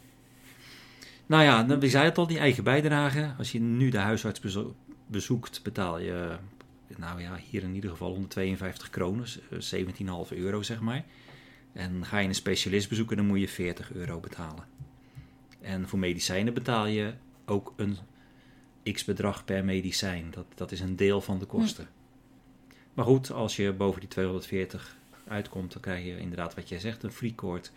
Nou 1.27 1.43
ja, 1.43 1.63
dan- 1.65 1.81
we 1.81 1.89
zeiden 1.89 2.11
het 2.11 2.19
al, 2.21 2.27
die 2.27 2.39
eigen 2.39 2.65
bijdrage. 2.65 3.35
Als 3.39 3.53
je 3.53 3.61
nu 3.61 3.89
de 3.89 3.99
huisarts 3.99 4.41
bezo- 4.41 4.75
bezoekt, 5.07 5.63
betaal 5.63 5.99
je, 5.99 6.37
nou 6.97 7.21
ja, 7.21 7.39
hier 7.51 7.63
in 7.63 7.75
ieder 7.75 7.91
geval 7.91 8.11
152 8.11 8.91
kronen, 8.91 9.25
eh, 9.51 9.59
17,5 9.59 10.33
euro 10.33 10.63
zeg 10.63 10.81
maar. 10.81 11.05
En 11.73 12.05
ga 12.07 12.19
je 12.19 12.29
een 12.29 12.35
specialist 12.35 12.89
bezoeken, 12.89 13.17
dan 13.17 13.27
moet 13.27 13.41
je 13.41 13.49
40 13.49 13.93
euro 13.93 14.21
betalen. 14.21 14.65
En 15.61 15.89
voor 15.89 15.99
medicijnen 15.99 16.55
betaal 16.55 16.87
je 16.87 17.13
ook 17.47 17.73
een 17.77 17.97
x-bedrag 18.93 19.45
per 19.45 19.65
medicijn. 19.65 20.27
Dat, 20.31 20.45
dat 20.55 20.73
is 20.73 20.81
een 20.81 20.97
deel 20.97 21.21
van 21.21 21.39
de 21.39 21.45
kosten. 21.47 21.89
Maar 22.99 23.07
goed, 23.07 23.31
als 23.33 23.57
je 23.57 23.73
boven 23.73 24.01
die 24.01 24.09
240 24.09 24.97
uitkomt, 25.29 25.73
dan 25.73 25.83
krijg 25.83 26.05
je 26.05 26.19
inderdaad 26.19 26.55
wat 26.55 26.69
jij 26.69 26.79
zegt, 26.79 27.03
een 27.03 27.13
freecourt, 27.13 27.73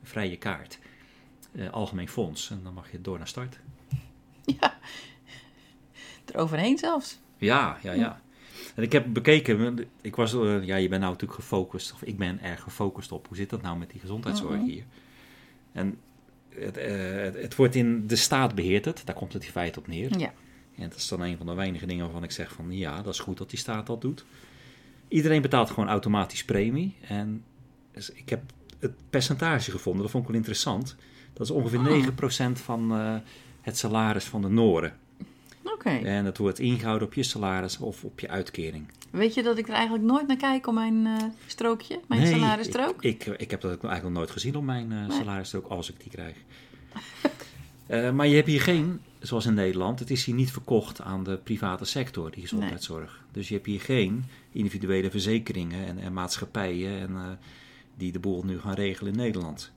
een 0.00 0.06
vrije 0.06 0.36
kaart. 0.36 0.78
Eh, 1.52 1.70
algemeen 1.70 2.08
fonds. 2.08 2.50
En 2.50 2.60
dan 2.62 2.74
mag 2.74 2.90
je 2.92 3.00
door 3.00 3.18
naar 3.18 3.28
start. 3.28 3.58
Ja, 4.60 4.78
eroverheen 6.24 6.78
zelfs. 6.78 7.18
Ja, 7.38 7.78
ja, 7.82 7.92
ja. 7.92 8.20
En 8.74 8.82
ik 8.82 8.92
heb 8.92 9.12
bekeken, 9.12 9.88
ik 10.00 10.16
was, 10.16 10.34
eh, 10.34 10.64
ja, 10.64 10.76
je 10.76 10.88
bent 10.88 11.00
nou 11.00 11.12
natuurlijk 11.12 11.40
gefocust, 11.40 11.92
of 11.92 12.02
ik 12.02 12.18
ben 12.18 12.40
erg 12.42 12.62
gefocust 12.62 13.12
op 13.12 13.26
hoe 13.28 13.36
zit 13.36 13.50
dat 13.50 13.62
nou 13.62 13.78
met 13.78 13.90
die 13.90 14.00
gezondheidszorg 14.00 14.56
Mhm. 14.56 14.64
hier. 14.64 14.84
En 15.72 15.98
het, 16.48 16.76
eh, 16.76 16.96
het, 17.14 17.34
het 17.34 17.54
wordt 17.56 17.74
in 17.74 18.06
de 18.06 18.16
staat 18.16 18.54
beheert 18.54 18.84
het, 18.84 19.02
daar 19.04 19.14
komt 19.14 19.32
het 19.32 19.44
in 19.44 19.50
feite 19.50 19.78
op 19.78 19.86
neer. 19.86 20.18
Ja, 20.18 20.32
En 20.76 20.88
dat 20.88 20.98
is 20.98 21.08
dan 21.08 21.20
een 21.20 21.36
van 21.36 21.46
de 21.46 21.54
weinige 21.54 21.86
dingen 21.86 22.04
waarvan 22.04 22.24
ik 22.24 22.30
zeg 22.30 22.52
van 22.52 22.76
ja, 22.76 23.02
dat 23.02 23.14
is 23.14 23.20
goed 23.20 23.38
dat 23.38 23.50
die 23.50 23.58
staat 23.58 23.86
dat 23.86 24.00
doet. 24.00 24.24
Iedereen 25.08 25.42
betaalt 25.42 25.70
gewoon 25.70 25.88
automatisch 25.88 26.44
premie. 26.44 26.96
En 27.08 27.44
dus 27.92 28.10
ik 28.10 28.28
heb 28.28 28.40
het 28.78 28.92
percentage 29.10 29.70
gevonden, 29.70 30.02
dat 30.02 30.10
vond 30.10 30.22
ik 30.22 30.28
wel 30.28 30.38
interessant. 30.38 30.96
Dat 31.32 31.46
is 31.46 31.52
ongeveer 31.52 31.78
Oh. 31.78 32.06
9% 32.48 32.52
van 32.52 32.92
eh, 32.92 33.14
het 33.60 33.78
salaris 33.78 34.24
van 34.24 34.42
de 34.42 34.48
Noren. 34.48 34.96
oké. 35.64 35.88
En 35.90 36.24
dat 36.24 36.36
wordt 36.38 36.58
ingehouden 36.58 37.08
op 37.08 37.14
je 37.14 37.22
salaris 37.22 37.78
of 37.78 38.04
op 38.04 38.20
je 38.20 38.28
uitkering. 38.28 38.86
Weet 39.10 39.34
je 39.34 39.42
dat 39.42 39.58
ik 39.58 39.68
er 39.68 39.74
eigenlijk 39.74 40.04
nooit 40.04 40.26
naar 40.26 40.36
kijk 40.36 40.66
om 40.66 40.74
mijn 40.74 41.06
eh, 41.06 41.14
strookje, 41.46 42.00
mijn 42.08 42.26
salarisstrook? 42.26 43.02
Ik, 43.02 43.26
ik, 43.26 43.40
ik 43.40 43.50
heb 43.50 43.60
dat 43.60 43.70
eigenlijk 43.70 44.02
nog 44.02 44.12
nooit 44.12 44.30
gezien 44.30 44.56
op 44.56 44.64
mijn 44.64 44.88
Nee. 44.88 45.10
salarisstrook, 45.10 45.66
als 45.66 45.90
ik 45.90 46.00
die 46.00 46.10
krijg. 46.10 46.36
Maar 48.14 48.26
je 48.26 48.34
hebt 48.34 48.46
hier 48.46 48.60
geen 48.60 49.00
zoals 49.20 49.46
in 49.46 49.54
Nederland, 49.54 49.98
het 49.98 50.10
is 50.10 50.24
hier 50.24 50.34
niet 50.34 50.52
verkocht 50.52 51.00
aan 51.00 51.24
de 51.24 51.36
private 51.36 51.84
sector, 51.84 52.30
die 52.30 52.42
gezondheidszorg. 52.42 53.24
Dus 53.32 53.48
je 53.48 53.54
hebt 53.54 53.66
hier 53.66 53.80
geen 53.80 54.24
individuele 54.52 55.10
verzekeringen 55.10 55.86
en, 55.86 55.98
en 55.98 56.12
maatschappijen 56.12 57.00
en, 57.00 57.10
uh, 57.10 57.22
die 57.96 58.12
de 58.12 58.18
boel 58.18 58.44
nu 58.44 58.60
gaan 58.60 58.74
regelen 58.74 59.12
in 59.12 59.18
Nederland. 59.18 59.72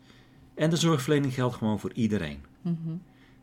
En 0.54 0.70
de 0.70 0.76
zorgverlening 0.76 1.34
geldt 1.34 1.56
gewoon 1.56 1.80
voor 1.80 1.94
iedereen. 1.94 2.40
Mhm. 2.62 2.76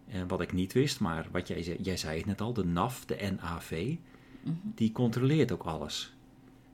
En 0.09 0.29
wat 0.29 0.41
ik 0.41 0.53
niet 0.53 0.73
wist, 0.73 1.01
maar 1.01 1.27
wat 1.33 1.49
jij 1.49 1.63
zei, 1.63 1.77
jij 1.83 1.97
zei 1.97 2.17
het 2.17 2.27
net 2.27 2.41
al, 2.41 2.53
de 2.53 2.65
NAF, 2.65 3.05
de 3.05 3.37
NAV, 3.41 3.95
die 4.75 4.93
controleert 4.93 5.53
ook 5.53 5.63
alles. 5.63 6.13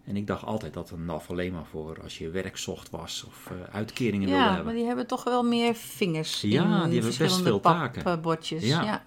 En 0.04 0.16
ik 0.16 0.26
dacht 0.26 0.44
altijd 0.44 0.74
dat 0.74 0.90
een 0.90 1.04
NAF 1.04 1.30
alleen 1.30 1.52
maar 1.52 1.66
voor 1.66 2.02
als 2.02 2.18
je 2.18 2.30
werk 2.30 2.56
zocht 2.56 2.90
was 2.90 3.24
of 3.26 3.50
uh, 3.52 3.74
uitkeringen 3.74 4.28
wilde 4.28 4.42
Ja, 4.42 4.46
hebben. 4.46 4.64
maar 4.64 4.74
die 4.74 4.84
hebben 4.84 5.06
toch 5.06 5.24
wel 5.24 5.42
meer 5.42 5.74
vingers 5.74 6.40
Ja, 6.40 6.82
in 6.82 6.90
die 6.90 7.00
hebben 7.00 7.18
best 7.18 7.42
veel 7.42 7.60
taken. 7.60 8.20
Ja. 8.48 8.82
Ja. 8.82 9.02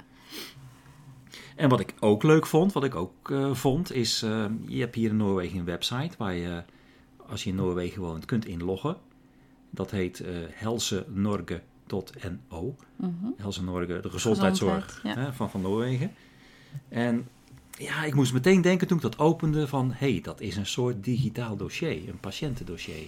En 1.57 1.69
wat 1.69 1.79
ik 1.79 1.93
ook 1.99 2.23
leuk 2.23 2.45
vond, 2.45 2.73
wat 2.73 2.83
ik 2.83 2.95
ook 2.95 3.31
eh, 3.31 3.53
vond, 3.53 3.93
is 3.93 4.21
eh, 4.21 4.45
je 4.67 4.79
hebt 4.79 4.95
hier 4.95 5.09
in 5.09 5.17
Noorwegen 5.17 5.59
een 5.59 5.65
website 5.65 6.15
waar 6.17 6.35
je, 6.35 6.63
als 7.27 7.43
je 7.43 7.49
in 7.49 7.55
Noorwegen 7.55 8.01
woont, 8.01 8.25
kunt 8.25 8.45
inloggen. 8.45 8.97
Dat 9.69 9.91
heet 9.91 10.19
eh 10.19 10.35
helsenorge.no. 10.49 12.75
Mhm. 12.95 13.09
Helze 13.37 13.63
Norge, 13.63 13.99
de 13.99 14.09
gezondheidszorg 14.09 14.83
Gezondheid, 14.85 15.15
ja. 15.15 15.21
hè, 15.23 15.33
van, 15.33 15.49
van 15.49 15.61
Noorwegen. 15.61 16.11
En 16.89 17.27
ja, 17.77 18.03
ik 18.03 18.13
moest 18.13 18.33
meteen 18.33 18.61
denken 18.61 18.87
toen 18.87 18.97
ik 18.97 19.03
dat 19.03 19.19
opende 19.19 19.67
van, 19.67 19.91
hé, 19.91 20.11
hey, 20.11 20.21
dat 20.21 20.41
is 20.41 20.55
een 20.55 20.65
soort 20.65 21.03
digitaal 21.03 21.55
dossier, 21.55 22.09
een 22.09 22.19
patiëntendossier. 22.19 23.07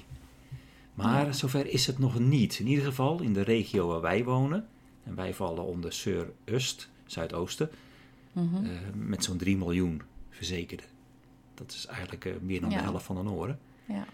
Maar 0.94 1.26
Ja. 1.26 1.32
zover 1.32 1.68
is 1.68 1.88
het 1.88 2.00
nog 2.00 2.20
niet. 2.20 2.60
In 2.60 2.68
ieder 2.68 2.86
geval 2.86 3.22
in 3.22 3.34
de 3.34 3.42
regio 3.42 3.88
waar 3.88 4.02
wij 4.02 4.24
wonen, 4.24 4.68
en 5.04 5.16
wij 5.16 5.34
vallen 5.34 5.64
onder 5.64 5.94
Sur-Ust, 5.94 6.90
Zuidoosten, 7.06 7.70
Mhm. 8.34 8.66
eh, 8.66 8.72
met 8.94 9.24
zo'n 9.24 9.38
3 9.38 9.58
miljoen 9.58 10.02
verzekerden. 10.30 10.86
Dat 11.54 11.72
is 11.72 11.86
eigenlijk 11.86 12.26
eh, 12.26 12.34
meer 12.42 12.62
dan 12.62 12.70
Ja. 12.70 12.78
de 12.78 12.84
helft 12.84 13.06
van 13.06 13.16
de 13.16 13.24
Noorden. 13.24 13.60
Ja. 13.88 14.06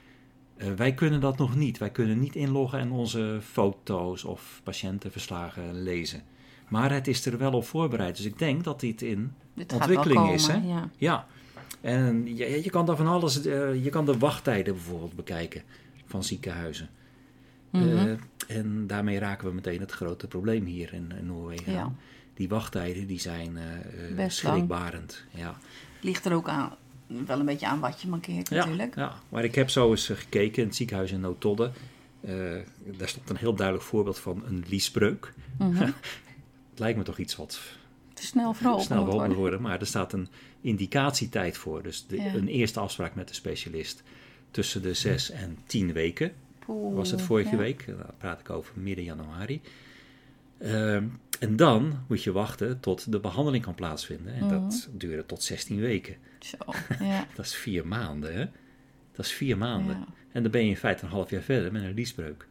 Eh, 0.58 0.74
wij 0.74 0.94
kunnen 0.94 1.20
dat 1.20 1.38
nog 1.38 1.56
niet. 1.56 1.78
Wij 1.78 1.90
kunnen 1.92 2.20
niet 2.20 2.36
inloggen 2.36 2.80
en 2.80 2.92
onze 2.92 3.40
foto's 3.42 4.24
of 4.24 4.62
patiëntenverslagen 4.64 5.84
lezen. 5.84 6.22
Maar 6.70 6.92
het 6.94 7.08
is 7.08 7.26
er 7.26 7.38
wel 7.38 7.52
op 7.54 7.66
voorbereid. 7.66 8.16
Dus 8.16 8.26
ik 8.26 8.40
denk 8.40 8.64
dat 8.64 8.80
dit 8.80 9.02
in 9.02 9.34
Dit 9.54 9.74
ontwikkeling 9.74 10.32
is. 10.32 10.48
Hè? 10.48 10.56
Ja. 10.68 10.90
Ja. 10.98 11.28
En 11.82 12.36
je, 12.36 12.64
je 12.64 12.70
kan 12.70 12.86
daar 12.86 12.96
van 12.96 13.08
alles. 13.08 13.36
je 13.84 13.88
kan 13.92 14.06
de 14.06 14.18
wachttijden 14.18 14.74
bijvoorbeeld 14.74 15.16
bekijken 15.16 15.62
van 16.06 16.24
ziekenhuizen. 16.24 16.90
Mhm. 17.70 18.16
En 18.48 18.88
daarmee 18.88 19.20
raken 19.20 19.48
we 19.48 19.54
meteen 19.54 19.80
het 19.80 19.92
grote 19.92 20.28
probleem 20.28 20.66
hier 20.66 20.94
in, 20.94 21.12
in 21.20 21.26
Noorwegen. 21.26 21.74
Ja. 21.74 21.92
Die 22.36 22.50
wachttijden 22.50 23.08
die 23.08 23.20
zijn 23.20 23.58
eh, 23.58 23.64
eh, 23.74 24.16
Best 24.16 24.44
lang. 24.44 24.56
schrikbarend. 24.56 25.24
Ja. 25.32 25.58
Ligt 26.02 26.26
er 26.26 26.34
ook 26.34 26.48
aan, 26.48 26.76
wel 27.08 27.40
een 27.40 27.46
beetje 27.46 27.68
aan 27.68 27.80
wat 27.80 28.02
je 28.02 28.08
mankeert 28.08 28.50
natuurlijk. 28.50 28.96
Ja, 28.96 29.02
ja, 29.02 29.16
maar 29.30 29.44
ik 29.44 29.56
heb 29.56 29.70
zo 29.70 29.90
eens 29.92 30.10
eh, 30.10 30.18
gekeken 30.18 30.62
in 30.62 30.68
het 30.68 30.76
ziekenhuis 30.78 31.12
in 31.12 31.20
Nootodde. 31.20 31.72
Daar 32.98 33.08
stond 33.08 33.30
een 33.30 33.38
heel 33.38 33.56
duidelijk 33.56 33.86
voorbeeld 33.88 34.20
van 34.20 34.44
een 34.46 34.64
liesbreuk. 34.68 35.34
Mhm. 35.58 35.76
Het 36.70 36.84
lijkt 36.84 36.98
me 36.98 37.04
toch 37.04 37.18
iets 37.18 37.36
wat 37.36 37.62
Te 38.14 38.26
snel 38.26 38.54
vooral 38.54 38.80
snel 38.80 39.06
worden. 39.06 39.38
worden, 39.38 39.62
maar 39.62 39.80
er 39.80 39.86
staat 39.88 40.14
een 40.14 40.28
indicatietijd 40.62 41.58
voor. 41.58 41.84
Dus 41.84 42.06
de, 42.08 42.16
Ja. 42.16 42.34
een 42.34 42.48
eerste 42.48 42.80
afspraak 42.80 43.16
met 43.16 43.28
de 43.28 43.34
specialist 43.34 44.04
tussen 44.52 44.82
de 44.82 44.94
zes 44.94 45.30
en 45.32 45.58
tien 45.66 45.94
weken 45.94 46.34
Poeh, 46.60 46.96
was 46.96 47.12
het 47.12 47.22
vorige 47.22 47.50
ja. 47.52 47.58
week. 47.58 47.86
Daar 47.88 48.14
praat 48.18 48.40
ik 48.40 48.50
over 48.50 48.74
midden 48.80 49.04
januari. 49.06 49.62
Ehm, 50.58 51.04
en 51.40 51.56
dan 51.56 52.04
moet 52.08 52.24
je 52.24 52.32
wachten 52.32 52.80
tot 52.80 53.12
de 53.12 53.20
behandeling 53.20 53.64
kan 53.64 53.76
plaatsvinden. 53.76 54.34
En 54.34 54.48
dat 54.48 54.90
duurde 54.92 55.26
tot 55.26 55.44
16 55.44 55.80
weken. 55.80 56.16
Zo, 56.40 56.58
ja. 57.00 57.28
Dat 57.36 57.46
is 57.46 57.56
vier 57.56 57.88
maanden, 57.88 58.34
hè? 58.36 58.46
Dat 59.12 59.26
is 59.26 59.32
vier 59.32 59.58
maanden. 59.58 59.96
Ja. 59.98 60.06
En 60.32 60.42
dan 60.44 60.52
ben 60.52 60.64
je 60.64 60.70
in 60.70 60.78
feite 60.78 61.04
een 61.04 61.10
half 61.12 61.30
jaar 61.30 61.42
verder 61.42 61.72
met 61.72 61.84
een 61.84 61.94
liesbreuk. 61.94 62.48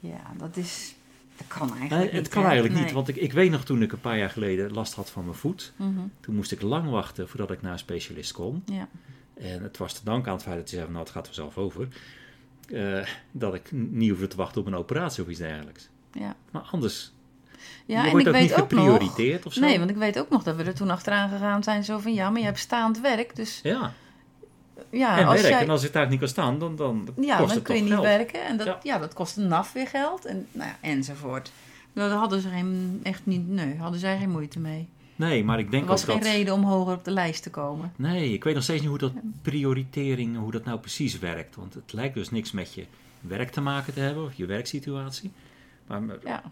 ja, 0.00 0.32
dat 0.38 0.56
is... 0.56 0.96
Dat 1.36 1.46
kan 1.46 1.68
Nee, 1.68 1.78
eigenlijk 1.78 2.12
niet. 2.12 2.20
het 2.22 2.28
kan 2.32 2.42
hè? 2.42 2.48
eigenlijk 2.48 2.80
niet, 2.84 2.92
want 2.92 3.08
ik, 3.08 3.16
ik 3.16 3.32
weet 3.32 3.50
nog 3.50 3.64
toen 3.64 3.82
ik 3.82 3.92
een 3.92 4.00
paar 4.00 4.18
jaar 4.18 4.30
geleden 4.30 4.72
last 4.72 4.94
had 4.94 5.10
van 5.10 5.24
mijn 5.24 5.36
voet. 5.36 5.72
Mhm. 5.76 5.98
Toen 6.20 6.34
moest 6.34 6.52
ik 6.52 6.60
lang 6.62 6.90
wachten 6.90 7.28
voordat 7.28 7.50
ik 7.50 7.62
naar 7.62 7.72
een 7.72 7.78
specialist 7.78 8.32
kon. 8.32 8.62
Ja. 8.66 8.88
En 9.34 9.62
het 9.62 9.76
was 9.76 9.92
te 9.92 10.04
danken 10.04 10.28
aan 10.30 10.34
het 10.36 10.42
feit 10.44 10.56
dat 10.56 10.68
ze 10.68 10.74
zeiden, 10.74 10.92
nou 10.94 11.04
het 11.06 11.14
gaat 11.14 11.26
vanzelf 11.26 11.58
over. 11.58 11.88
eh, 12.72 13.06
dat 13.32 13.54
ik 13.54 13.72
niet 13.72 14.10
hoefde 14.10 14.26
te 14.26 14.36
wachten 14.36 14.60
op 14.60 14.66
een 14.66 14.74
operatie 14.74 15.22
of 15.22 15.28
iets 15.28 15.38
dergelijks. 15.38 15.88
Ja. 16.12 16.36
Maar 16.50 16.62
anders, 16.62 17.12
Ja, 17.86 18.04
je 18.04 18.10
en 18.10 18.18
ik 18.18 18.40
niet 18.40 18.54
ook 18.54 18.70
nog... 18.70 19.44
of 19.44 19.52
zo. 19.52 19.60
Nee, 19.60 19.78
want 19.78 19.90
ik 19.90 19.96
weet 19.96 20.18
ook 20.18 20.30
nog 20.30 20.42
dat 20.42 20.56
we 20.56 20.62
er 20.62 20.74
toen 20.74 20.90
achteraan 20.90 21.28
gegaan 21.28 21.62
zijn. 21.62 21.84
Zo 21.84 21.98
van, 21.98 22.14
ja, 22.14 22.30
maar 22.30 22.38
je 22.40 22.46
hebt 22.46 22.58
staand 22.58 23.00
werk. 23.00 23.36
Dus 23.36 23.60
Ja, 23.62 23.92
ja, 24.90 25.18
en 25.18 25.26
als 25.26 25.40
werk. 25.40 25.52
jij... 25.52 25.62
En 25.62 25.70
als 25.70 25.84
ik 25.84 25.92
daar 25.92 26.08
niet 26.08 26.18
kan 26.18 26.28
staan, 26.28 26.58
dan, 26.58 26.76
dan 26.76 27.08
Ja, 27.20 27.36
kost 27.36 27.48
dan 27.48 27.56
het 27.56 27.66
kun 27.66 27.74
je 27.76 27.80
niet 27.82 27.90
geld. 27.90 28.02
werken. 28.02 28.44
En 28.46 28.56
dat, 28.56 28.66
Ja. 28.66 28.78
ja. 28.82 28.98
dat 28.98 29.14
kost 29.14 29.36
een 29.36 29.48
NAF 29.48 29.72
weer 29.72 29.86
geld. 29.88 30.24
En, 30.24 30.46
nou 30.52 30.68
ja, 30.68 30.76
enzovoort. 30.88 31.52
Daar 31.92 32.10
hadden 32.10 32.40
ze 32.40 32.48
geen, 32.48 33.00
echt 33.02 33.26
niet, 33.26 33.48
nee, 33.48 33.76
hadden 33.76 34.00
zij 34.00 34.18
geen 34.18 34.30
moeite 34.30 34.58
mee. 34.58 34.88
Nee, 35.16 35.44
maar 35.44 35.58
ik 35.58 35.70
denk 35.70 35.82
Er 35.82 35.88
was 35.88 36.04
geen 36.04 36.18
dat... 36.18 36.26
reden 36.26 36.54
om 36.54 36.62
hoger 36.64 36.94
op 36.94 37.04
de 37.04 37.10
lijst 37.10 37.42
te 37.42 37.50
komen. 37.50 37.92
Nee, 37.96 38.32
ik 38.32 38.44
weet 38.44 38.54
nog 38.54 38.62
steeds 38.62 38.80
niet 38.80 38.88
hoe 38.90 38.98
dat 38.98 39.12
prioritering, 39.42 40.36
hoe 40.36 40.50
dat 40.52 40.64
nou 40.64 40.78
precies 40.78 41.18
werkt. 41.18 41.56
Want 41.56 41.74
het 41.74 41.92
lijkt 41.92 42.14
dus 42.14 42.30
niks 42.30 42.52
met 42.52 42.74
je 42.74 42.84
werk 43.20 43.50
te 43.50 43.60
maken 43.60 43.94
te 43.94 44.00
hebben, 44.00 44.24
of 44.24 44.34
je 44.34 44.46
werksituatie. 44.46 45.30
Maar 45.86 46.00
Ja, 46.24 46.42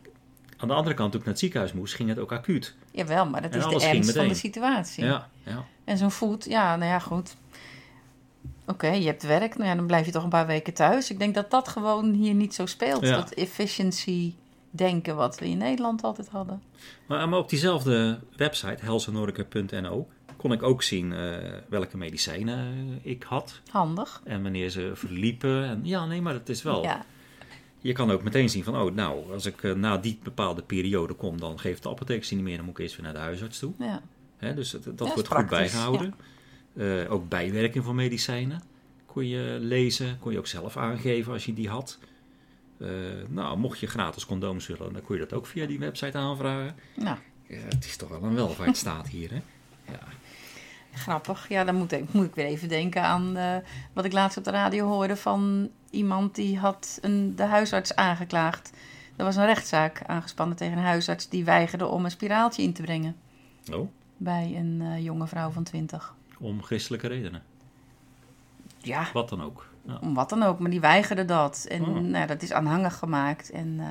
aan 0.56 0.68
de 0.68 0.74
andere 0.74 0.94
kant, 0.94 1.10
toen 1.10 1.20
ik 1.20 1.26
naar 1.26 1.34
het 1.34 1.42
ziekenhuis 1.42 1.72
moest, 1.72 1.94
ging 1.94 2.08
het 2.08 2.18
ook 2.18 2.32
acuut. 2.32 2.74
jawel, 2.90 3.26
maar 3.26 3.42
dat 3.42 3.50
En 3.50 3.58
is 3.58 3.64
de 3.64 3.86
ernst 3.86 4.12
van 4.12 4.28
de 4.28 4.34
situatie. 4.34 5.04
Ja, 5.04 5.28
ja. 5.42 5.64
En 5.84 5.98
zo'n 5.98 6.10
voet, 6.10 6.44
ja, 6.44 6.76
nou 6.76 6.90
ja, 6.90 6.98
goed. 6.98 7.36
Oké, 8.66 8.88
je 8.88 9.06
hebt 9.06 9.22
werk, 9.22 9.56
nou 9.56 9.70
ja, 9.70 9.74
dan 9.74 9.86
blijf 9.86 10.06
je 10.06 10.12
toch 10.12 10.22
een 10.22 10.28
paar 10.28 10.46
weken 10.46 10.74
thuis. 10.74 11.10
Ik 11.10 11.18
denk 11.18 11.34
dat 11.34 11.50
dat 11.50 11.68
gewoon 11.68 12.12
hier 12.12 12.34
niet 12.34 12.54
zo 12.54 12.66
speelt. 12.66 13.02
Ja. 13.02 13.16
Dat 13.16 13.30
efficiency 13.30 14.34
denken 14.70 15.16
wat 15.16 15.38
we 15.38 15.48
in 15.48 15.58
Nederland 15.58 16.02
altijd 16.02 16.28
hadden. 16.28 16.62
Maar, 17.06 17.28
maar 17.28 17.38
op 17.38 17.48
diezelfde 17.48 18.18
website, 18.36 18.84
helsenorke.no, 18.84 20.08
kon 20.36 20.52
ik 20.52 20.62
ook 20.62 20.82
zien 20.82 21.12
eh, 21.12 21.36
welke 21.68 21.96
medicijnen 21.96 22.98
ik 23.02 23.22
had. 23.22 23.60
Handig. 23.70 24.20
En 24.24 24.42
wanneer 24.42 24.70
ze 24.70 24.90
verliepen. 24.94 25.64
En, 25.64 25.80
ja, 25.82 26.06
nee, 26.06 26.22
maar 26.22 26.34
het 26.34 26.48
is 26.48 26.62
wel... 26.62 26.82
Ja, 26.82 27.04
Je 27.86 27.92
kan 27.92 28.10
ook 28.10 28.22
meteen 28.22 28.48
zien 28.48 28.64
van, 28.64 28.76
oh, 28.76 28.94
nou, 28.94 29.32
als 29.32 29.46
ik 29.46 29.62
eh, 29.62 29.72
na 29.72 29.98
die 29.98 30.18
bepaalde 30.22 30.62
periode 30.62 31.14
kom, 31.14 31.40
dan 31.40 31.58
geeft 31.58 31.82
de 31.82 31.88
apotheek 31.88 32.24
ze 32.24 32.34
niet 32.34 32.44
meer. 32.44 32.56
Dan 32.56 32.64
moet 32.64 32.74
ik 32.78 32.80
eerst 32.84 32.96
weer 32.96 33.04
naar 33.04 33.14
de 33.14 33.18
huisarts 33.20 33.58
toe. 33.58 33.72
ja. 33.78 34.02
Hè, 34.36 34.54
dus 34.54 34.70
dat 34.70 35.12
wordt 35.14 35.28
goed 35.28 35.48
bijgehouden. 35.48 36.14
Eh, 36.76 37.12
ook 37.12 37.28
bijwerking 37.28 37.84
van 37.84 37.94
medicijnen 37.94 38.62
kon 39.06 39.28
je 39.28 39.56
lezen, 39.60 40.18
kon 40.18 40.32
je 40.32 40.38
ook 40.38 40.46
zelf 40.46 40.76
aangeven 40.76 41.32
als 41.32 41.44
je 41.46 41.54
die 41.54 41.68
had. 41.68 41.98
Eh, 42.78 42.88
nou, 43.28 43.58
mocht 43.58 43.78
je 43.78 43.86
gratis 43.86 44.26
condooms 44.26 44.66
willen, 44.66 44.92
dan 44.92 45.02
kon 45.02 45.16
je 45.16 45.22
dat 45.22 45.32
ook 45.32 45.46
via 45.46 45.66
die 45.66 45.78
website 45.78 46.18
aanvragen. 46.18 46.74
Nou, 46.94 47.16
Ja, 47.46 47.56
het 47.56 47.84
is 47.84 47.96
toch 47.96 48.08
wel 48.08 48.22
een 48.22 48.34
welvaartsstaat 48.34 49.08
hier, 49.08 49.30
hè? 49.30 49.40
Ja. 49.92 49.98
Grappig. 50.98 51.48
Ja, 51.48 51.64
dan 51.64 51.74
moet 51.74 51.92
ik, 51.92 52.12
moet 52.12 52.24
ik 52.26 52.34
weer 52.34 52.46
even 52.46 52.68
denken 52.68 53.02
aan 53.02 53.36
eh, 53.36 53.56
wat 53.92 54.04
ik 54.04 54.12
laatst 54.12 54.38
op 54.38 54.44
de 54.44 54.50
radio 54.50 54.86
hoorde 54.86 55.16
van 55.16 55.68
iemand 55.90 56.34
die 56.34 56.58
had 56.58 56.98
een, 57.00 57.36
de 57.36 57.42
huisarts 57.42 57.94
aangeklaagd. 57.94 58.70
Er 59.16 59.24
was 59.24 59.36
een 59.36 59.46
rechtszaak 59.46 60.02
aangespannen 60.06 60.56
tegen 60.56 60.78
een 60.78 60.84
huisarts 60.84 61.28
die 61.28 61.44
weigerde 61.44 61.86
om 61.86 62.04
een 62.04 62.10
spiraaltje 62.10 62.62
in 62.62 62.72
te 62.72 62.82
brengen 62.82 63.16
Oh, 63.72 63.88
bij 64.16 64.54
een 64.56 64.80
eh, 64.82 65.04
jonge 65.04 65.26
vrouw 65.26 65.50
van 65.50 65.62
20. 65.62 66.14
om 66.38 66.62
christelijke 66.62 67.06
redenen. 67.08 67.42
Ja, 68.78 69.08
Wat 69.12 69.28
dan 69.28 69.42
ook. 69.42 69.66
Ja. 69.86 69.98
om 70.00 70.14
wat 70.14 70.28
dan 70.28 70.42
ook, 70.42 70.58
maar 70.58 70.70
die 70.70 70.80
weigerde 70.80 71.24
dat. 71.24 71.66
En 71.68 71.82
Oh. 71.84 71.96
nou, 71.96 72.26
dat 72.26 72.42
is 72.42 72.52
aanhangig 72.52 72.98
gemaakt 72.98 73.50
en 73.50 73.76
eh, 73.80 73.86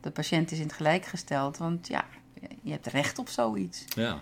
de 0.00 0.10
patiënt 0.10 0.50
is 0.50 0.58
in 0.58 0.64
het 0.64 0.72
gelijk 0.72 1.04
gesteld. 1.04 1.56
Want 1.56 1.88
ja, 1.88 2.04
je 2.62 2.70
hebt 2.70 2.86
recht 2.86 3.18
op 3.18 3.28
zoiets. 3.28 3.84
ja. 3.88 4.20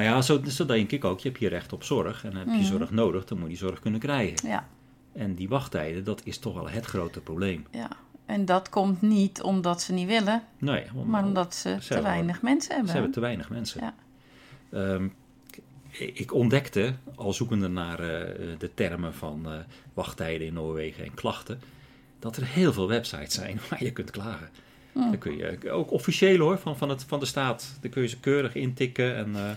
Maar 0.00 0.08
ja, 0.08 0.22
zo, 0.22 0.40
zo 0.48 0.66
denk 0.66 0.90
ik 0.90 1.04
ook. 1.04 1.20
Je 1.20 1.28
hebt 1.28 1.40
hier 1.40 1.48
recht 1.48 1.72
op 1.72 1.84
zorg. 1.84 2.24
En 2.24 2.36
heb 2.36 2.46
je 2.46 2.52
Mhm. 2.52 2.62
zorg 2.64 2.90
nodig, 2.90 3.24
dan 3.24 3.38
moet 3.38 3.46
je 3.50 3.56
die 3.56 3.66
zorg 3.66 3.80
kunnen 3.80 4.00
krijgen. 4.00 4.48
Ja, 4.48 4.68
En 5.12 5.34
die 5.34 5.48
wachttijden, 5.48 6.04
dat 6.04 6.20
is 6.24 6.38
toch 6.38 6.54
wel 6.54 6.68
het 6.68 6.84
grote 6.86 7.20
probleem. 7.20 7.66
ja. 7.70 7.90
En 8.26 8.44
dat 8.44 8.68
komt 8.68 9.02
niet 9.02 9.42
omdat 9.42 9.82
ze 9.82 9.92
niet 9.92 10.06
willen, 10.06 10.42
Nee, 10.58 10.84
om- 10.94 11.10
maar 11.10 11.24
omdat 11.24 11.54
ze 11.54 11.76
te 11.76 11.84
hebben- 11.94 12.02
weinig 12.10 12.42
mensen 12.42 12.70
hebben. 12.70 12.88
Ze 12.88 12.94
hebben 12.94 13.12
te 13.12 13.20
weinig 13.20 13.50
mensen. 13.50 13.80
Ja. 13.82 13.94
Ehm, 14.72 15.06
ik 16.14 16.32
ontdekte, 16.34 16.94
al 17.14 17.32
zoekende 17.32 17.68
naar 17.68 17.98
eh, 18.00 18.46
de 18.58 18.70
termen 18.74 19.14
van 19.14 19.46
eh, 19.46 19.52
wachttijden 19.94 20.46
in 20.46 20.52
Noorwegen 20.52 21.04
en 21.04 21.14
klachten, 21.14 21.60
dat 22.18 22.36
er 22.36 22.46
heel 22.46 22.72
veel 22.72 22.88
websites 22.88 23.34
zijn 23.34 23.60
waar 23.70 23.84
je 23.84 23.92
kunt 23.92 24.10
klagen. 24.10 24.48
Dan 24.92 25.18
kun 25.18 25.36
je, 25.36 25.70
ook 25.70 25.90
officieel 25.90 26.38
hoor, 26.38 26.58
van, 26.58 26.76
van, 26.76 26.88
het, 26.88 27.04
van 27.04 27.20
de 27.20 27.26
staat, 27.26 27.78
dan 27.80 27.90
kun 27.90 28.02
je 28.02 28.08
ze 28.08 28.20
keurig 28.20 28.54
intikken. 28.54 29.16
En, 29.16 29.36
eh, 29.36 29.50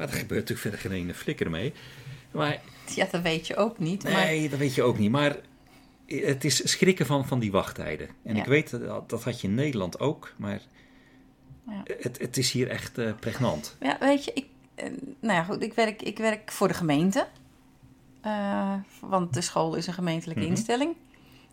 maar 0.00 0.08
daar 0.10 0.18
gebeurt 0.18 0.40
natuurlijk 0.48 0.60
verder 0.60 0.80
geen 0.80 1.00
ene 1.02 1.14
flikker 1.14 1.50
mee. 1.50 1.72
Maar 2.30 2.60
Ja, 2.94 3.06
dat 3.10 3.22
weet 3.22 3.46
je 3.46 3.56
ook 3.56 3.78
niet. 3.78 4.02
Maar 4.02 4.12
nee, 4.12 4.48
dat 4.48 4.58
weet 4.58 4.74
je 4.74 4.82
ook 4.82 4.98
niet. 4.98 5.10
Maar 5.10 5.36
het 6.06 6.44
is 6.44 6.70
schrikken 6.70 7.06
van, 7.06 7.26
van 7.26 7.38
die 7.38 7.50
wachttijden. 7.50 8.08
En 8.24 8.34
Ja. 8.34 8.40
ik 8.40 8.46
weet, 8.48 8.70
dat, 8.70 9.08
dat 9.08 9.22
had 9.24 9.40
je 9.40 9.48
in 9.48 9.54
Nederland 9.54 10.00
ook, 10.00 10.32
maar 10.36 10.60
Ja. 11.66 11.82
Het, 12.00 12.18
het 12.18 12.36
is 12.36 12.50
hier 12.52 12.68
echt 12.68 12.98
eh, 12.98 13.12
pregnant. 13.20 13.76
Ja, 13.80 13.96
weet 14.00 14.24
je, 14.24 14.30
ik, 14.34 14.46
eh, 14.74 14.86
nou 15.20 15.34
ja, 15.34 15.42
goed, 15.42 15.62
ik, 15.62 15.74
werk, 15.74 16.02
ik 16.02 16.18
werk 16.18 16.52
voor 16.52 16.68
de 16.68 16.74
gemeente. 16.74 17.26
Eh, 18.20 18.74
want 19.00 19.34
de 19.34 19.40
school 19.40 19.74
is 19.74 19.86
een 19.86 19.92
gemeentelijke 19.94 20.42
Mhm. 20.42 20.50
instelling. 20.50 20.94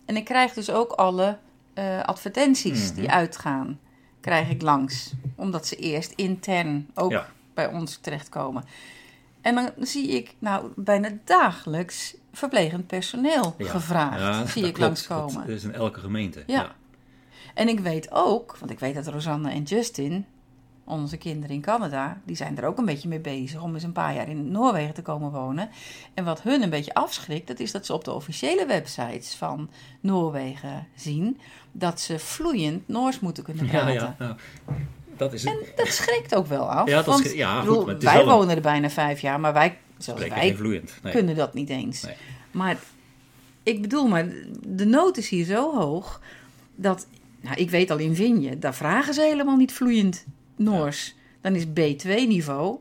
En 0.05 0.15
ik 0.17 0.25
krijg 0.25 0.53
dus 0.53 0.69
ook 0.71 0.91
alle 0.91 1.37
advertenties 2.05 2.89
Mhm. 2.91 2.99
die 2.99 3.09
uitgaan, 3.09 3.79
krijg 4.21 4.49
ik 4.49 4.61
langs. 4.61 5.13
Omdat 5.35 5.67
ze 5.67 5.75
eerst 5.75 6.11
intern 6.15 6.89
ook 6.93 7.11
Ja. 7.11 7.29
Bij 7.57 7.67
ons 7.73 7.97
terechtkomen. 7.97 8.63
En 9.41 9.55
dan 9.55 9.71
zie 9.79 10.07
ik 10.07 10.35
nou 10.39 10.71
bijna 10.75 11.09
dagelijks 11.23 12.15
verplegend 12.33 12.87
personeel 12.87 13.55
Ja. 13.57 13.67
gevraagd. 13.69 14.19
Ja, 14.19 14.45
zie 14.45 14.65
ik 14.65 14.73
klopt. 14.73 14.79
langskomen. 14.79 15.47
Dat 15.47 15.55
is 15.55 15.63
in 15.63 15.73
elke 15.73 15.99
gemeente. 15.99 16.43
Ja. 16.47 16.75
En 17.53 17.67
ik 17.67 17.79
weet 17.79 18.11
ook, 18.11 18.57
want 18.59 18.71
ik 18.71 18.79
weet 18.79 18.95
dat 18.95 19.07
Rosanne 19.07 19.49
en 19.51 19.63
Justin, 19.63 20.25
onze 20.83 21.17
kinderen 21.17 21.55
in 21.55 21.61
Canada, 21.61 22.21
die 22.23 22.35
zijn 22.35 22.57
er 22.57 22.65
ook 22.65 22.77
een 22.77 22.85
beetje 22.85 23.07
mee 23.07 23.19
bezig 23.19 23.61
om 23.61 23.73
eens 23.73 23.83
een 23.83 23.91
paar 23.91 24.13
jaar 24.15 24.29
in 24.29 24.51
Noorwegen 24.51 24.93
te 24.93 25.01
komen 25.01 25.31
wonen. 25.31 25.69
En 26.13 26.23
wat 26.25 26.41
hun 26.41 26.61
een 26.61 26.69
beetje 26.69 26.93
afschrikt, 26.93 27.47
dat 27.47 27.59
is 27.59 27.71
dat 27.71 27.85
ze 27.85 27.93
op 27.93 28.03
de 28.03 28.11
officiële 28.13 28.65
websites 28.65 29.35
van 29.35 29.69
Noorwegen 29.99 30.87
zien 30.95 31.39
dat 31.71 31.99
ze 31.99 32.19
vloeiend 32.19 32.87
Noors 32.87 33.19
moeten 33.19 33.43
kunnen 33.43 33.67
praten. 33.67 34.15
ja, 34.19 34.35
dat 35.17 35.33
is 35.33 35.43
En 35.45 35.57
het. 35.59 35.73
dat 35.77 35.87
schrikt 35.87 36.35
ook 36.35 36.47
wel 36.47 36.71
af. 36.71 36.87
Ja, 36.89 36.95
dat 36.95 37.05
want, 37.05 37.19
schrikt- 37.19 37.35
ja, 37.35 37.51
ik 37.51 37.57
goed, 37.57 37.65
bedoel, 37.67 37.85
maar 37.85 37.93
het 37.93 38.03
is 38.03 38.09
wij 38.11 38.19
een- 38.21 38.27
wonen 38.27 38.55
er 38.55 38.61
bijna 38.61 38.89
vijf 38.89 39.19
jaar, 39.19 39.39
maar 39.39 39.53
wij, 39.53 39.77
Spreken 39.97 40.35
wij. 40.35 40.83
Nee. 41.03 41.13
kunnen 41.13 41.35
dat 41.35 41.53
niet 41.53 41.69
eens. 41.69 42.01
Nee. 42.01 42.15
Maar 42.51 42.77
ik 43.63 43.81
bedoel, 43.81 44.07
maar 44.07 44.27
de 44.67 44.85
nood 44.85 45.17
is 45.17 45.29
hier 45.29 45.45
zo 45.45 45.75
hoog 45.75 46.21
dat, 46.75 47.07
nou, 47.41 47.55
ik 47.55 47.69
weet 47.69 47.91
al 47.91 47.97
in 47.97 48.15
Vinje, 48.15 48.59
daar 48.59 48.75
vragen 48.75 49.13
ze 49.13 49.21
helemaal 49.21 49.55
niet 49.57 49.73
vloeiend 49.73 50.25
Noors. 50.55 51.15
Dan 51.41 51.55
is 51.55 51.65
B2-niveau, 51.65 52.77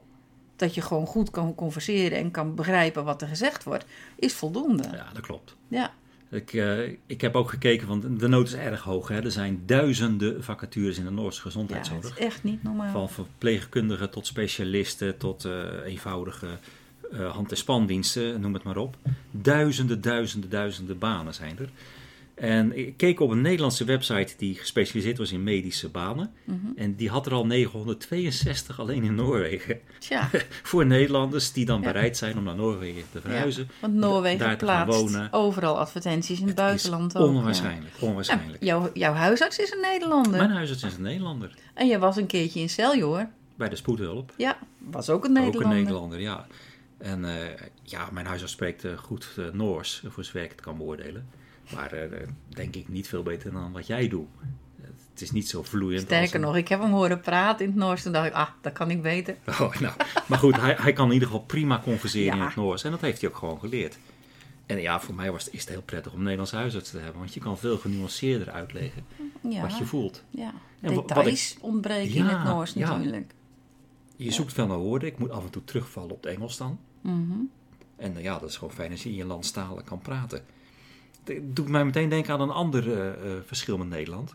dat 0.57 0.75
je 0.75 0.81
gewoon 0.81 1.07
goed 1.07 1.31
kan 1.31 1.55
converseren 1.55 2.19
en 2.19 2.31
kan 2.31 2.55
begrijpen 2.55 3.05
wat 3.05 3.23
er 3.23 3.29
gezegd 3.29 3.65
wordt, 3.65 3.85
is 4.17 4.33
voldoende. 4.35 4.83
Ja, 4.83 4.95
Ja, 4.95 5.07
dat 5.13 5.23
klopt. 5.23 5.55
ja. 5.69 5.93
Ik, 6.31 6.53
eh, 6.53 6.89
ik 7.07 7.21
heb 7.21 7.35
ook 7.37 7.51
gekeken, 7.51 7.89
want 7.89 8.21
de 8.21 8.29
nood 8.29 8.47
is 8.47 8.55
erg 8.55 8.83
hoog. 8.83 9.09
Hè. 9.09 9.21
Er 9.25 9.31
zijn 9.31 9.63
duizenden 9.67 10.45
vacatures 10.45 10.99
in 10.99 11.05
de 11.05 11.11
Noorse 11.11 11.41
gezondheidszorg. 11.41 12.05
is 12.05 12.25
echt 12.25 12.45
niet 12.45 12.63
normaal. 12.63 12.91
Van 12.93 13.09
verpleegkundigen 13.11 14.11
tot 14.11 14.27
specialisten 14.27 15.17
tot 15.17 15.45
eh, 15.45 15.65
eenvoudige 15.85 16.47
eh, 17.13 17.31
hand- 17.35 17.51
en 17.51 17.57
spandiensten, 17.57 18.41
noem 18.41 18.55
het 18.55 18.63
maar 18.63 18.77
op. 18.77 18.97
Duizenden, 19.31 20.01
duizenden, 20.01 20.51
duizenden 20.51 20.99
banen 20.99 21.35
zijn 21.35 21.59
er. 21.59 21.69
En 22.37 22.79
ik 22.79 22.97
keek 22.97 23.21
op 23.21 23.31
een 23.31 23.41
Nederlandse 23.41 23.85
website 23.85 24.35
die 24.37 24.55
gespecialiseerd 24.55 25.19
was 25.19 25.33
in 25.33 25.43
medische 25.43 25.89
banen. 25.89 26.33
Mhm. 26.45 26.57
En 26.77 26.95
die 26.95 27.09
had 27.09 27.27
er 27.27 27.33
al 27.33 27.47
962 27.47 28.81
alleen 28.81 29.03
in 29.05 29.15
Noorwegen. 29.15 29.79
Tja, 29.99 30.31
Voor 30.63 30.87
Nederlanders 30.87 31.53
die 31.53 31.65
dan 31.65 31.81
Ja. 31.81 31.87
bereid 31.93 32.17
zijn 32.17 32.39
om 32.39 32.45
naar 32.45 32.55
Noorwegen 32.55 33.03
te 33.13 33.21
verhuizen. 33.21 33.69
want 33.81 33.95
Noorwegen 33.95 34.39
daar 34.39 34.57
te 34.59 34.67
gaan 34.67 34.85
plaatst 34.85 35.01
wonen. 35.01 35.33
overal 35.33 35.79
advertenties 35.79 36.41
in 36.41 36.47
het, 36.47 36.59
Het 36.59 36.67
buitenland 36.67 37.17
ook. 37.17 37.29
onwaarschijnlijk, 37.29 37.95
Ja. 38.01 38.07
onwaarschijnlijk. 38.07 38.63
Ja, 38.63 38.67
jouw, 38.67 38.91
jouw 38.95 39.13
huisarts 39.13 39.59
is 39.59 39.73
een 39.73 39.81
Nederlander. 39.81 40.37
Mijn 40.37 40.51
huisarts 40.51 40.83
is 40.85 40.95
een 40.95 41.03
Nederlander. 41.03 41.55
En 41.75 41.87
je 41.87 41.99
was 41.99 42.17
een 42.17 42.27
keertje 42.27 42.61
in 42.61 42.69
Celjoor. 42.69 43.29
Bij 43.57 43.69
de 43.69 43.77
spoedhulp. 43.77 44.33
Ja, 44.37 44.59
was 44.79 45.11
ook 45.11 45.25
een 45.25 45.33
Nederlander. 45.33 45.67
Ook 45.67 45.73
een 45.73 45.79
Nederlander, 45.79 46.21
ja. 46.21 46.47
En 46.99 47.25
eh, 47.25 47.35
ja, 47.83 48.09
mijn 48.13 48.27
huisarts 48.27 48.53
spreekt 48.53 48.85
eh, 48.85 48.93
goed 48.97 49.29
eh, 49.37 49.45
Noors, 49.53 50.03
voor 50.09 50.25
zover 50.25 50.43
ik 50.43 50.51
het 50.51 50.61
kan 50.61 50.77
beoordelen. 50.77 51.29
Maar 51.75 51.93
eh, 51.93 52.29
denk 52.49 52.75
ik 52.77 52.89
niet 52.89 53.09
veel 53.09 53.23
beter 53.23 53.53
dan 53.53 53.73
wat 53.73 53.87
jij 53.87 54.09
doet. 54.09 54.29
Het 55.13 55.25
is 55.25 55.31
niet 55.31 55.49
zo 55.49 55.63
vloeiend. 55.63 56.03
Sterker 56.03 56.35
een- 56.35 56.41
nog, 56.41 56.57
ik 56.57 56.69
heb 56.69 56.81
hem 56.81 56.91
horen 56.93 57.21
praten 57.21 57.65
in 57.65 57.71
het 57.71 57.81
Noors. 57.81 58.03
Toen 58.03 58.13
dacht 58.13 58.27
ik, 58.27 58.33
ah, 58.33 58.49
dat 58.61 58.73
kan 58.73 58.91
ik 58.91 59.03
beter. 59.03 59.37
Oh, 59.47 59.81
nou, 59.81 59.95
maar 60.27 60.39
goed, 60.39 60.57
hij, 60.57 60.75
hij 60.79 60.93
kan 60.93 61.07
in 61.07 61.13
ieder 61.13 61.29
geval 61.29 61.45
prima 61.45 61.81
converseren 61.85 62.39
in 62.39 62.45
het 62.45 62.57
Noors. 62.57 62.85
En 62.85 62.91
dat 62.91 63.01
heeft 63.01 63.21
hij 63.21 63.31
ook 63.31 63.37
gewoon 63.37 63.59
geleerd. 63.59 63.99
En 64.67 64.81
ja, 64.81 65.01
voor 65.01 65.15
mij 65.15 65.31
was 65.33 65.45
het, 65.45 65.55
is 65.55 65.61
het 65.61 65.69
heel 65.69 65.83
prettig 65.83 66.11
om 66.13 66.17
een 66.19 66.23
Nederlandse 66.25 66.57
huisarts 66.57 66.91
te 66.91 66.99
hebben. 66.99 67.19
Want 67.19 67.35
je 67.35 67.41
kan 67.41 67.59
veel 67.59 67.79
genuanceerder 67.79 68.51
uitleggen 68.51 69.05
Ja, 69.49 69.61
wat 69.61 69.79
je 69.79 69.85
voelt. 69.85 70.23
ja. 70.31 70.53
En 70.81 70.95
details 70.95 71.57
ontbreken 71.61 72.15
in 72.15 72.25
het 72.25 72.45
Noors 72.45 72.75
natuurlijk. 72.75 73.33
Je 74.17 74.31
zoekt 74.33 74.53
veel 74.53 74.67
naar 74.67 74.79
woorden. 74.79 75.09
Ik 75.09 75.19
moet 75.19 75.31
af 75.31 75.45
en 75.45 75.51
toe 75.51 75.65
terugvallen 75.65 76.11
op 76.11 76.23
het 76.25 76.35
Engels 76.35 76.57
dan. 76.57 76.79
Mhm. 77.01 77.33
En 77.97 78.17
eh, 78.17 78.23
ja, 78.23 78.39
dat 78.39 78.49
is 78.49 78.57
gewoon 78.57 78.75
fijn 78.75 78.91
als 78.91 79.03
je 79.03 79.09
in 79.09 79.15
je 79.15 79.25
landstalen 79.25 79.85
kan 79.85 79.99
praten. 79.99 80.45
Doet 81.43 81.69
mij 81.69 81.85
meteen 81.85 82.09
denken 82.09 82.33
aan 82.33 82.41
een 82.41 82.51
ander 82.51 82.93
eh, 82.93 83.09
eh, 83.09 83.43
verschil 83.45 83.79
met 83.79 83.89
Nederland. 83.89 84.35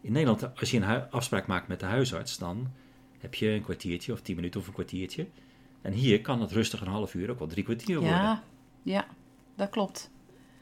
In 0.00 0.12
Nederland, 0.12 0.58
als 0.58 0.70
je 0.70 0.76
een 0.76 1.10
afspraak 1.10 1.46
maakt 1.46 1.68
met 1.68 1.80
de 1.80 1.86
huisarts, 1.86 2.38
dan 2.38 2.70
heb 3.18 3.34
je 3.34 3.48
een 3.48 3.62
kwartiertje 3.62 4.12
of 4.12 4.20
tien 4.20 4.36
minuten 4.36 4.60
of 4.60 4.66
een 4.66 4.72
kwartiertje. 4.72 5.26
En 5.82 5.92
hier 5.92 6.20
kan 6.20 6.40
het 6.40 6.52
rustig 6.52 6.80
een 6.80 6.86
half 6.86 7.14
uur, 7.14 7.30
ook 7.30 7.38
wel 7.38 7.48
drie 7.48 7.64
kwartier 7.64 7.98
worden. 7.98 8.16
Ja, 8.16 8.42
ja, 8.82 9.06
dat 9.54 9.68
klopt. 9.68 10.10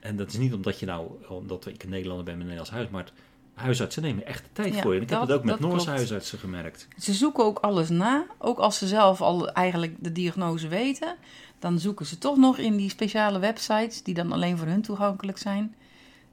En 0.00 0.16
dat 0.16 0.28
is 0.28 0.38
niet 0.38 0.54
omdat 0.54 0.80
je 0.80 0.86
nou, 0.86 1.10
omdat 1.28 1.66
ik 1.66 1.82
een 1.82 1.88
Nederlander 1.88 2.24
ben 2.24 2.34
met 2.34 2.42
een 2.42 2.54
Nederlands 2.54 2.70
huis, 2.70 2.88
maar 2.90 3.12
huisartsen 3.54 4.02
nemen 4.02 4.26
echt 4.26 4.42
de 4.44 4.50
tijd 4.52 4.74
Ja, 4.74 4.80
voor 4.82 4.90
je. 4.92 4.96
En 4.96 5.02
ik 5.04 5.10
heb 5.10 5.18
dat- 5.18 5.28
het 5.28 5.38
ook 5.38 5.44
met 5.44 5.60
Noorse 5.60 5.90
huisartsen 5.90 6.38
gemerkt. 6.38 6.88
Ze 6.98 7.12
zoeken 7.12 7.44
ook 7.44 7.58
alles 7.58 7.88
na. 7.88 8.26
Ook 8.38 8.58
als 8.58 8.78
ze 8.78 8.86
zelf 8.86 9.20
al 9.20 9.50
eigenlijk 9.52 9.96
de 9.98 10.12
diagnose 10.12 10.68
weten. 10.68 11.16
Dan 11.58 11.78
zoeken 11.78 12.06
ze 12.06 12.18
toch 12.18 12.36
nog 12.36 12.58
in 12.58 12.76
die 12.76 12.90
speciale 12.90 13.38
websites, 13.38 14.02
die 14.02 14.14
dan 14.14 14.32
alleen 14.32 14.58
voor 14.58 14.66
hun 14.66 14.82
toegankelijk 14.82 15.38
zijn. 15.38 15.74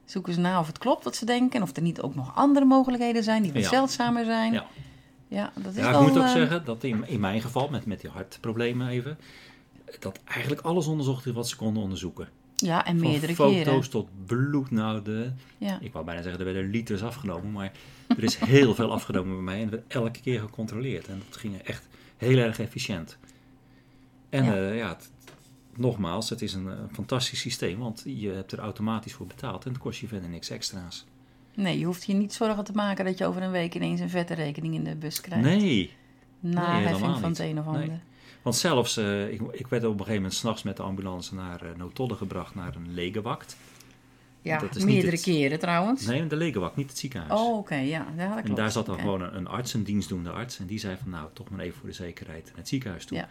Zoeken 0.04 0.32
ze 0.32 0.40
na 0.40 0.58
of 0.60 0.66
het 0.66 0.78
klopt 0.78 1.04
wat 1.04 1.16
ze 1.16 1.24
denken. 1.24 1.56
En 1.56 1.62
of 1.62 1.76
er 1.76 1.82
niet 1.82 2.00
ook 2.00 2.14
nog 2.14 2.36
andere 2.36 2.64
mogelijkheden 2.66 3.22
zijn 3.22 3.42
die 3.42 3.52
wat 3.52 3.62
Ja. 3.62 3.68
zeldzamer 3.68 4.24
zijn. 4.24 4.52
Ja. 4.52 4.66
Ja, 5.28 5.52
dat 5.54 5.72
is 5.72 5.78
Ja, 5.78 5.86
ik 5.86 5.92
wel... 5.92 6.02
moet 6.02 6.18
ook 6.18 6.24
eh, 6.24 6.32
zeggen 6.32 6.64
dat 6.64 6.84
in, 6.84 7.08
in 7.08 7.20
mijn 7.20 7.40
geval, 7.40 7.68
met, 7.68 7.86
met 7.86 8.00
die 8.00 8.10
hartproblemen 8.10 8.88
even, 8.88 9.18
dat 9.98 10.18
eigenlijk 10.24 10.60
alles 10.60 10.86
onderzocht 10.86 11.26
is 11.26 11.32
wat 11.32 11.48
ze 11.48 11.56
konden 11.56 11.82
onderzoeken. 11.82 12.28
Ja, 12.62 12.84
en 12.86 12.98
Van 12.98 13.08
meerdere 13.08 13.34
foto's 13.34 13.62
keren. 13.62 13.90
tot 13.90 14.08
bloed. 14.26 14.70
Nou, 14.70 15.02
de, 15.02 15.30
Ja. 15.58 15.78
ik 15.80 15.92
wou 15.92 16.04
bijna 16.04 16.22
zeggen, 16.22 16.46
er 16.46 16.52
werden 16.52 16.70
liters 16.70 17.02
afgenomen. 17.02 17.52
Maar 17.52 17.72
er 18.08 18.22
is 18.22 18.36
heel 18.36 18.74
veel 18.74 18.92
afgenomen 18.92 19.34
bij 19.34 19.42
mij. 19.44 19.56
En 19.58 19.64
er 19.64 19.70
werd 19.70 19.82
elke 19.88 20.20
keer 20.20 20.40
gecontroleerd. 20.40 21.08
En 21.08 21.22
dat 21.28 21.36
ging 21.38 21.56
echt 21.58 21.88
heel 22.16 22.38
erg 22.38 22.58
efficiënt. 22.60 23.18
En 24.28 24.44
Ja. 24.44 24.54
ja, 24.54 24.70
ja 24.72 24.88
het- 24.88 25.10
nogmaals, 25.76 26.30
het 26.30 26.42
is 26.42 26.54
een, 26.54 26.68
eh, 26.68 26.74
fantastisch 26.92 27.40
systeem. 27.40 27.78
Want 27.78 28.02
je 28.06 28.28
hebt 28.28 28.52
er 28.52 28.58
automatisch 28.58 29.12
voor 29.12 29.26
betaald. 29.26 29.64
En 29.64 29.70
het 29.72 29.80
kost 29.80 30.00
je 30.00 30.06
verder 30.08 30.28
niks 30.28 30.50
extra's. 30.50 31.04
Nee, 31.54 31.78
je 31.78 31.84
hoeft 31.84 32.04
je 32.04 32.12
niet 32.14 32.32
zorgen 32.32 32.64
te 32.64 32.72
maken 32.72 33.04
dat 33.04 33.18
je 33.18 33.26
over 33.26 33.42
een 33.42 33.50
week 33.50 33.74
ineens 33.74 34.00
een 34.00 34.10
vette 34.10 34.34
rekening 34.34 34.74
in 34.74 34.84
de 34.84 34.94
bus 34.96 35.20
krijgt. 35.20 35.44
Nee, 35.44 35.92
Naheffing 36.40 36.86
helemaal 36.96 37.18
van 37.18 37.28
niet. 37.28 37.38
het 37.38 37.46
een 37.48 37.58
of 37.58 37.66
Nee. 37.76 37.90
Want 38.42 38.56
zelfs, 38.56 38.96
eh, 38.96 39.32
ik, 39.32 39.40
ik 39.52 39.66
werd 39.66 39.82
op 39.84 39.90
een 39.90 39.98
gegeven 39.98 40.14
moment 40.14 40.34
s'nachts 40.34 40.62
met 40.62 40.76
de 40.76 40.82
ambulance 40.82 41.34
naar 41.34 41.60
uh, 42.00 42.08
gebracht. 42.16 42.54
Naar 42.54 42.76
een 42.76 42.94
legenwacht. 42.94 43.56
Ja, 44.42 44.58
Dat 44.58 44.76
is 44.76 44.84
meerdere 44.84 45.12
het- 45.12 45.22
keren 45.22 45.58
trouwens. 45.58 46.06
Nee, 46.06 46.26
de 46.26 46.36
legenwacht, 46.36 46.76
niet 46.76 46.88
het 46.88 46.98
ziekenhuis. 46.98 47.40
Oh, 47.40 47.56
oké, 47.56 47.74
ja. 47.74 48.06
ja 48.16 48.28
dat 48.28 48.36
En 48.36 48.42
klopt. 48.42 48.56
daar 48.58 48.70
zat 48.70 48.86
dan 48.86 48.98
gewoon 48.98 49.20
een, 49.20 49.36
een 49.36 49.46
arts, 49.46 49.74
een 49.74 49.84
dienstdoende 49.84 50.30
arts. 50.30 50.58
En 50.58 50.66
die 50.66 50.78
zei 50.78 50.96
van 51.02 51.10
nou, 51.10 51.28
toch 51.32 51.50
maar 51.50 51.60
even 51.60 51.78
voor 51.78 51.88
de 51.88 51.94
zekerheid 51.94 52.44
naar 52.46 52.56
het 52.56 52.68
ziekenhuis 52.68 53.04
toe. 53.04 53.16
Ja. 53.16 53.28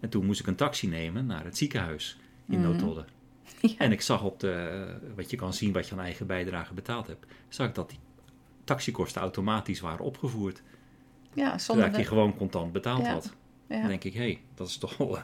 En 0.00 0.08
toen 0.08 0.26
moest 0.26 0.40
ik 0.40 0.46
een 0.46 0.54
taxi 0.54 0.88
nemen 0.88 1.26
naar 1.26 1.44
het 1.44 1.56
ziekenhuis 1.56 2.18
in. 2.48 2.60
Nootodde. 2.60 3.04
Ja. 3.60 3.70
En 3.78 3.92
ik 3.92 4.00
zag 4.00 4.22
op 4.22 4.40
de, 4.40 4.86
wat 5.16 5.30
je 5.30 5.36
kan 5.36 5.54
zien 5.54 5.72
wat 5.72 5.88
je 5.88 5.92
aan 5.94 6.00
eigen 6.00 6.26
bijdrage 6.26 6.74
betaald 6.74 7.06
hebt, 7.06 7.26
zag 7.48 7.66
ik 7.68 7.74
dat 7.74 7.88
die 7.88 7.98
taxikosten 8.64 9.20
automatisch 9.20 9.80
waren 9.80 10.04
opgevoerd. 10.04 10.62
Ja, 11.34 11.58
zonder 11.58 11.86
ik 11.86 11.94
die 11.94 12.04
gewoon 12.04 12.36
contant 12.36 12.72
betaald 12.72 13.04
Ja. 13.04 13.12
had. 13.12 13.32
Ja. 13.68 13.78
Dan 13.78 13.88
denk 13.88 14.04
ik, 14.04 14.14
hé, 14.14 14.20
hey, 14.20 14.40
dat 14.54 14.68
is 14.68 14.76
toch 14.76 14.96
wel, 14.96 15.18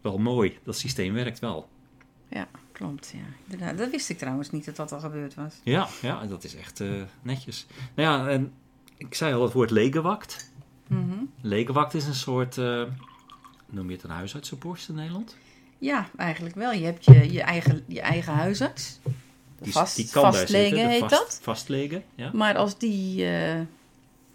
wel 0.00 0.18
mooi. 0.18 0.58
Dat 0.64 0.76
systeem 0.76 1.14
werkt 1.14 1.38
wel. 1.38 1.68
Ja, 2.28 2.48
klopt. 2.72 3.12
Ja. 3.14 3.34
Inderdaad. 3.48 3.78
Dat 3.78 3.90
wist 3.90 4.08
ik 4.08 4.18
trouwens 4.18 4.50
niet 4.50 4.64
dat 4.64 4.76
dat 4.76 4.92
al 4.92 5.00
gebeurd 5.00 5.34
was. 5.34 5.60
Ja, 5.64 5.88
ja 6.02 6.26
dat 6.26 6.44
is 6.44 6.56
echt 6.56 6.80
eh, 6.80 7.02
netjes. 7.22 7.66
Nou 7.94 8.08
ja, 8.08 8.28
en 8.28 8.52
ik 8.96 9.14
zei 9.14 9.34
al 9.34 9.42
het 9.42 9.52
woord 9.52 9.70
legenwacht. 9.70 10.50
Mhm. 10.86 11.24
Legenwacht 11.40 11.94
is 11.94 12.06
een 12.06 12.14
soort, 12.14 12.58
eh, 12.58 12.82
noem 13.70 13.86
je 13.88 13.94
het 13.94 14.04
een 14.04 14.10
huisartsenpost 14.10 14.88
in 14.88 14.94
Nederland? 14.94 15.36
Ja, 15.78 16.08
eigenlijk 16.16 16.54
wel. 16.54 16.72
Je 16.72 16.84
hebt 16.84 17.04
je, 17.04 17.32
je, 17.32 17.42
eigen, 17.42 17.84
je 17.86 18.00
eigen 18.00 18.32
huisarts. 18.32 18.98
Die, 19.60 19.72
Vast, 19.72 19.96
die 19.96 20.08
kan 20.10 20.22
daar 20.22 20.48
zitten, 20.48 20.88
heet 20.88 20.98
vast, 20.98 21.10
dat. 21.10 21.40
Vastlegen, 21.42 22.04
ja. 22.14 22.30
Maar 22.32 22.56
als 22.56 22.78
die, 22.78 23.26
eh, 23.26 23.60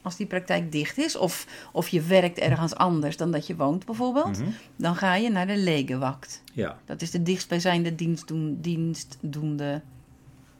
als 0.07 0.17
die 0.17 0.25
praktijk 0.27 0.71
dicht 0.71 0.97
is, 0.97 1.15
of, 1.17 1.47
of 1.71 1.87
je 1.87 2.01
werkt 2.01 2.37
ergens 2.39 2.75
anders 2.75 3.17
dan 3.17 3.31
dat 3.31 3.47
je 3.47 3.55
woont 3.55 3.85
bijvoorbeeld, 3.85 4.39
Mhm. 4.39 4.49
dan 4.75 4.95
ga 4.95 5.15
je 5.15 5.29
naar 5.29 5.47
de 5.47 5.57
legenwacht. 5.57 6.43
Ja, 6.53 6.79
Dat 6.85 7.01
is 7.01 7.11
de 7.11 7.23
dichtstbijzijnde 7.23 7.95
dienstdoen, 7.95 8.57
dienstdoende 8.61 9.81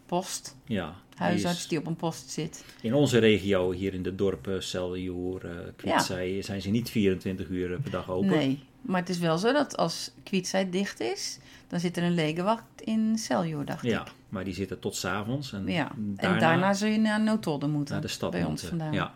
post. 0.06 0.56
ja. 0.66 0.94
Huisarts 1.16 1.58
is- 1.60 1.68
die 1.68 1.78
op 1.80 1.86
een 1.88 1.96
post 1.96 2.30
zit. 2.30 2.66
in 2.82 2.94
onze 2.94 3.18
regio, 3.18 3.72
hier 3.72 3.94
in 3.94 4.04
de 4.04 4.16
dorpen, 4.16 4.64
Celjoer, 4.64 5.42
uh, 5.86 6.00
zijn 6.42 6.62
ze 6.62 6.70
niet 6.70 6.90
24 6.90 7.48
uur 7.50 7.80
per 7.82 7.92
dag 7.92 8.10
open. 8.10 8.28
Nee, 8.30 8.64
maar 8.82 9.00
het 9.00 9.10
is 9.10 9.20
wel 9.20 9.38
zo 9.38 9.54
dat 9.54 9.78
als 9.78 10.12
Kwietsheid 10.24 10.72
dicht 10.72 11.00
is, 11.00 11.38
dan 11.68 11.80
zit 11.80 11.98
er 11.98 12.04
een 12.04 12.14
legenwacht 12.14 12.64
in 12.84 13.18
Celjoor, 13.18 13.66
dacht 13.66 13.84
Ja, 13.84 14.02
ik. 14.02 14.12
maar 14.30 14.44
die 14.44 14.54
zitten 14.54 14.80
tot 14.80 14.96
s'avonds. 14.96 15.54
En 15.54 15.68
Ja, 15.68 15.92
daarna, 15.98 16.34
en 16.36 16.40
daarna 16.40 16.74
zul 16.74 16.90
je 16.90 16.98
naar 16.98 17.22
Nootodde 17.22 17.68
moeten. 17.68 17.94
naar 17.94 18.04
de 18.04 18.08
stad 18.10 18.32
bij 18.32 18.44
ons 18.44 18.64
vandaan. 18.64 18.94
Ja, 18.94 19.14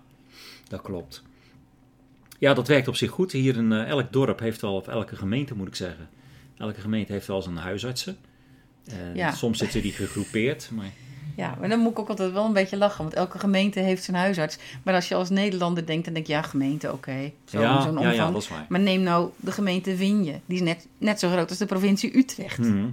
dat 0.71 0.81
klopt. 0.81 1.23
Ja, 2.39 2.53
dat 2.53 2.67
werkt 2.67 2.87
op 2.87 2.95
zich 2.95 3.09
goed. 3.11 3.31
Hier 3.31 3.55
in 3.57 3.71
eh, 3.71 3.87
elk 3.87 4.11
dorp 4.13 4.39
heeft 4.39 4.61
wel, 4.61 4.75
of 4.75 4.87
elke 4.87 5.15
gemeente 5.15 5.55
moet 5.55 5.67
ik 5.67 5.75
zeggen, 5.75 6.09
elke 6.57 6.81
gemeente 6.81 7.11
heeft 7.11 7.27
wel 7.27 7.41
zijn 7.41 7.57
huisartsen. 7.57 8.17
En 8.85 9.15
Ja. 9.15 9.31
Soms 9.31 9.57
zitten 9.57 9.81
die 9.81 9.91
gegroepeerd, 9.91 10.69
maar 10.73 10.91
Ja, 11.35 11.55
maar 11.59 11.69
dan 11.69 11.79
moet 11.79 11.91
ik 11.91 11.99
ook 11.99 12.09
altijd 12.09 12.31
wel 12.31 12.45
een 12.45 12.53
beetje 12.53 12.77
lachen, 12.77 13.03
want 13.03 13.13
elke 13.13 13.39
gemeente 13.39 13.79
heeft 13.79 14.03
zijn 14.03 14.17
huisarts. 14.17 14.57
Maar 14.83 14.93
als 14.93 15.07
je 15.07 15.15
als 15.15 15.29
Nederlander 15.29 15.85
denkt, 15.85 16.05
dan 16.05 16.13
denk 16.13 16.27
je, 16.27 16.33
ja, 16.33 16.41
gemeente, 16.41 16.91
oké. 16.91 17.31
Zo, 17.45 17.59
ja, 17.61 17.81
zo'n 17.81 17.91
ja, 17.93 17.99
omvang. 18.27 18.43
ja, 18.43 18.55
waar. 18.55 18.65
Maar 18.69 18.79
neem 18.79 19.01
nou 19.01 19.29
de 19.35 19.51
gemeente 19.51 19.95
Winje. 19.95 20.39
Die 20.45 20.57
is 20.57 20.63
net, 20.63 20.87
net 20.97 21.19
zo 21.19 21.29
groot 21.29 21.49
als 21.49 21.57
de 21.57 21.65
provincie 21.65 22.17
Utrecht. 22.17 22.57
Mhm. 22.57 22.89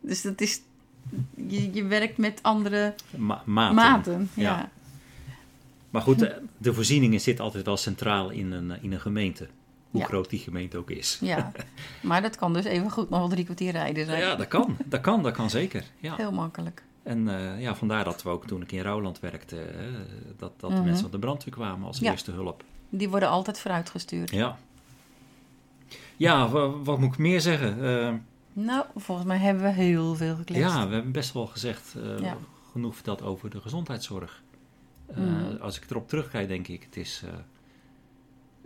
Dus 0.00 0.22
dat 0.22 0.40
is... 0.40 0.60
Je, 1.46 1.72
je 1.72 1.84
werkt 1.84 2.16
met 2.18 2.38
andere 2.42 2.94
Ma- 3.16 3.42
maten. 3.44 3.74
maten. 3.74 4.30
ja. 4.34 4.70
Maar 5.92 6.02
goed, 6.02 6.22
eh, 6.22 6.36
de 6.58 6.74
voorzieningen 6.74 7.20
zitten 7.20 7.44
altijd 7.44 7.64
wel 7.64 7.76
centraal 7.76 8.30
in 8.30 8.52
een, 8.52 8.70
eh, 8.70 8.82
in 8.82 8.92
een 8.92 9.00
gemeente. 9.00 9.48
Hoe 9.90 10.00
Ja. 10.00 10.06
groot 10.06 10.30
die 10.30 10.38
gemeente 10.38 10.78
ook 10.78 10.90
is. 10.90 11.18
Ja. 11.20 11.52
maar 12.00 12.22
dat 12.22 12.36
kan 12.36 12.52
dus 12.52 12.64
even 12.64 12.90
goed 12.90 13.10
nog 13.10 13.18
wel 13.18 13.28
drie 13.28 13.44
kwartier 13.44 13.72
rijden 13.72 14.04
zijn. 14.06 14.20
Ja, 14.20 14.34
dat 14.36 14.48
kan. 14.48 14.76
Dat 14.84 15.00
kan, 15.00 15.22
dat 15.22 15.32
kan 15.32 15.50
zeker. 15.50 15.84
Ja. 15.98 16.16
Heel 16.16 16.32
makkelijk. 16.32 16.82
En 17.02 17.28
eh, 17.28 17.60
ja, 17.60 17.74
vandaar 17.74 18.04
dat 18.04 18.22
we 18.22 18.28
ook 18.28 18.46
toen 18.46 18.62
ik 18.62 18.72
in 18.72 18.80
Rouwland 18.82 19.20
werkte, 19.20 19.56
dat, 20.38 20.52
dat 20.60 20.70
de 20.70 20.76
Mhm. 20.76 20.84
mensen 20.84 21.02
van 21.02 21.10
de 21.10 21.18
brandweer 21.18 21.54
kwamen 21.54 21.86
als 21.86 21.98
Ja. 21.98 22.10
eerste 22.10 22.30
hulp. 22.32 22.64
Die 22.88 23.08
worden 23.08 23.28
altijd 23.28 23.58
vooruitgestuurd. 23.58 24.30
Ja. 24.30 24.58
Ja, 26.16 26.48
wa- 26.48 26.68
wat, 26.70 26.98
moet 26.98 27.12
ik 27.12 27.18
meer 27.18 27.40
zeggen? 27.40 27.76
Nou, 28.52 28.84
volgens 28.96 29.26
mij 29.26 29.38
hebben 29.38 29.62
we 29.62 29.70
heel 29.70 30.14
veel 30.14 30.36
gekletst. 30.36 30.74
ja, 30.74 30.88
we 30.88 30.94
hebben 30.94 31.12
best 31.12 31.32
wel 31.32 31.46
gezegd, 31.46 31.94
Ja. 32.20 32.36
genoeg 32.72 32.94
verteld 32.94 33.22
over 33.22 33.50
de 33.50 33.60
gezondheidszorg. 33.60 34.41
Eh, 35.14 35.18
Mhm. 35.22 35.56
Als 35.60 35.76
ik 35.76 35.90
erop 35.90 36.08
terugkijk, 36.08 36.48
denk 36.48 36.68
ik, 36.68 36.82
het 36.82 36.96
is 36.96 37.22
eh, 37.24 37.32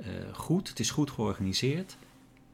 eh, 0.07 0.35
goed, 0.35 0.69
het 0.69 0.81
is 0.81 0.91
goed 0.91 1.11
georganiseerd, 1.11 1.97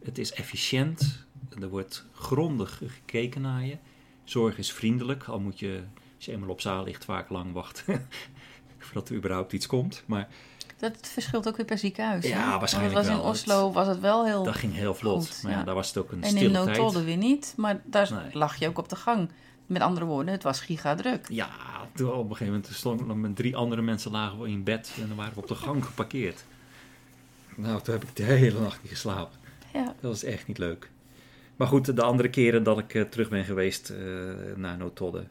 het 0.05 0.19
is 0.19 0.33
efficiënt, 0.33 1.27
er 1.61 1.69
wordt 1.69 2.05
grondig 2.15 2.81
gekeken 2.87 3.41
naar 3.41 3.65
je. 3.65 3.77
Zorg 4.25 4.59
is 4.59 4.73
vriendelijk, 4.73 5.25
al 5.25 5.41
moet 5.41 5.59
je, 5.59 5.83
als 6.17 6.25
je 6.25 6.33
eenmaal 6.33 6.49
op 6.49 6.61
zaal 6.61 6.85
ligt, 6.85 7.05
vaak 7.05 7.29
lang 7.29 7.53
wachten 7.53 8.09
voordat 8.79 9.09
er 9.09 9.15
überhaupt 9.17 9.53
iets 9.53 9.67
komt. 9.67 10.03
Maar 10.07 10.29
Dat 10.77 10.97
verschilt 11.03 11.49
ook 11.49 11.57
weer 11.57 11.67
per 11.67 11.79
ziekenhuis. 11.79 12.27
Ja, 12.27 12.59
waarschijnlijk 12.59 12.95
was 12.95 13.07
wel. 13.07 13.17
in 13.17 13.23
Oslo 13.25 13.73
was 13.73 13.87
het 13.87 14.01
wel 14.01 14.25
heel... 14.27 14.43
dat 14.45 14.55
ging 14.55 14.75
heel 14.75 14.95
vlot. 14.95 15.29
Goed, 15.29 15.43
maar 15.43 15.53
ja, 15.53 15.59
ja. 15.59 15.65
daar 15.65 15.75
was 15.75 15.89
het 15.89 15.97
ook 15.97 16.13
een 16.13 16.23
en 16.23 16.31
in 16.31 16.37
stille 16.37 16.53
tijd. 16.53 16.67
Nootolde 16.67 17.05
weer 17.05 17.17
niet. 17.17 17.55
Maar 17.57 17.81
daar 17.85 18.13
Nee. 18.13 18.31
lag 18.33 18.57
je 18.57 18.69
ook 18.69 18.79
op 18.79 18.89
de 18.89 18.97
gang. 18.97 19.31
Met 19.67 19.83
andere 19.83 20.07
woorden, 20.07 20.33
het 20.33 20.43
was 20.43 20.61
gigadruk. 20.61 21.29
Ja, 21.29 21.51
toen 21.95 22.13
op 22.13 22.19
een 22.31 22.37
gegeven 22.37 22.47
moment 22.55 22.67
stonden 22.75 23.07
we 23.07 23.15
met 23.15 23.37
drie 23.37 23.57
andere 23.57 23.83
mensen 23.83 24.11
lagen 24.11 24.41
we 24.41 24.49
in 24.49 24.65
bed 24.65 24.93
en 25.01 25.09
dan 25.09 25.17
waren 25.17 25.35
we 25.35 25.41
op 25.41 25.49
de 25.49 25.55
gang 25.55 25.85
geparkeerd. 25.85 26.45
Nou, 27.57 27.83
toen 27.83 27.95
heb 27.95 28.03
ik 28.03 28.17
de 28.17 28.23
hele 28.23 28.61
nacht 28.61 28.83
niet 28.83 28.91
geslapen. 28.93 29.39
Ja, 29.73 29.85
Dat 29.85 29.95
was 30.11 30.23
echt 30.25 30.47
niet 30.47 30.59
leuk. 30.59 30.91
Maar 31.57 31.67
goed, 31.69 31.97
de 31.97 32.03
andere 32.03 32.31
keren 32.31 32.63
dat 32.63 32.79
ik 32.79 32.95
eh, 32.95 33.03
terug 33.03 33.29
ben 33.29 33.45
geweest 33.45 33.91
eh, 33.91 33.99
naar 34.57 34.77
Nootodde 34.77 35.25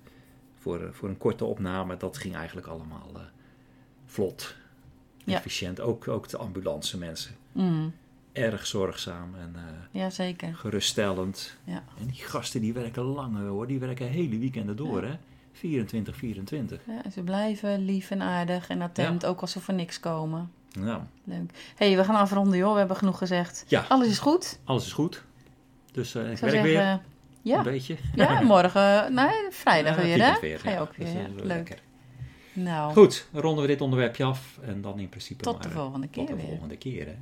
voor, 0.59 0.81
eh, 0.81 0.87
voor 0.91 1.09
een 1.09 1.17
korte 1.17 1.45
opname, 1.45 1.97
dat 1.97 2.17
ging 2.17 2.35
eigenlijk 2.35 2.67
allemaal 2.67 3.11
vlot, 4.05 4.55
Ja. 5.23 5.35
efficiënt. 5.37 5.79
Ook, 5.79 6.07
ook 6.07 6.27
de 6.29 6.37
ambulance 6.37 6.97
mensen. 6.97 7.35
mm, 7.51 7.93
Erg 8.33 8.67
zorgzaam 8.67 9.35
en 9.35 9.53
eh, 9.55 10.01
ja 10.01 10.09
zeker. 10.09 10.55
geruststellend. 10.55 11.57
Ja. 11.63 11.83
En 11.99 12.07
die 12.07 12.21
gasten 12.21 12.61
die 12.61 12.73
werken 12.73 13.03
lang 13.03 13.37
hoor, 13.47 13.67
die 13.67 13.79
werken 13.79 14.07
hele 14.07 14.37
weekenden 14.37 14.75
door 14.75 15.03
hè. 15.03 15.13
24, 15.53 16.15
24. 16.15 16.79
Ja, 16.87 17.09
ze 17.11 17.21
blijven 17.21 17.85
lief 17.85 18.11
en 18.11 18.21
aardig 18.21 18.69
en 18.69 18.81
attent, 18.81 19.25
ook 19.25 19.41
als 19.41 19.51
ze 19.51 19.59
voor 19.59 19.73
niks 19.73 19.99
komen. 19.99 20.51
Nou, 20.79 21.01
Leuk. 21.23 21.51
hey, 21.75 21.95
we 21.97 22.03
gaan 22.03 22.15
afronden 22.15 22.57
joh, 22.57 22.71
we 22.73 22.79
hebben 22.79 22.97
genoeg 22.97 23.17
gezegd. 23.17 23.63
Ja. 23.67 23.85
Alles 23.89 24.07
is 24.07 24.19
goed. 24.19 24.59
alles 24.63 24.85
is 24.85 24.93
goed. 24.93 25.23
Dus 25.91 26.15
eh, 26.15 26.21
ik 26.25 26.31
Ik 26.31 26.37
werk 26.37 26.53
zeggen, 26.53 26.69
weer 26.71 26.81
een 26.87 26.99
ja, 27.41 27.61
beetje. 27.63 27.97
ja, 28.15 28.41
morgen, 28.55 29.13
nee, 29.13 29.27
vrijdag 29.49 29.95
Ja, 29.95 30.01
weer 30.01 30.25
hè? 30.25 30.39
weer, 30.39 30.59
Ga 30.59 30.69
je 30.69 30.75
ja. 30.75 30.81
ook 30.81 30.95
weer, 30.95 31.05
Dus, 31.07 31.15
ja. 31.15 31.27
Leuk. 31.35 31.45
lekker. 31.45 31.79
Nou, 32.53 32.93
Goed, 32.93 33.27
ronden 33.33 33.61
we 33.61 33.67
dit 33.67 33.81
onderwerpje 33.81 34.23
af 34.23 34.59
en 34.61 34.81
dan 34.81 34.99
in 34.99 35.09
principe 35.09 35.43
Tot 35.43 35.53
maar, 35.53 35.61
de 35.67 35.69
volgende 35.69 36.07
keer 36.07 36.25
Tot 36.25 36.35
de 36.35 36.41
weer. 36.41 36.49
volgende 36.51 36.77
keer 36.77 37.05
hè. 37.05 37.15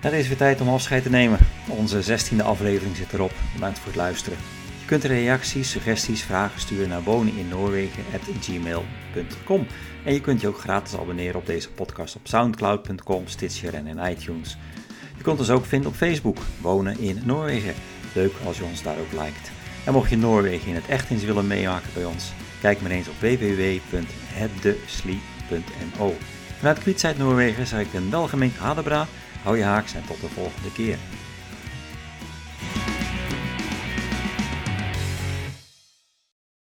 Het 0.00 0.12
is 0.12 0.28
weer 0.28 0.36
tijd 0.36 0.60
om 0.60 0.68
afscheid 0.68 1.02
te 1.02 1.10
nemen. 1.10 1.38
Onze 1.68 2.02
16e 2.02 2.44
aflevering 2.44 2.96
zit 2.96 3.12
erop. 3.12 3.32
Bedankt 3.54 3.78
voor 3.78 3.86
het 3.86 3.96
luisteren. 3.96 4.38
Je 4.80 4.86
kunt 4.86 5.04
reacties, 5.04 5.70
suggesties, 5.70 6.22
vragen 6.22 6.60
sturen 6.60 6.88
naar 6.88 7.02
woneninnoorwegen.gmail.com 7.02 9.66
En 10.04 10.12
je 10.12 10.20
kunt 10.20 10.40
je 10.40 10.48
ook 10.48 10.58
gratis 10.58 10.98
abonneren 10.98 11.36
op 11.36 11.46
deze 11.46 11.70
podcast 11.70 12.16
op 12.16 12.26
soundcloud.com, 12.26 13.26
Stitcher 13.26 13.74
en 13.74 13.86
in 13.86 13.98
iTunes. 13.98 14.56
Je 15.16 15.22
kunt 15.22 15.38
ons 15.38 15.50
ook 15.50 15.64
vinden 15.64 15.90
op 15.90 15.96
Facebook, 15.96 16.38
Wonen 16.60 16.98
in 16.98 17.22
Noorwegen. 17.24 17.74
Leuk 18.12 18.32
als 18.44 18.58
je 18.58 18.64
ons 18.64 18.82
daar 18.82 18.98
ook 18.98 19.12
liked. 19.12 19.50
En 19.84 19.92
mocht 19.92 20.10
je 20.10 20.16
Noorwegen 20.16 20.68
in 20.68 20.74
het 20.74 20.88
echt 20.88 21.10
eens 21.10 21.24
willen 21.24 21.46
meemaken 21.46 21.90
bij 21.94 22.04
ons, 22.04 22.32
kijk 22.60 22.80
maar 22.80 22.90
eens 22.90 23.08
op 23.08 23.20
www.hetdesli.no. 23.20 26.14
Vanuit 26.58 26.78
Kwietzijd 26.78 27.18
Noorwegen 27.18 27.66
zeg 27.66 27.80
ik 27.80 27.94
een 27.94 28.10
welgemeend 28.10 28.56
Hadebra, 28.56 29.06
hou 29.42 29.56
je 29.56 29.64
haaks 29.64 29.94
en 29.94 30.04
tot 30.06 30.20
de 30.20 30.28
volgende 30.28 30.72
keer. 30.72 30.98